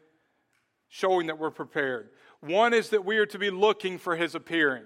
showing 0.88 1.28
that 1.28 1.38
we're 1.38 1.52
prepared? 1.52 2.10
One 2.40 2.74
is 2.74 2.90
that 2.90 3.06
we 3.06 3.18
are 3.18 3.26
to 3.28 3.38
be 3.38 3.52
looking 3.52 4.00
for 4.00 4.16
his 4.16 4.34
appearing. 4.34 4.86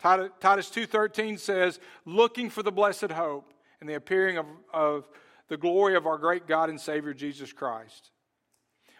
Titus 0.00 0.70
2:13 0.70 1.38
says, 1.38 1.80
"Looking 2.04 2.50
for 2.50 2.62
the 2.62 2.72
blessed 2.72 3.12
hope 3.12 3.54
and 3.80 3.88
the 3.88 3.94
appearing 3.94 4.38
of, 4.38 4.46
of 4.72 5.08
the 5.48 5.56
glory 5.56 5.94
of 5.94 6.06
our 6.06 6.18
great 6.18 6.46
God 6.46 6.68
and 6.68 6.80
Savior 6.80 7.14
Jesus 7.14 7.52
Christ." 7.52 8.10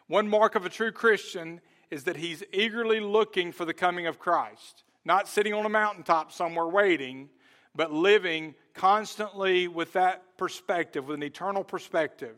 One 0.06 0.28
mark 0.28 0.54
of 0.54 0.64
a 0.64 0.70
true 0.70 0.92
Christian 0.92 1.60
is 1.90 2.04
that 2.04 2.16
he's 2.16 2.42
eagerly 2.52 3.00
looking 3.00 3.52
for 3.52 3.64
the 3.64 3.74
coming 3.74 4.06
of 4.06 4.18
Christ, 4.18 4.84
not 5.04 5.28
sitting 5.28 5.54
on 5.54 5.66
a 5.66 5.70
mountaintop 5.70 6.32
somewhere 6.32 6.66
waiting, 6.66 7.28
but 7.74 7.92
living 7.92 8.54
constantly 8.74 9.68
with 9.68 9.92
that 9.92 10.36
perspective, 10.36 11.06
with 11.06 11.16
an 11.16 11.22
eternal 11.22 11.62
perspective. 11.62 12.36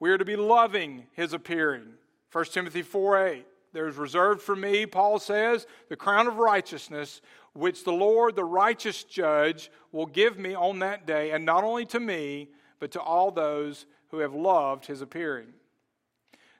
We 0.00 0.10
are 0.10 0.18
to 0.18 0.24
be 0.24 0.36
loving 0.36 1.06
his 1.12 1.32
appearing. 1.32 1.86
1 2.30 2.44
Timothy 2.46 2.82
4 2.82 3.26
8. 3.26 3.46
There's 3.72 3.96
reserved 3.96 4.40
for 4.40 4.56
me, 4.56 4.86
Paul 4.86 5.18
says, 5.18 5.66
the 5.88 5.96
crown 5.96 6.26
of 6.26 6.36
righteousness, 6.36 7.20
which 7.52 7.84
the 7.84 7.92
Lord, 7.92 8.34
the 8.34 8.44
righteous 8.44 9.04
judge, 9.04 9.70
will 9.92 10.06
give 10.06 10.38
me 10.38 10.54
on 10.54 10.78
that 10.78 11.06
day, 11.06 11.32
and 11.32 11.44
not 11.44 11.64
only 11.64 11.84
to 11.86 12.00
me, 12.00 12.48
but 12.78 12.92
to 12.92 13.00
all 13.00 13.30
those 13.30 13.86
who 14.10 14.18
have 14.18 14.34
loved 14.34 14.86
his 14.86 15.02
appearing. 15.02 15.48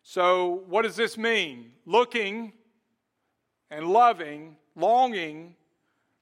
So, 0.03 0.63
what 0.67 0.83
does 0.83 0.97
this 0.97 1.19
mean? 1.19 1.73
Looking 1.85 2.53
and 3.71 3.87
loving, 3.89 4.57
longing 4.75 5.57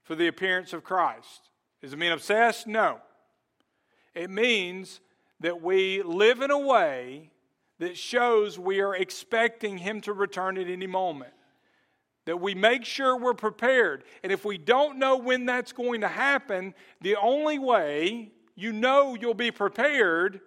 for 0.03 0.15
the 0.15 0.27
appearance 0.27 0.73
of 0.73 0.85
Christ. 0.85 1.51
Does 1.83 1.93
it 1.93 1.99
mean 1.99 2.13
obsessed? 2.13 2.67
No. 2.67 3.01
It 4.15 4.31
means 4.31 5.01
that 5.41 5.61
we 5.61 6.03
live 6.03 6.41
in 6.41 6.51
a 6.51 6.59
way 6.59 7.31
that 7.79 7.97
shows 7.97 8.59
we 8.59 8.81
are 8.81 8.95
expecting 8.95 9.79
Him 9.79 10.01
to 10.03 10.13
return 10.13 10.57
at 10.57 10.69
any 10.69 10.87
moment. 10.87 11.33
That 12.25 12.41
we 12.41 12.55
make 12.55 12.85
sure 12.85 13.17
we're 13.17 13.35
prepared. 13.35 14.05
And 14.23 14.33
if 14.33 14.45
we 14.45 14.59
don't 14.59 14.99
know 14.99 15.17
when 15.17 15.47
that's 15.47 15.73
going 15.73 16.01
to 16.01 16.09
happen, 16.09 16.75
the 17.01 17.17
only 17.17 17.59
way 17.59 18.33
you 18.55 18.73
know 18.73 19.15
you'll 19.15 19.35
be 19.35 19.51
prepared 19.51 20.41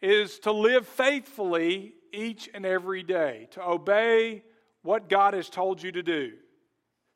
is 0.00 0.38
to 0.40 0.52
live 0.52 0.86
faithfully 0.86 1.94
each 2.12 2.48
and 2.52 2.64
every 2.66 3.02
day, 3.02 3.48
to 3.52 3.66
obey 3.66 4.42
what 4.82 5.08
God 5.08 5.34
has 5.34 5.48
told 5.48 5.82
you 5.82 5.92
to 5.92 6.02
do. 6.02 6.32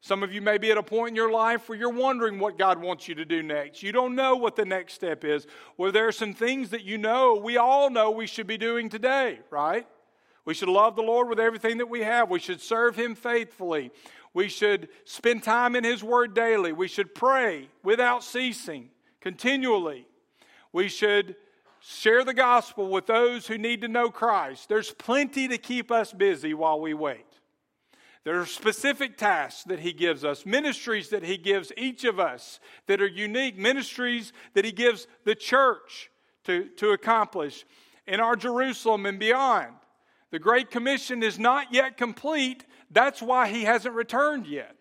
Some 0.00 0.22
of 0.22 0.32
you 0.32 0.40
may 0.40 0.58
be 0.58 0.70
at 0.70 0.78
a 0.78 0.82
point 0.82 1.10
in 1.10 1.16
your 1.16 1.32
life 1.32 1.68
where 1.68 1.76
you're 1.76 1.90
wondering 1.90 2.38
what 2.38 2.58
God 2.58 2.80
wants 2.80 3.08
you 3.08 3.16
to 3.16 3.24
do 3.24 3.42
next. 3.42 3.82
You 3.82 3.90
don't 3.90 4.14
know 4.14 4.36
what 4.36 4.54
the 4.54 4.64
next 4.64 4.94
step 4.94 5.24
is. 5.24 5.46
Well, 5.76 5.90
there 5.90 6.06
are 6.06 6.12
some 6.12 6.32
things 6.32 6.70
that 6.70 6.84
you 6.84 6.96
know, 6.96 7.34
we 7.34 7.56
all 7.56 7.90
know 7.90 8.10
we 8.10 8.28
should 8.28 8.46
be 8.46 8.58
doing 8.58 8.88
today, 8.88 9.40
right? 9.50 9.86
We 10.44 10.54
should 10.54 10.68
love 10.68 10.94
the 10.94 11.02
Lord 11.02 11.28
with 11.28 11.40
everything 11.40 11.78
that 11.78 11.88
we 11.88 12.02
have. 12.02 12.30
We 12.30 12.38
should 12.38 12.60
serve 12.60 12.94
Him 12.94 13.16
faithfully. 13.16 13.90
We 14.32 14.48
should 14.48 14.88
spend 15.04 15.42
time 15.42 15.74
in 15.74 15.82
His 15.82 16.04
Word 16.04 16.34
daily. 16.34 16.72
We 16.72 16.86
should 16.86 17.12
pray 17.14 17.68
without 17.82 18.22
ceasing, 18.22 18.90
continually. 19.20 20.06
We 20.72 20.88
should 20.88 21.34
share 21.88 22.24
the 22.24 22.34
gospel 22.34 22.88
with 22.88 23.06
those 23.06 23.46
who 23.46 23.58
need 23.58 23.80
to 23.82 23.88
know 23.88 24.10
Christ. 24.10 24.68
There's 24.68 24.92
plenty 24.92 25.46
to 25.48 25.58
keep 25.58 25.90
us 25.92 26.12
busy 26.12 26.52
while 26.52 26.80
we 26.80 26.94
wait. 26.94 27.26
There 28.24 28.40
are 28.40 28.46
specific 28.46 29.16
tasks 29.16 29.62
that 29.64 29.78
He 29.78 29.92
gives 29.92 30.24
us, 30.24 30.44
ministries 30.44 31.10
that 31.10 31.22
He 31.22 31.36
gives 31.36 31.70
each 31.76 32.02
of 32.02 32.18
us 32.18 32.58
that 32.88 33.00
are 33.00 33.06
unique, 33.06 33.56
ministries 33.56 34.32
that 34.54 34.64
He 34.64 34.72
gives 34.72 35.06
the 35.24 35.36
church 35.36 36.10
to, 36.44 36.64
to 36.78 36.90
accomplish 36.90 37.64
in 38.06 38.18
our 38.18 38.34
Jerusalem 38.34 39.06
and 39.06 39.20
beyond. 39.20 39.74
The 40.32 40.40
Great 40.40 40.72
Commission 40.72 41.22
is 41.22 41.38
not 41.38 41.72
yet 41.72 41.96
complete. 41.96 42.64
That's 42.90 43.22
why 43.22 43.46
He 43.46 43.62
hasn't 43.62 43.94
returned 43.94 44.48
yet. 44.48 44.75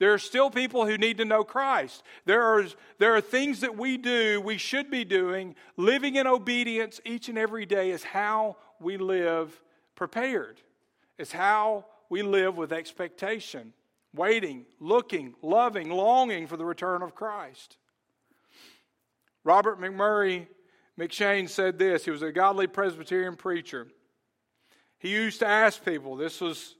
There 0.00 0.14
are 0.14 0.18
still 0.18 0.50
people 0.50 0.86
who 0.86 0.96
need 0.96 1.18
to 1.18 1.26
know 1.26 1.44
Christ. 1.44 2.02
There 2.24 2.42
are, 2.42 2.64
there 2.98 3.14
are 3.14 3.20
things 3.20 3.60
that 3.60 3.76
we 3.76 3.98
do, 3.98 4.40
we 4.40 4.56
should 4.56 4.90
be 4.90 5.04
doing. 5.04 5.54
Living 5.76 6.16
in 6.16 6.26
obedience 6.26 7.00
each 7.04 7.28
and 7.28 7.36
every 7.36 7.66
day 7.66 7.90
is 7.90 8.02
how 8.02 8.56
we 8.80 8.96
live 8.96 9.62
prepared. 9.94 10.62
It's 11.18 11.32
how 11.32 11.84
we 12.08 12.22
live 12.22 12.56
with 12.56 12.72
expectation, 12.72 13.74
waiting, 14.14 14.64
looking, 14.80 15.34
loving, 15.42 15.90
longing 15.90 16.46
for 16.46 16.56
the 16.56 16.64
return 16.64 17.02
of 17.02 17.14
Christ. 17.14 17.76
Robert 19.44 19.78
McMurray 19.78 20.46
M'Cheyne 20.98 21.48
said 21.48 21.78
this. 21.78 22.06
He 22.06 22.10
was 22.10 22.22
a 22.22 22.32
godly 22.32 22.66
Presbyterian 22.66 23.36
preacher. 23.36 23.86
He 24.98 25.10
used 25.10 25.40
to 25.40 25.46
ask 25.46 25.84
people, 25.84 26.16
this 26.16 26.40
was, 26.40 26.76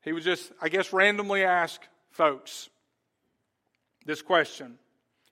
he 0.00 0.14
would 0.14 0.22
just, 0.22 0.52
I 0.60 0.70
guess, 0.70 0.94
randomly 0.94 1.44
ask 1.44 1.82
folks 2.16 2.70
this 4.06 4.22
question. 4.22 4.78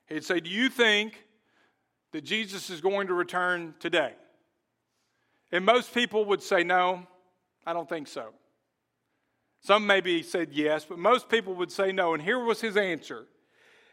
He'd 0.07 0.23
say, 0.23 0.39
Do 0.39 0.49
you 0.49 0.69
think 0.69 1.25
that 2.11 2.23
Jesus 2.23 2.69
is 2.69 2.79
going 2.79 3.07
to 3.07 3.13
return 3.13 3.73
today? 3.79 4.13
And 5.51 5.65
most 5.65 5.93
people 5.93 6.25
would 6.25 6.43
say, 6.43 6.63
No, 6.63 7.07
I 7.65 7.73
don't 7.73 7.89
think 7.89 8.07
so. 8.07 8.29
Some 9.61 9.87
maybe 9.87 10.21
said 10.21 10.49
yes, 10.51 10.85
but 10.85 10.99
most 10.99 11.27
people 11.27 11.55
would 11.55 11.71
say 11.71 11.91
no. 11.91 12.13
And 12.13 12.21
here 12.21 12.37
was 12.37 12.61
his 12.61 12.77
answer 12.77 13.25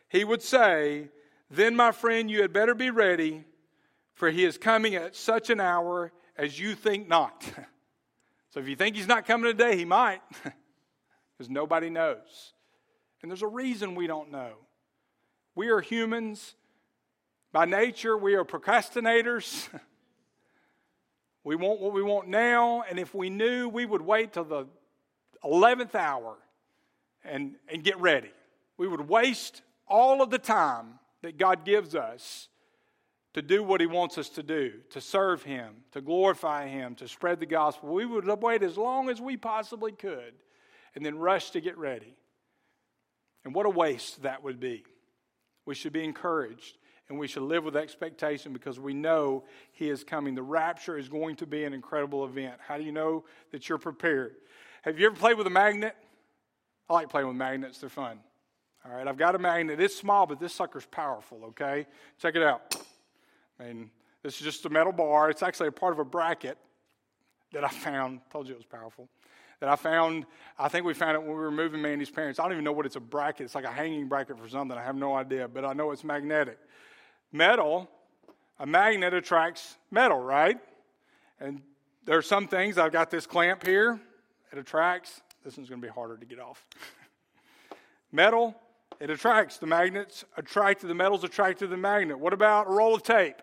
He 0.09 0.25
would 0.25 0.43
say, 0.43 1.09
Then, 1.51 1.75
my 1.75 1.93
friend, 1.93 2.31
you 2.31 2.43
had 2.43 2.53
better 2.53 2.75
be 2.75 2.91
ready, 2.91 3.45
for 4.15 4.31
he 4.31 4.45
is 4.45 4.59
coming 4.59 4.97
at 4.97 5.17
such 5.17 5.49
an 5.49 5.61
hour 5.61 6.13
as 6.37 6.59
you 6.59 6.75
think 6.75 7.09
not. 7.09 7.43
so 8.51 8.61
if 8.61 8.69
you 8.69 8.77
think 8.77 8.97
he's 8.97 9.07
not 9.07 9.27
coming 9.27 9.51
today, 9.51 9.77
he 9.79 9.87
might, 9.87 10.21
because 11.39 11.49
nobody 11.49 11.89
knows. 11.89 12.53
And 13.23 13.31
there's 13.31 13.43
a 13.43 13.47
reason 13.47 13.95
we 13.95 14.07
don't 14.07 14.31
know. 14.31 14.53
We 15.55 15.69
are 15.69 15.81
humans. 15.81 16.55
By 17.53 17.67
nature, 17.67 18.17
we 18.17 18.35
are 18.35 18.45
procrastinators. 18.45 19.69
we 21.45 21.55
want 21.55 21.81
what 21.81 21.93
we 21.93 22.03
want 22.03 22.29
now, 22.29 22.83
and 22.89 22.99
if 22.99 23.15
we 23.15 23.31
knew, 23.31 23.69
we 23.69 23.87
would 23.87 24.03
wait 24.03 24.33
till 24.33 24.45
the 24.45 24.67
11th 25.45 25.95
hour 25.95 26.37
and, 27.25 27.57
and 27.69 27.85
get 27.85 28.01
ready. 28.01 28.31
We 28.77 28.89
would 28.89 29.09
waste 29.09 29.63
all 29.87 30.23
of 30.23 30.31
the 30.31 30.39
time 30.39 30.99
that 31.23 31.37
God 31.37 31.65
gives 31.65 31.95
us 31.95 32.49
to 33.35 33.43
do 33.43 33.63
what 33.63 33.81
He 33.81 33.87
wants 33.87 34.19
us 34.19 34.29
to 34.31 34.43
do, 34.43 34.73
to 34.91 35.01
serve 35.01 35.43
Him, 35.43 35.75
to 35.93 36.01
glorify 36.01 36.69
Him, 36.69 36.95
to 36.97 37.09
spread 37.09 37.41
the 37.41 37.47
gospel. 37.47 37.93
We 37.93 38.07
would 38.07 38.27
wait 38.43 38.63
as 38.63 38.77
long 38.77 39.09
as 39.09 39.21
we 39.21 39.37
possibly 39.37 39.93
could 39.93 40.35
and 40.95 41.05
then 41.05 41.19
rush 41.19 41.51
to 41.51 41.61
get 41.61 41.79
ready. 41.79 42.17
And 43.45 43.55
what 43.55 43.67
a 43.67 43.71
waste 43.71 44.23
that 44.23 44.43
would 44.43 44.61
be. 44.61 44.85
We 45.65 45.75
should 45.75 45.93
be 45.93 46.05
encouraged 46.05 46.79
and 47.09 47.19
we 47.19 47.27
should 47.27 47.43
live 47.43 47.65
with 47.65 47.77
expectation 47.77 48.53
because 48.53 48.81
we 48.81 48.95
know 48.95 49.45
He 49.73 49.91
is 49.91 50.05
coming. 50.05 50.35
The 50.35 50.43
rapture 50.43 50.97
is 50.97 51.09
going 51.09 51.37
to 51.37 51.47
be 51.47 51.65
an 51.65 51.73
incredible 51.73 52.25
event. 52.25 52.55
How 52.67 52.79
do 52.79 52.85
you 52.85 52.93
know 52.93 53.25
that 53.51 53.69
you're 53.69 53.79
prepared? 53.79 54.35
Have 54.83 54.99
you 54.99 55.07
ever 55.07 55.17
played 55.17 55.37
with 55.37 55.47
a 55.47 55.51
magnet? 55.51 55.95
I 56.89 56.95
like 56.95 57.09
playing 57.09 57.29
with 57.29 57.37
magnets, 57.37 57.79
they're 57.79 57.91
fun. 57.91 58.19
All 58.85 58.93
right, 58.93 59.07
I've 59.07 59.17
got 59.17 59.35
a 59.35 59.39
magnet. 59.39 59.81
It's 59.81 59.95
small, 59.95 60.27
but 60.27 60.41
this 60.41 60.53
sucker's 60.53 60.87
powerful, 60.87 61.45
okay? 61.49 61.87
Check 62.21 62.35
it 62.35 62.43
out. 62.43 62.77
I 63.61 63.65
mean, 63.65 63.91
this 64.23 64.37
is 64.37 64.41
just 64.41 64.65
a 64.67 64.71
metal 64.71 64.93
bar. 64.93 65.31
It's 65.31 65.43
actually 65.43 65.69
a 65.69 65.73
part 65.73 65.93
of 65.93 66.01
a 66.01 66.05
bracket 66.05 66.59
that 67.53 67.65
I 67.65 67.69
found. 67.69 68.21
Told 68.31 68.49
you 68.49 68.55
it 68.55 68.57
was 68.57 68.67
powerful. 68.67 69.09
That 69.63 69.69
I 69.69 69.77
found, 69.77 70.27
I 70.59 70.67
think 70.67 70.85
we 70.85 70.93
found 70.93 71.15
it 71.15 71.21
when 71.21 71.29
we 71.29 71.37
were 71.37 71.53
moving 71.53 71.81
Mandy's 71.81 72.11
parents. 72.11 72.41
I 72.41 72.43
don't 72.43 72.51
even 72.51 72.65
know 72.65 72.73
what 72.73 72.85
it's 72.85 72.97
a 72.97 73.01
bracket. 73.01 73.45
It's 73.45 73.55
like 73.55 73.63
a 73.63 73.71
hanging 73.71 74.09
bracket 74.09 74.37
for 74.37 74.49
something. 74.49 74.77
I 74.77 74.83
have 74.83 74.97
no 74.97 75.15
idea, 75.15 75.47
but 75.47 75.65
I 75.65 75.73
know 75.73 75.93
it's 75.93 76.03
magnetic. 76.03 76.59
Metal, 77.31 77.89
a 78.59 78.67
magnet 78.67 79.15
attracts 79.15 79.77
metal, 79.89 80.19
right? 80.19 80.59
And 81.39 81.63
there 82.05 82.19
are 82.19 82.23
some 82.23 82.49
things, 82.49 82.77
I've 82.77 82.91
got 82.91 83.09
this 83.09 83.25
clamp 83.25 83.65
here 83.65 84.01
it 84.51 84.59
attracts. 84.59 85.21
This 85.45 85.57
one's 85.57 85.69
going 85.69 85.81
to 85.81 85.87
be 85.87 85.93
harder 85.93 86.17
to 86.17 86.27
get 86.27 86.41
off. 86.41 86.67
Metal, 88.11 88.57
it 88.99 89.11
attracts. 89.11 89.59
The 89.59 89.69
magnets 89.69 90.25
attract 90.37 90.81
the 90.81 90.93
metals 90.93 91.23
attract 91.23 91.61
to 91.61 91.69
the 91.69 91.77
magnet. 91.77 92.19
What 92.19 92.33
about 92.33 92.67
a 92.67 92.71
roll 92.71 92.97
of 92.97 93.05
tape? 93.05 93.37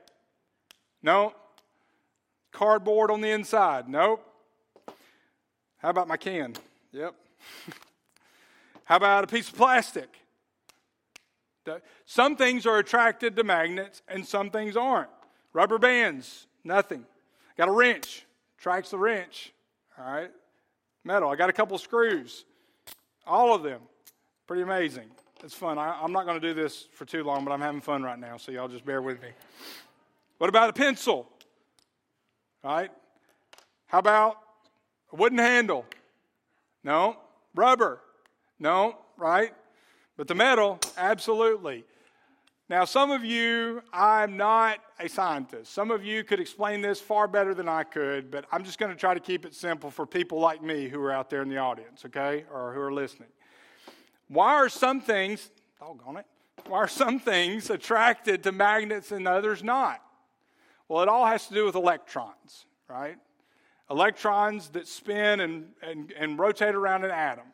No. 1.01 1.33
Cardboard 2.51 3.09
on 3.09 3.21
the 3.21 3.29
inside? 3.29 3.87
Nope. 3.87 4.25
How 5.79 5.89
about 5.89 6.07
my 6.07 6.17
can? 6.17 6.53
Yep. 6.91 7.15
How 8.85 8.95
about 8.95 9.23
a 9.23 9.27
piece 9.27 9.49
of 9.49 9.55
plastic? 9.55 10.09
Some 12.05 12.35
things 12.35 12.65
are 12.65 12.79
attracted 12.79 13.35
to 13.35 13.43
magnets 13.43 14.01
and 14.07 14.25
some 14.25 14.49
things 14.49 14.75
aren't. 14.75 15.09
Rubber 15.53 15.77
bands, 15.77 16.47
nothing. 16.63 17.05
Got 17.57 17.67
a 17.67 17.71
wrench, 17.71 18.25
attracts 18.57 18.89
the 18.89 18.97
wrench. 18.97 19.53
All 19.99 20.11
right 20.11 20.31
metal. 21.03 21.29
I 21.29 21.35
got 21.35 21.49
a 21.49 21.53
couple 21.53 21.77
screws, 21.77 22.45
all 23.25 23.53
of 23.53 23.63
them. 23.63 23.81
Pretty 24.47 24.63
amazing. 24.63 25.09
It's 25.43 25.53
fun. 25.53 25.77
I, 25.77 26.03
am 26.03 26.11
not 26.11 26.25
going 26.25 26.39
to 26.39 26.47
do 26.47 26.53
this 26.53 26.87
for 26.93 27.05
too 27.05 27.23
long, 27.23 27.45
but 27.45 27.51
I'm 27.51 27.61
having 27.61 27.81
fun 27.81 28.03
right 28.03 28.19
now, 28.19 28.37
so 28.37 28.51
y'all 28.51 28.67
just 28.67 28.85
bear 28.85 29.01
with 29.01 29.21
me. 29.21 29.29
What 30.37 30.49
about 30.49 30.69
a 30.69 30.73
pencil? 30.73 31.27
All 32.63 32.75
right. 32.75 32.91
How 33.87 33.99
about 33.99 34.37
a 35.11 35.15
wooden 35.15 35.37
handle? 35.37 35.85
No. 36.83 37.17
Rubber? 37.55 38.01
No, 38.59 38.97
right? 39.17 39.53
But 40.17 40.27
the 40.27 40.35
metal, 40.35 40.79
absolutely. 40.97 41.85
Now, 42.69 42.85
some 42.85 43.09
of 43.09 43.25
you, 43.25 43.81
I'm 43.91 44.37
not 44.37 44.79
a 44.99 45.09
scientist. 45.09 45.73
Some 45.73 45.89
of 45.89 46.05
you 46.05 46.23
could 46.23 46.39
explain 46.39 46.81
this 46.81 47.01
far 47.01 47.27
better 47.27 47.55
than 47.55 47.67
I 47.67 47.83
could, 47.83 48.29
but 48.29 48.45
I'm 48.51 48.63
just 48.63 48.77
going 48.77 48.91
to 48.91 48.97
try 48.97 49.15
to 49.15 49.19
keep 49.19 49.43
it 49.43 49.55
simple 49.55 49.89
for 49.89 50.05
people 50.05 50.39
like 50.39 50.61
me 50.61 50.87
who 50.87 51.01
are 51.01 51.11
out 51.11 51.31
there 51.31 51.41
in 51.41 51.49
the 51.49 51.57
audience, 51.57 52.05
okay, 52.05 52.45
or 52.53 52.73
who 52.73 52.81
are 52.81 52.93
listening. 52.93 53.29
Why 54.27 54.53
are 54.53 54.69
some 54.69 55.01
things, 55.01 55.49
doggone 55.79 56.17
it, 56.17 56.25
why 56.67 56.77
are 56.77 56.87
some 56.87 57.19
things 57.19 57.71
attracted 57.71 58.43
to 58.43 58.51
magnets 58.51 59.11
and 59.11 59.27
others 59.27 59.63
not? 59.63 60.01
Well, 60.87 61.01
it 61.01 61.09
all 61.09 61.25
has 61.25 61.47
to 61.47 61.53
do 61.55 61.65
with 61.65 61.73
electrons, 61.73 62.65
right? 62.87 63.17
Electrons 63.89 64.69
that 64.69 64.87
spin 64.87 65.39
and, 65.39 65.69
and, 65.81 66.11
and 66.17 66.37
rotate 66.37 66.75
around 66.75 67.05
an 67.05 67.11
atom. 67.11 67.45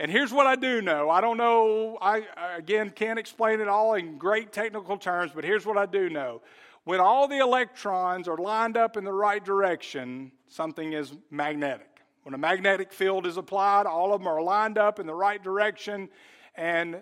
And 0.00 0.10
here's 0.10 0.32
what 0.32 0.46
I 0.46 0.54
do 0.54 0.80
know. 0.80 1.10
I 1.10 1.20
don't 1.20 1.36
know, 1.36 1.98
I 2.00 2.24
again 2.56 2.90
can't 2.90 3.18
explain 3.18 3.60
it 3.60 3.68
all 3.68 3.94
in 3.94 4.16
great 4.16 4.52
technical 4.52 4.96
terms, 4.96 5.32
but 5.34 5.44
here's 5.44 5.66
what 5.66 5.76
I 5.76 5.86
do 5.86 6.08
know. 6.08 6.40
When 6.84 7.00
all 7.00 7.26
the 7.28 7.38
electrons 7.38 8.28
are 8.28 8.36
lined 8.36 8.76
up 8.76 8.96
in 8.96 9.04
the 9.04 9.12
right 9.12 9.44
direction, 9.44 10.32
something 10.46 10.92
is 10.92 11.14
magnetic. 11.30 12.00
When 12.22 12.34
a 12.34 12.38
magnetic 12.38 12.92
field 12.92 13.26
is 13.26 13.36
applied, 13.36 13.86
all 13.86 14.14
of 14.14 14.20
them 14.20 14.28
are 14.28 14.40
lined 14.40 14.78
up 14.78 15.00
in 15.00 15.06
the 15.06 15.14
right 15.14 15.42
direction 15.42 16.08
and 16.54 17.00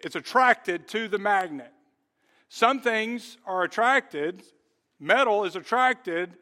it's 0.00 0.16
attracted 0.16 0.88
to 0.88 1.08
the 1.08 1.18
magnet. 1.18 1.72
Some 2.48 2.80
things 2.80 3.38
are 3.46 3.62
attracted, 3.62 4.42
metal 4.98 5.44
is 5.44 5.56
attracted 5.56 6.36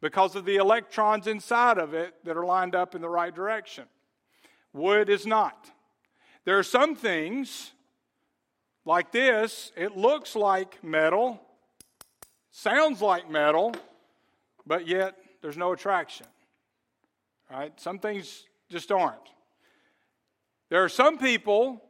because 0.00 0.34
of 0.34 0.44
the 0.44 0.56
electrons 0.56 1.26
inside 1.26 1.78
of 1.78 1.94
it 1.94 2.14
that 2.24 2.36
are 2.36 2.46
lined 2.46 2.74
up 2.74 2.94
in 2.94 3.02
the 3.02 3.08
right 3.08 3.34
direction. 3.34 3.84
Wood 4.72 5.08
is 5.08 5.26
not. 5.26 5.70
There 6.44 6.58
are 6.58 6.64
some 6.64 6.94
things 6.94 7.72
like 8.84 9.12
this, 9.12 9.72
it 9.76 9.96
looks 9.96 10.34
like 10.34 10.82
metal, 10.82 11.40
sounds 12.50 13.02
like 13.02 13.30
metal, 13.30 13.74
but 14.66 14.86
yet 14.86 15.16
there's 15.42 15.56
no 15.56 15.72
attraction. 15.72 16.26
Right? 17.50 17.78
Some 17.80 17.98
things 17.98 18.44
just 18.70 18.90
aren't. 18.90 19.18
There 20.70 20.82
are 20.82 20.88
some 20.88 21.18
people 21.18 21.82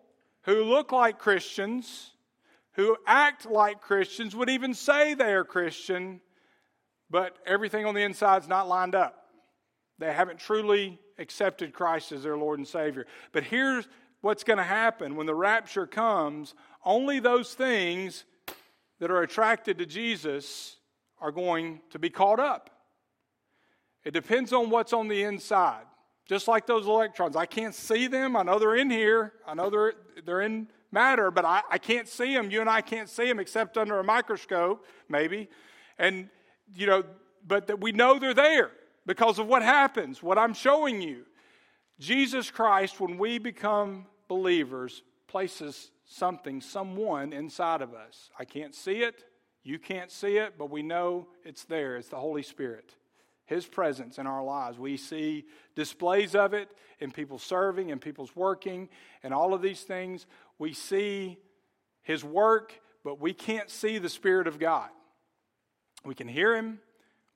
who 0.42 0.64
look 0.64 0.90
like 0.90 1.18
Christians, 1.18 2.12
who 2.72 2.96
act 3.06 3.46
like 3.46 3.80
Christians, 3.80 4.34
would 4.34 4.48
even 4.48 4.72
say 4.74 5.14
they 5.14 5.32
are 5.32 5.44
Christian, 5.44 6.20
but 7.10 7.36
everything 7.44 7.84
on 7.84 7.94
the 7.94 8.02
inside 8.02 8.42
is 8.42 8.48
not 8.48 8.68
lined 8.68 8.94
up. 8.94 9.26
They 9.98 10.12
haven't 10.12 10.38
truly 10.38 10.98
accepted 11.18 11.72
Christ 11.72 12.12
as 12.12 12.22
their 12.22 12.36
Lord 12.36 12.58
and 12.58 12.66
Savior. 12.66 13.06
But 13.32 13.44
here's 13.44 13.86
what's 14.20 14.44
going 14.44 14.56
to 14.58 14.64
happen 14.64 15.16
when 15.16 15.26
the 15.26 15.34
rapture 15.34 15.86
comes 15.86 16.54
only 16.84 17.20
those 17.20 17.52
things 17.52 18.24
that 19.00 19.10
are 19.10 19.22
attracted 19.22 19.78
to 19.78 19.86
Jesus 19.86 20.76
are 21.20 21.32
going 21.32 21.80
to 21.90 21.98
be 21.98 22.08
caught 22.08 22.40
up. 22.40 22.70
It 24.04 24.12
depends 24.12 24.52
on 24.52 24.70
what's 24.70 24.92
on 24.92 25.08
the 25.08 25.22
inside. 25.22 25.84
Just 26.26 26.48
like 26.48 26.66
those 26.66 26.86
electrons. 26.86 27.36
I 27.36 27.44
can't 27.44 27.74
see 27.74 28.06
them. 28.06 28.36
I 28.36 28.42
know 28.42 28.58
they're 28.58 28.76
in 28.76 28.88
here. 28.88 29.32
I 29.46 29.54
know 29.54 29.68
they're, 29.68 29.94
they're 30.24 30.40
in 30.42 30.68
matter, 30.92 31.30
but 31.30 31.44
I, 31.44 31.62
I 31.70 31.78
can't 31.78 32.08
see 32.08 32.32
them. 32.34 32.50
You 32.50 32.60
and 32.60 32.70
I 32.70 32.80
can't 32.80 33.08
see 33.08 33.26
them 33.26 33.40
except 33.40 33.76
under 33.76 33.98
a 33.98 34.04
microscope, 34.04 34.86
maybe. 35.08 35.48
And, 35.98 36.30
you 36.74 36.86
know, 36.86 37.04
but 37.46 37.66
that 37.68 37.80
we 37.80 37.92
know 37.92 38.18
they're 38.18 38.34
there 38.34 38.70
because 39.06 39.38
of 39.38 39.46
what 39.46 39.62
happens, 39.62 40.22
what 40.22 40.38
I'm 40.38 40.54
showing 40.54 41.00
you. 41.00 41.24
Jesus 41.98 42.50
Christ, 42.50 43.00
when 43.00 43.18
we 43.18 43.38
become 43.38 44.06
believers, 44.28 45.02
places 45.26 45.90
something, 46.04 46.60
someone 46.60 47.32
inside 47.32 47.82
of 47.82 47.94
us. 47.94 48.30
I 48.38 48.44
can't 48.44 48.74
see 48.74 49.02
it, 49.02 49.24
you 49.62 49.78
can't 49.78 50.10
see 50.10 50.38
it, 50.38 50.54
but 50.58 50.70
we 50.70 50.82
know 50.82 51.28
it's 51.44 51.64
there. 51.64 51.96
It's 51.96 52.08
the 52.08 52.16
Holy 52.16 52.42
Spirit. 52.42 52.94
His 53.44 53.66
presence 53.66 54.18
in 54.18 54.26
our 54.26 54.42
lives. 54.42 54.78
We 54.78 54.96
see 54.96 55.44
displays 55.74 56.34
of 56.34 56.54
it 56.54 56.68
in 57.00 57.10
people 57.10 57.38
serving 57.38 57.90
and 57.90 58.00
people's 58.00 58.34
working 58.34 58.88
and 59.22 59.34
all 59.34 59.54
of 59.54 59.60
these 59.60 59.82
things. 59.82 60.26
We 60.58 60.72
see 60.72 61.36
His 62.02 62.24
work, 62.24 62.80
but 63.04 63.20
we 63.20 63.32
can't 63.32 63.68
see 63.68 63.98
the 63.98 64.08
Spirit 64.08 64.46
of 64.46 64.58
God. 64.58 64.88
We 66.04 66.14
can 66.14 66.28
hear 66.28 66.56
Him, 66.56 66.80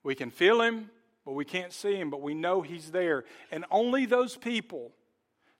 we 0.03 0.15
can 0.15 0.31
feel 0.31 0.61
Him, 0.61 0.89
but 1.25 1.33
we 1.33 1.43
can't 1.43 1.73
see 1.73 1.95
him, 1.95 2.11
but 2.11 2.21
we 2.21 2.35
know 2.35 2.61
he's 2.61 2.91
there. 2.91 3.25
And 3.51 3.65
only 3.71 4.05
those 4.05 4.37
people 4.37 4.91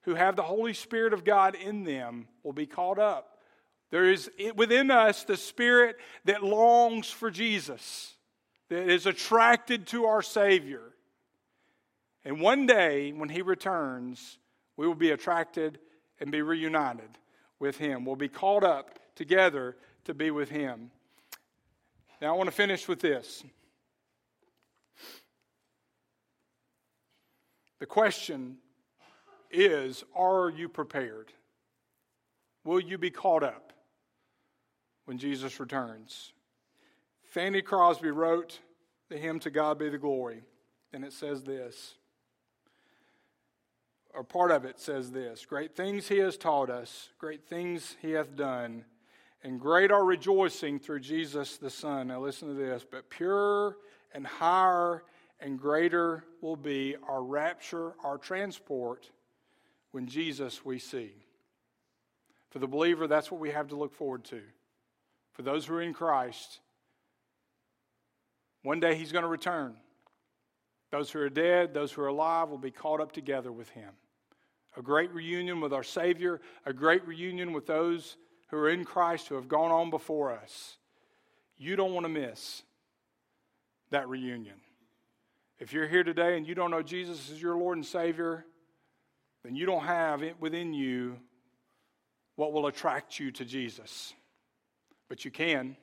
who 0.03 0.13
have 0.13 0.35
the 0.35 0.43
Holy 0.43 0.75
Spirit 0.75 1.11
of 1.11 1.25
God 1.25 1.55
in 1.55 1.83
them 1.83 2.27
will 2.43 2.53
be 2.53 2.67
caught 2.67 2.99
up. 2.99 3.39
There 3.89 4.11
is 4.11 4.29
within 4.55 4.91
us 4.91 5.23
the 5.23 5.37
spirit 5.37 5.97
that 6.25 6.43
longs 6.43 7.09
for 7.09 7.31
Jesus, 7.31 8.15
that 8.69 8.89
is 8.89 9.07
attracted 9.07 9.87
to 9.87 10.05
our 10.05 10.21
Savior. 10.21 10.81
And 12.23 12.39
one 12.39 12.67
day, 12.67 13.11
when 13.11 13.29
he 13.29 13.41
returns, 13.41 14.37
we 14.77 14.87
will 14.87 14.95
be 14.95 15.11
attracted 15.11 15.79
and 16.19 16.31
be 16.31 16.41
reunited 16.41 17.09
with 17.59 17.77
him. 17.77 18.05
We'll 18.05 18.15
be 18.15 18.27
called 18.27 18.63
up 18.63 18.99
together 19.15 19.75
to 20.05 20.13
be 20.13 20.29
with 20.29 20.49
him. 20.49 20.91
Now, 22.22 22.34
I 22.34 22.38
want 22.38 22.47
to 22.47 22.55
finish 22.55 22.88
with 22.88 22.99
this. 22.99 23.43
The 27.80 27.86
question 27.86 28.57
is 29.51 30.03
Are 30.16 30.49
you 30.49 30.70
prepared? 30.70 31.32
Will 32.63 32.80
you 32.80 32.97
be 32.97 33.11
caught 33.11 33.43
up 33.43 33.74
when 35.05 35.18
Jesus 35.18 35.59
returns? 35.59 36.34
Fanny 37.24 37.61
Crosby 37.61 38.11
wrote 38.11 38.59
the 39.09 39.18
hymn 39.18 39.39
To 39.39 39.49
God 39.49 39.78
Be 39.78 39.89
the 39.89 39.97
Glory, 39.97 40.43
and 40.93 41.03
it 41.03 41.13
says 41.13 41.43
this, 41.43 41.95
or 44.13 44.24
part 44.24 44.51
of 44.51 44.63
it 44.66 44.80
says 44.80 45.11
this 45.11 45.45
Great 45.45 45.76
things 45.76 46.07
he 46.07 46.20
has 46.20 46.38
taught 46.38 46.70
us, 46.70 47.09
great 47.20 47.45
things 47.45 47.97
he 48.01 48.11
hath 48.11 48.36
done, 48.36 48.86
and 49.45 49.59
great 49.59 49.91
our 49.91 50.03
rejoicing 50.03 50.79
through 50.79 50.99
Jesus 50.99 51.57
the 51.57 51.69
Son. 51.69 52.07
Now 52.07 52.19
listen 52.19 52.47
to 52.47 52.55
this, 52.55 52.83
but 52.89 53.11
pure 53.11 53.77
and 54.11 54.25
higher 54.25 55.03
and 55.39 55.59
greater 55.59 56.23
will 56.41 56.55
be 56.55 56.95
our 57.07 57.21
rapture, 57.21 57.93
our 58.03 58.17
transport, 58.17 59.07
when 59.91 60.07
Jesus 60.07 60.65
we 60.65 60.79
see. 60.79 61.11
For 62.49 62.57
the 62.57 62.67
believer, 62.67 63.05
that's 63.05 63.29
what 63.29 63.39
we 63.39 63.51
have 63.51 63.67
to 63.67 63.75
look 63.75 63.93
forward 63.93 64.23
to. 64.25 64.41
For 65.33 65.43
those 65.43 65.67
who 65.67 65.75
are 65.75 65.81
in 65.81 65.93
Christ, 65.93 66.59
one 68.63 68.79
day 68.79 68.95
he's 68.95 69.11
going 69.11 69.25
to 69.25 69.29
return. 69.29 69.75
Those 70.89 71.11
who 71.11 71.19
are 71.19 71.29
dead, 71.29 71.71
those 71.71 71.91
who 71.91 72.01
are 72.01 72.07
alive 72.07 72.49
will 72.49 72.57
be 72.57 72.71
caught 72.71 72.99
up 72.99 73.11
together 73.11 73.51
with 73.51 73.69
him. 73.69 73.91
A 74.75 74.81
great 74.81 75.13
reunion 75.13 75.61
with 75.61 75.71
our 75.71 75.83
Savior, 75.83 76.41
a 76.65 76.73
great 76.73 77.07
reunion 77.07 77.53
with 77.53 77.67
those 77.67 78.17
who 78.47 78.57
are 78.57 78.69
in 78.69 78.85
Christ 78.85 79.27
who 79.27 79.35
have 79.35 79.47
gone 79.47 79.71
on 79.71 79.89
before 79.89 80.31
us. 80.31 80.77
You 81.57 81.75
don't 81.75 81.93
want 81.93 82.05
to 82.05 82.09
miss 82.09 82.63
that 83.91 84.07
reunion. 84.09 84.55
If 85.59 85.73
you're 85.73 85.87
here 85.87 86.03
today 86.03 86.37
and 86.37 86.45
you 86.47 86.53
don't 86.53 86.71
know 86.71 86.81
Jesus 86.81 87.31
as 87.31 87.41
your 87.41 87.57
Lord 87.57 87.77
and 87.77 87.85
Savior, 87.85 88.45
then 89.43 89.55
you 89.55 89.65
don't 89.65 89.85
have 89.85 90.21
it 90.21 90.35
within 90.39 90.73
you 90.73 91.17
what 92.35 92.51
will 92.51 92.67
attract 92.67 93.19
you 93.19 93.31
to 93.31 93.45
Jesus. 93.45 94.13
But 95.07 95.23
you 95.23 95.31
can. 95.31 95.77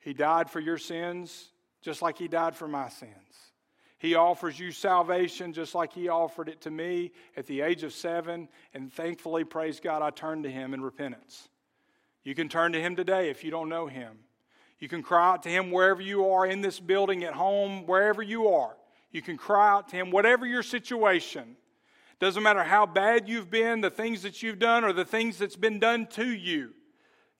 He 0.00 0.12
died 0.12 0.50
for 0.50 0.58
your 0.58 0.78
sins 0.78 1.50
just 1.82 2.02
like 2.02 2.16
He 2.18 2.28
died 2.28 2.56
for 2.56 2.66
my 2.66 2.88
sins. 2.88 3.12
He 4.02 4.16
offers 4.16 4.58
you 4.58 4.72
salvation 4.72 5.52
just 5.52 5.76
like 5.76 5.92
He 5.92 6.08
offered 6.08 6.48
it 6.48 6.60
to 6.62 6.72
me 6.72 7.12
at 7.36 7.46
the 7.46 7.60
age 7.60 7.84
of 7.84 7.92
seven. 7.92 8.48
And 8.74 8.92
thankfully, 8.92 9.44
praise 9.44 9.78
God, 9.78 10.02
I 10.02 10.10
turned 10.10 10.42
to 10.42 10.50
Him 10.50 10.74
in 10.74 10.82
repentance. 10.82 11.48
You 12.24 12.34
can 12.34 12.48
turn 12.48 12.72
to 12.72 12.80
Him 12.80 12.96
today 12.96 13.30
if 13.30 13.44
you 13.44 13.52
don't 13.52 13.68
know 13.68 13.86
Him. 13.86 14.18
You 14.80 14.88
can 14.88 15.04
cry 15.04 15.30
out 15.30 15.44
to 15.44 15.48
Him 15.48 15.70
wherever 15.70 16.02
you 16.02 16.28
are 16.30 16.44
in 16.44 16.62
this 16.62 16.80
building, 16.80 17.22
at 17.22 17.34
home, 17.34 17.86
wherever 17.86 18.24
you 18.24 18.48
are. 18.48 18.76
You 19.12 19.22
can 19.22 19.36
cry 19.36 19.70
out 19.70 19.86
to 19.90 19.96
Him, 19.96 20.10
whatever 20.10 20.46
your 20.46 20.64
situation. 20.64 21.56
Doesn't 22.18 22.42
matter 22.42 22.64
how 22.64 22.86
bad 22.86 23.28
you've 23.28 23.52
been, 23.52 23.82
the 23.82 23.88
things 23.88 24.22
that 24.22 24.42
you've 24.42 24.58
done, 24.58 24.82
or 24.82 24.92
the 24.92 25.04
things 25.04 25.38
that's 25.38 25.54
been 25.54 25.78
done 25.78 26.08
to 26.14 26.26
you. 26.26 26.72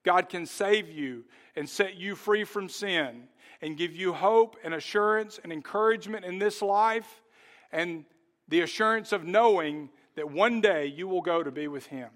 God 0.05 0.29
can 0.29 0.47
save 0.47 0.89
you 0.89 1.25
and 1.57 1.69
set 1.69 1.97
you 1.97 2.15
free 2.15 2.45
from 2.45 2.69
sin 2.69 3.25
and 3.63 3.77
give 3.77 3.95
you 3.95 4.13
hope 4.13 4.57
and 4.63 4.75
assurance 4.75 5.41
and 5.43 5.53
encouragement 5.53 6.25
in 6.25 6.39
this 6.39 6.61
life 6.61 7.23
and 7.71 8.05
the 8.49 8.61
assurance 8.61 9.13
of 9.13 9.25
knowing 9.25 9.89
that 10.17 10.31
one 10.31 10.61
day 10.61 10.87
you 10.87 11.09
will 11.09 11.23
go 11.23 11.43
to 11.43 11.51
be 11.51 11.69
with 11.69 11.87
Him. 11.87 12.11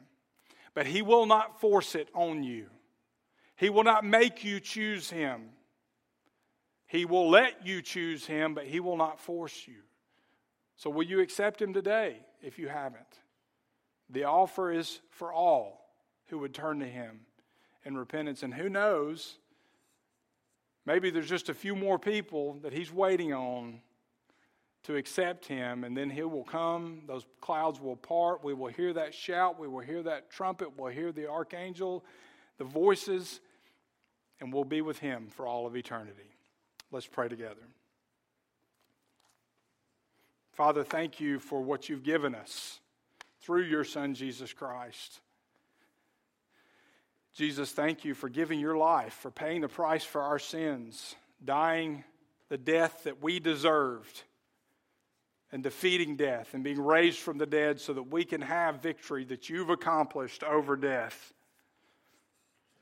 But 0.75 0.87
He 0.87 1.01
will 1.01 1.25
not 1.25 1.61
force 1.61 1.95
it 1.95 2.09
on 2.13 2.43
you. 2.43 2.67
He 3.57 3.71
will 3.71 3.85
not 3.85 4.05
make 4.05 4.45
you 4.45 4.61
choose 4.61 5.11
him. 5.11 5.49
He 6.87 7.05
will 7.05 7.29
let 7.29 7.67
you 7.67 7.83
choose 7.83 8.27
him, 8.27 8.55
but 8.55 8.67
he 8.67 8.81
will 8.81 8.97
not 8.97 9.19
force 9.19 9.67
you. 9.67 9.79
So, 10.77 10.91
will 10.91 11.07
you 11.07 11.21
accept 11.21 11.61
him 11.61 11.73
today 11.73 12.19
if 12.43 12.59
you 12.59 12.69
haven't? 12.69 13.03
The 14.11 14.25
offer 14.25 14.71
is 14.71 15.01
for 15.11 15.33
all 15.33 15.91
who 16.27 16.39
would 16.39 16.55
turn 16.55 16.81
to 16.81 16.87
him 16.87 17.21
in 17.85 17.97
repentance. 17.97 18.43
And 18.43 18.55
who 18.55 18.69
knows, 18.69 19.39
maybe 20.87 21.11
there's 21.11 21.28
just 21.28 21.49
a 21.49 21.55
few 21.55 21.76
more 21.76 21.99
people 21.99 22.55
that 22.62 22.72
He's 22.72 22.93
waiting 22.93 23.34
on 23.34 23.80
to 24.84 24.97
accept 24.97 25.47
Him, 25.47 25.84
and 25.84 25.97
then 25.97 26.09
He 26.09 26.22
will 26.22 26.45
come. 26.45 27.03
Those 27.07 27.26
clouds 27.41 27.80
will 27.80 27.97
part. 27.97 28.43
We 28.43 28.55
will 28.55 28.68
hear 28.68 28.93
that 28.95 29.12
shout. 29.12 29.59
We 29.59 29.68
will 29.68 29.80
hear 29.80 30.03
that 30.05 30.30
trumpet. 30.30 30.78
We'll 30.78 30.93
hear 30.93 31.12
the 31.12 31.28
archangel, 31.28 32.05
the 32.57 32.64
voices, 32.64 33.41
and 34.41 34.53
we'll 34.53 34.64
be 34.64 34.80
with 34.80 34.99
Him 34.99 35.28
for 35.28 35.47
all 35.47 35.66
of 35.66 35.76
eternity. 35.76 36.30
Let's 36.93 37.07
pray 37.07 37.28
together. 37.28 37.66
Father, 40.53 40.84
thank 40.84 41.20
you 41.20 41.39
for 41.39 41.61
what 41.61 41.89
you've 41.89 42.05
given 42.05 42.34
us 42.34 42.80
through 43.43 43.64
your 43.64 43.84
Son, 43.84 44.14
Jesus 44.14 44.53
Christ. 44.53 45.20
Jesus, 47.37 47.70
thank 47.70 48.07
you 48.07 48.14
for 48.14 48.30
giving 48.30 48.59
your 48.59 48.78
life, 48.78 49.12
for 49.12 49.30
paying 49.30 49.61
the 49.61 49.68
price 49.68 50.03
for 50.03 50.22
our 50.22 50.39
sins, 50.39 51.14
dying 51.45 52.03
the 52.49 52.57
death 52.57 53.05
that 53.05 53.22
we 53.22 53.41
deserved, 53.41 54.22
and 55.53 55.62
defeating 55.62 56.16
death 56.16 56.55
and 56.55 56.64
being 56.64 56.80
raised 56.80 57.18
from 57.18 57.37
the 57.37 57.47
dead 57.47 57.78
so 57.78 57.93
that 57.93 58.11
we 58.11 58.24
can 58.24 58.41
have 58.41 58.80
victory 58.80 59.24
that 59.26 59.51
you've 59.51 59.68
accomplished 59.68 60.43
over 60.43 60.76
death. 60.76 61.34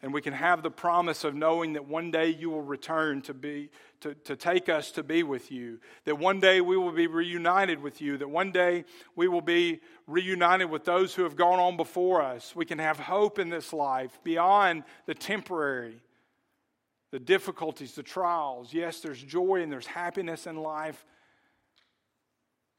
And 0.04 0.12
we 0.12 0.20
can 0.20 0.34
have 0.34 0.62
the 0.62 0.70
promise 0.70 1.24
of 1.24 1.34
knowing 1.34 1.72
that 1.72 1.88
one 1.88 2.10
day 2.10 2.28
you 2.28 2.50
will 2.50 2.60
return 2.60 3.22
to, 3.22 3.32
be, 3.32 3.70
to, 4.02 4.12
to 4.14 4.36
take 4.36 4.68
us 4.68 4.90
to 4.90 5.02
be 5.02 5.22
with 5.22 5.50
you. 5.50 5.80
That 6.04 6.18
one 6.18 6.40
day 6.40 6.60
we 6.60 6.76
will 6.76 6.92
be 6.92 7.06
reunited 7.06 7.82
with 7.82 8.02
you. 8.02 8.18
That 8.18 8.28
one 8.28 8.52
day 8.52 8.84
we 9.16 9.28
will 9.28 9.40
be 9.40 9.80
reunited 10.06 10.68
with 10.68 10.84
those 10.84 11.14
who 11.14 11.22
have 11.22 11.36
gone 11.36 11.58
on 11.58 11.78
before 11.78 12.20
us. 12.20 12.54
We 12.54 12.66
can 12.66 12.78
have 12.80 12.98
hope 12.98 13.38
in 13.38 13.48
this 13.48 13.72
life 13.72 14.20
beyond 14.22 14.84
the 15.06 15.14
temporary, 15.14 16.02
the 17.10 17.18
difficulties, 17.18 17.94
the 17.94 18.02
trials. 18.02 18.74
Yes, 18.74 19.00
there's 19.00 19.22
joy 19.22 19.62
and 19.62 19.72
there's 19.72 19.86
happiness 19.86 20.46
in 20.46 20.56
life, 20.56 21.02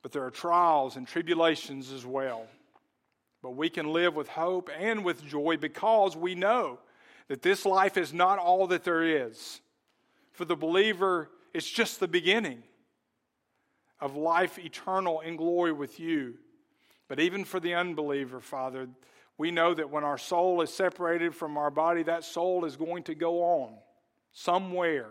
but 0.03 0.11
there 0.11 0.23
are 0.25 0.29
trials 0.29 0.95
and 0.95 1.07
tribulations 1.07 1.91
as 1.91 2.05
well. 2.05 2.45
But 3.41 3.55
we 3.55 3.71
can 3.71 3.87
live 3.91 4.15
with 4.15 4.27
hope 4.27 4.69
and 4.77 5.03
with 5.03 5.25
joy 5.25 5.57
because 5.57 6.15
we 6.15 6.35
know 6.35 6.77
that 7.27 7.41
this 7.41 7.65
life 7.65 7.97
is 7.97 8.13
not 8.13 8.39
all 8.39 8.67
that 8.67 8.83
there 8.83 9.03
is. 9.03 9.61
For 10.31 10.45
the 10.45 10.55
believer, 10.55 11.29
it's 11.53 11.69
just 11.69 11.99
the 11.99 12.07
beginning 12.07 12.63
of 13.99 14.15
life 14.15 14.59
eternal 14.59 15.21
in 15.21 15.35
glory 15.35 15.71
with 15.71 15.99
you. 15.99 16.35
But 17.07 17.19
even 17.19 17.45
for 17.45 17.59
the 17.59 17.73
unbeliever, 17.73 18.39
Father, 18.39 18.87
we 19.37 19.51
know 19.51 19.73
that 19.73 19.89
when 19.89 20.03
our 20.03 20.17
soul 20.17 20.61
is 20.61 20.73
separated 20.73 21.35
from 21.35 21.57
our 21.57 21.71
body, 21.71 22.03
that 22.03 22.23
soul 22.23 22.65
is 22.65 22.75
going 22.75 23.03
to 23.03 23.15
go 23.15 23.41
on 23.43 23.73
somewhere. 24.33 25.09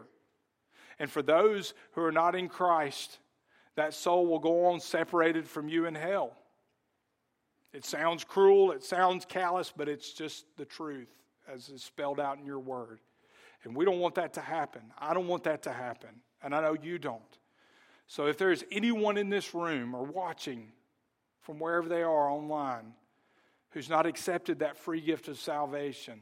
And 0.98 1.10
for 1.10 1.22
those 1.22 1.74
who 1.92 2.02
are 2.02 2.12
not 2.12 2.34
in 2.34 2.48
Christ, 2.48 3.18
that 3.76 3.94
soul 3.94 4.26
will 4.26 4.38
go 4.38 4.66
on 4.66 4.80
separated 4.80 5.48
from 5.48 5.68
you 5.68 5.86
in 5.86 5.94
hell. 5.94 6.36
It 7.72 7.84
sounds 7.84 8.22
cruel, 8.22 8.70
it 8.70 8.84
sounds 8.84 9.24
callous, 9.24 9.72
but 9.76 9.88
it's 9.88 10.12
just 10.12 10.44
the 10.56 10.64
truth 10.64 11.08
as 11.52 11.68
is 11.68 11.82
spelled 11.82 12.20
out 12.20 12.38
in 12.38 12.46
your 12.46 12.58
word. 12.58 13.00
And 13.64 13.74
we 13.74 13.84
don't 13.84 13.98
want 13.98 14.16
that 14.16 14.34
to 14.34 14.40
happen. 14.40 14.82
I 14.98 15.14
don't 15.14 15.26
want 15.26 15.44
that 15.44 15.62
to 15.64 15.72
happen. 15.72 16.10
And 16.42 16.54
I 16.54 16.60
know 16.60 16.76
you 16.80 16.98
don't. 16.98 17.22
So 18.06 18.26
if 18.26 18.36
there's 18.36 18.62
anyone 18.70 19.16
in 19.16 19.30
this 19.30 19.54
room 19.54 19.94
or 19.94 20.04
watching 20.04 20.72
from 21.40 21.58
wherever 21.58 21.88
they 21.88 22.02
are 22.02 22.30
online 22.30 22.94
who's 23.70 23.88
not 23.88 24.06
accepted 24.06 24.60
that 24.60 24.76
free 24.76 25.00
gift 25.00 25.28
of 25.28 25.38
salvation, 25.38 26.20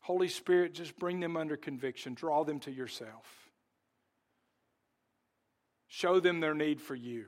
Holy 0.00 0.28
Spirit, 0.28 0.74
just 0.74 0.98
bring 0.98 1.20
them 1.20 1.36
under 1.36 1.56
conviction. 1.56 2.12
Draw 2.12 2.44
them 2.44 2.60
to 2.60 2.70
yourself. 2.70 3.50
Show 5.88 6.20
them 6.20 6.40
their 6.40 6.54
need 6.54 6.80
for 6.80 6.94
you. 6.94 7.24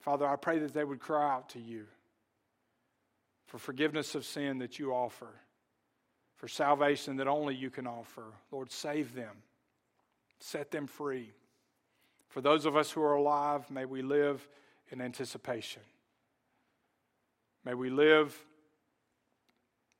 Father, 0.00 0.26
I 0.26 0.36
pray 0.36 0.60
that 0.60 0.72
they 0.72 0.84
would 0.84 1.00
cry 1.00 1.34
out 1.34 1.50
to 1.50 1.60
you 1.60 1.86
for 3.52 3.58
forgiveness 3.58 4.14
of 4.14 4.24
sin 4.24 4.60
that 4.60 4.78
you 4.78 4.94
offer, 4.94 5.28
for 6.36 6.48
salvation 6.48 7.16
that 7.18 7.28
only 7.28 7.54
you 7.54 7.68
can 7.68 7.86
offer. 7.86 8.24
Lord, 8.50 8.70
save 8.72 9.14
them, 9.14 9.42
set 10.40 10.70
them 10.70 10.86
free. 10.86 11.32
For 12.30 12.40
those 12.40 12.64
of 12.64 12.78
us 12.78 12.90
who 12.90 13.02
are 13.02 13.12
alive, 13.12 13.70
may 13.70 13.84
we 13.84 14.00
live 14.00 14.48
in 14.90 15.02
anticipation. 15.02 15.82
May 17.62 17.74
we 17.74 17.90
live 17.90 18.34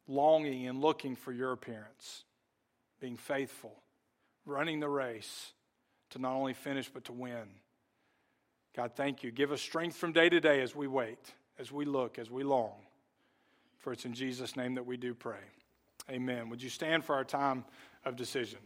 longing 0.08 0.66
and 0.66 0.80
looking 0.80 1.14
for 1.14 1.30
your 1.30 1.52
appearance, 1.52 2.24
being 3.02 3.18
faithful, 3.18 3.74
running 4.46 4.80
the 4.80 4.88
race 4.88 5.52
to 6.08 6.18
not 6.18 6.32
only 6.32 6.54
finish 6.54 6.88
but 6.88 7.04
to 7.04 7.12
win. 7.12 7.50
God, 8.74 8.92
thank 8.96 9.22
you. 9.22 9.30
Give 9.30 9.52
us 9.52 9.60
strength 9.60 9.96
from 9.96 10.14
day 10.14 10.30
to 10.30 10.40
day 10.40 10.62
as 10.62 10.74
we 10.74 10.86
wait, 10.86 11.34
as 11.58 11.70
we 11.70 11.84
look, 11.84 12.18
as 12.18 12.30
we 12.30 12.44
long. 12.44 12.76
For 13.82 13.92
it's 13.92 14.04
in 14.04 14.14
Jesus' 14.14 14.56
name 14.56 14.76
that 14.76 14.86
we 14.86 14.96
do 14.96 15.12
pray. 15.12 15.42
Amen. 16.08 16.48
Would 16.48 16.62
you 16.62 16.70
stand 16.70 17.04
for 17.04 17.14
our 17.16 17.24
time 17.24 17.64
of 18.04 18.16
decision? 18.16 18.60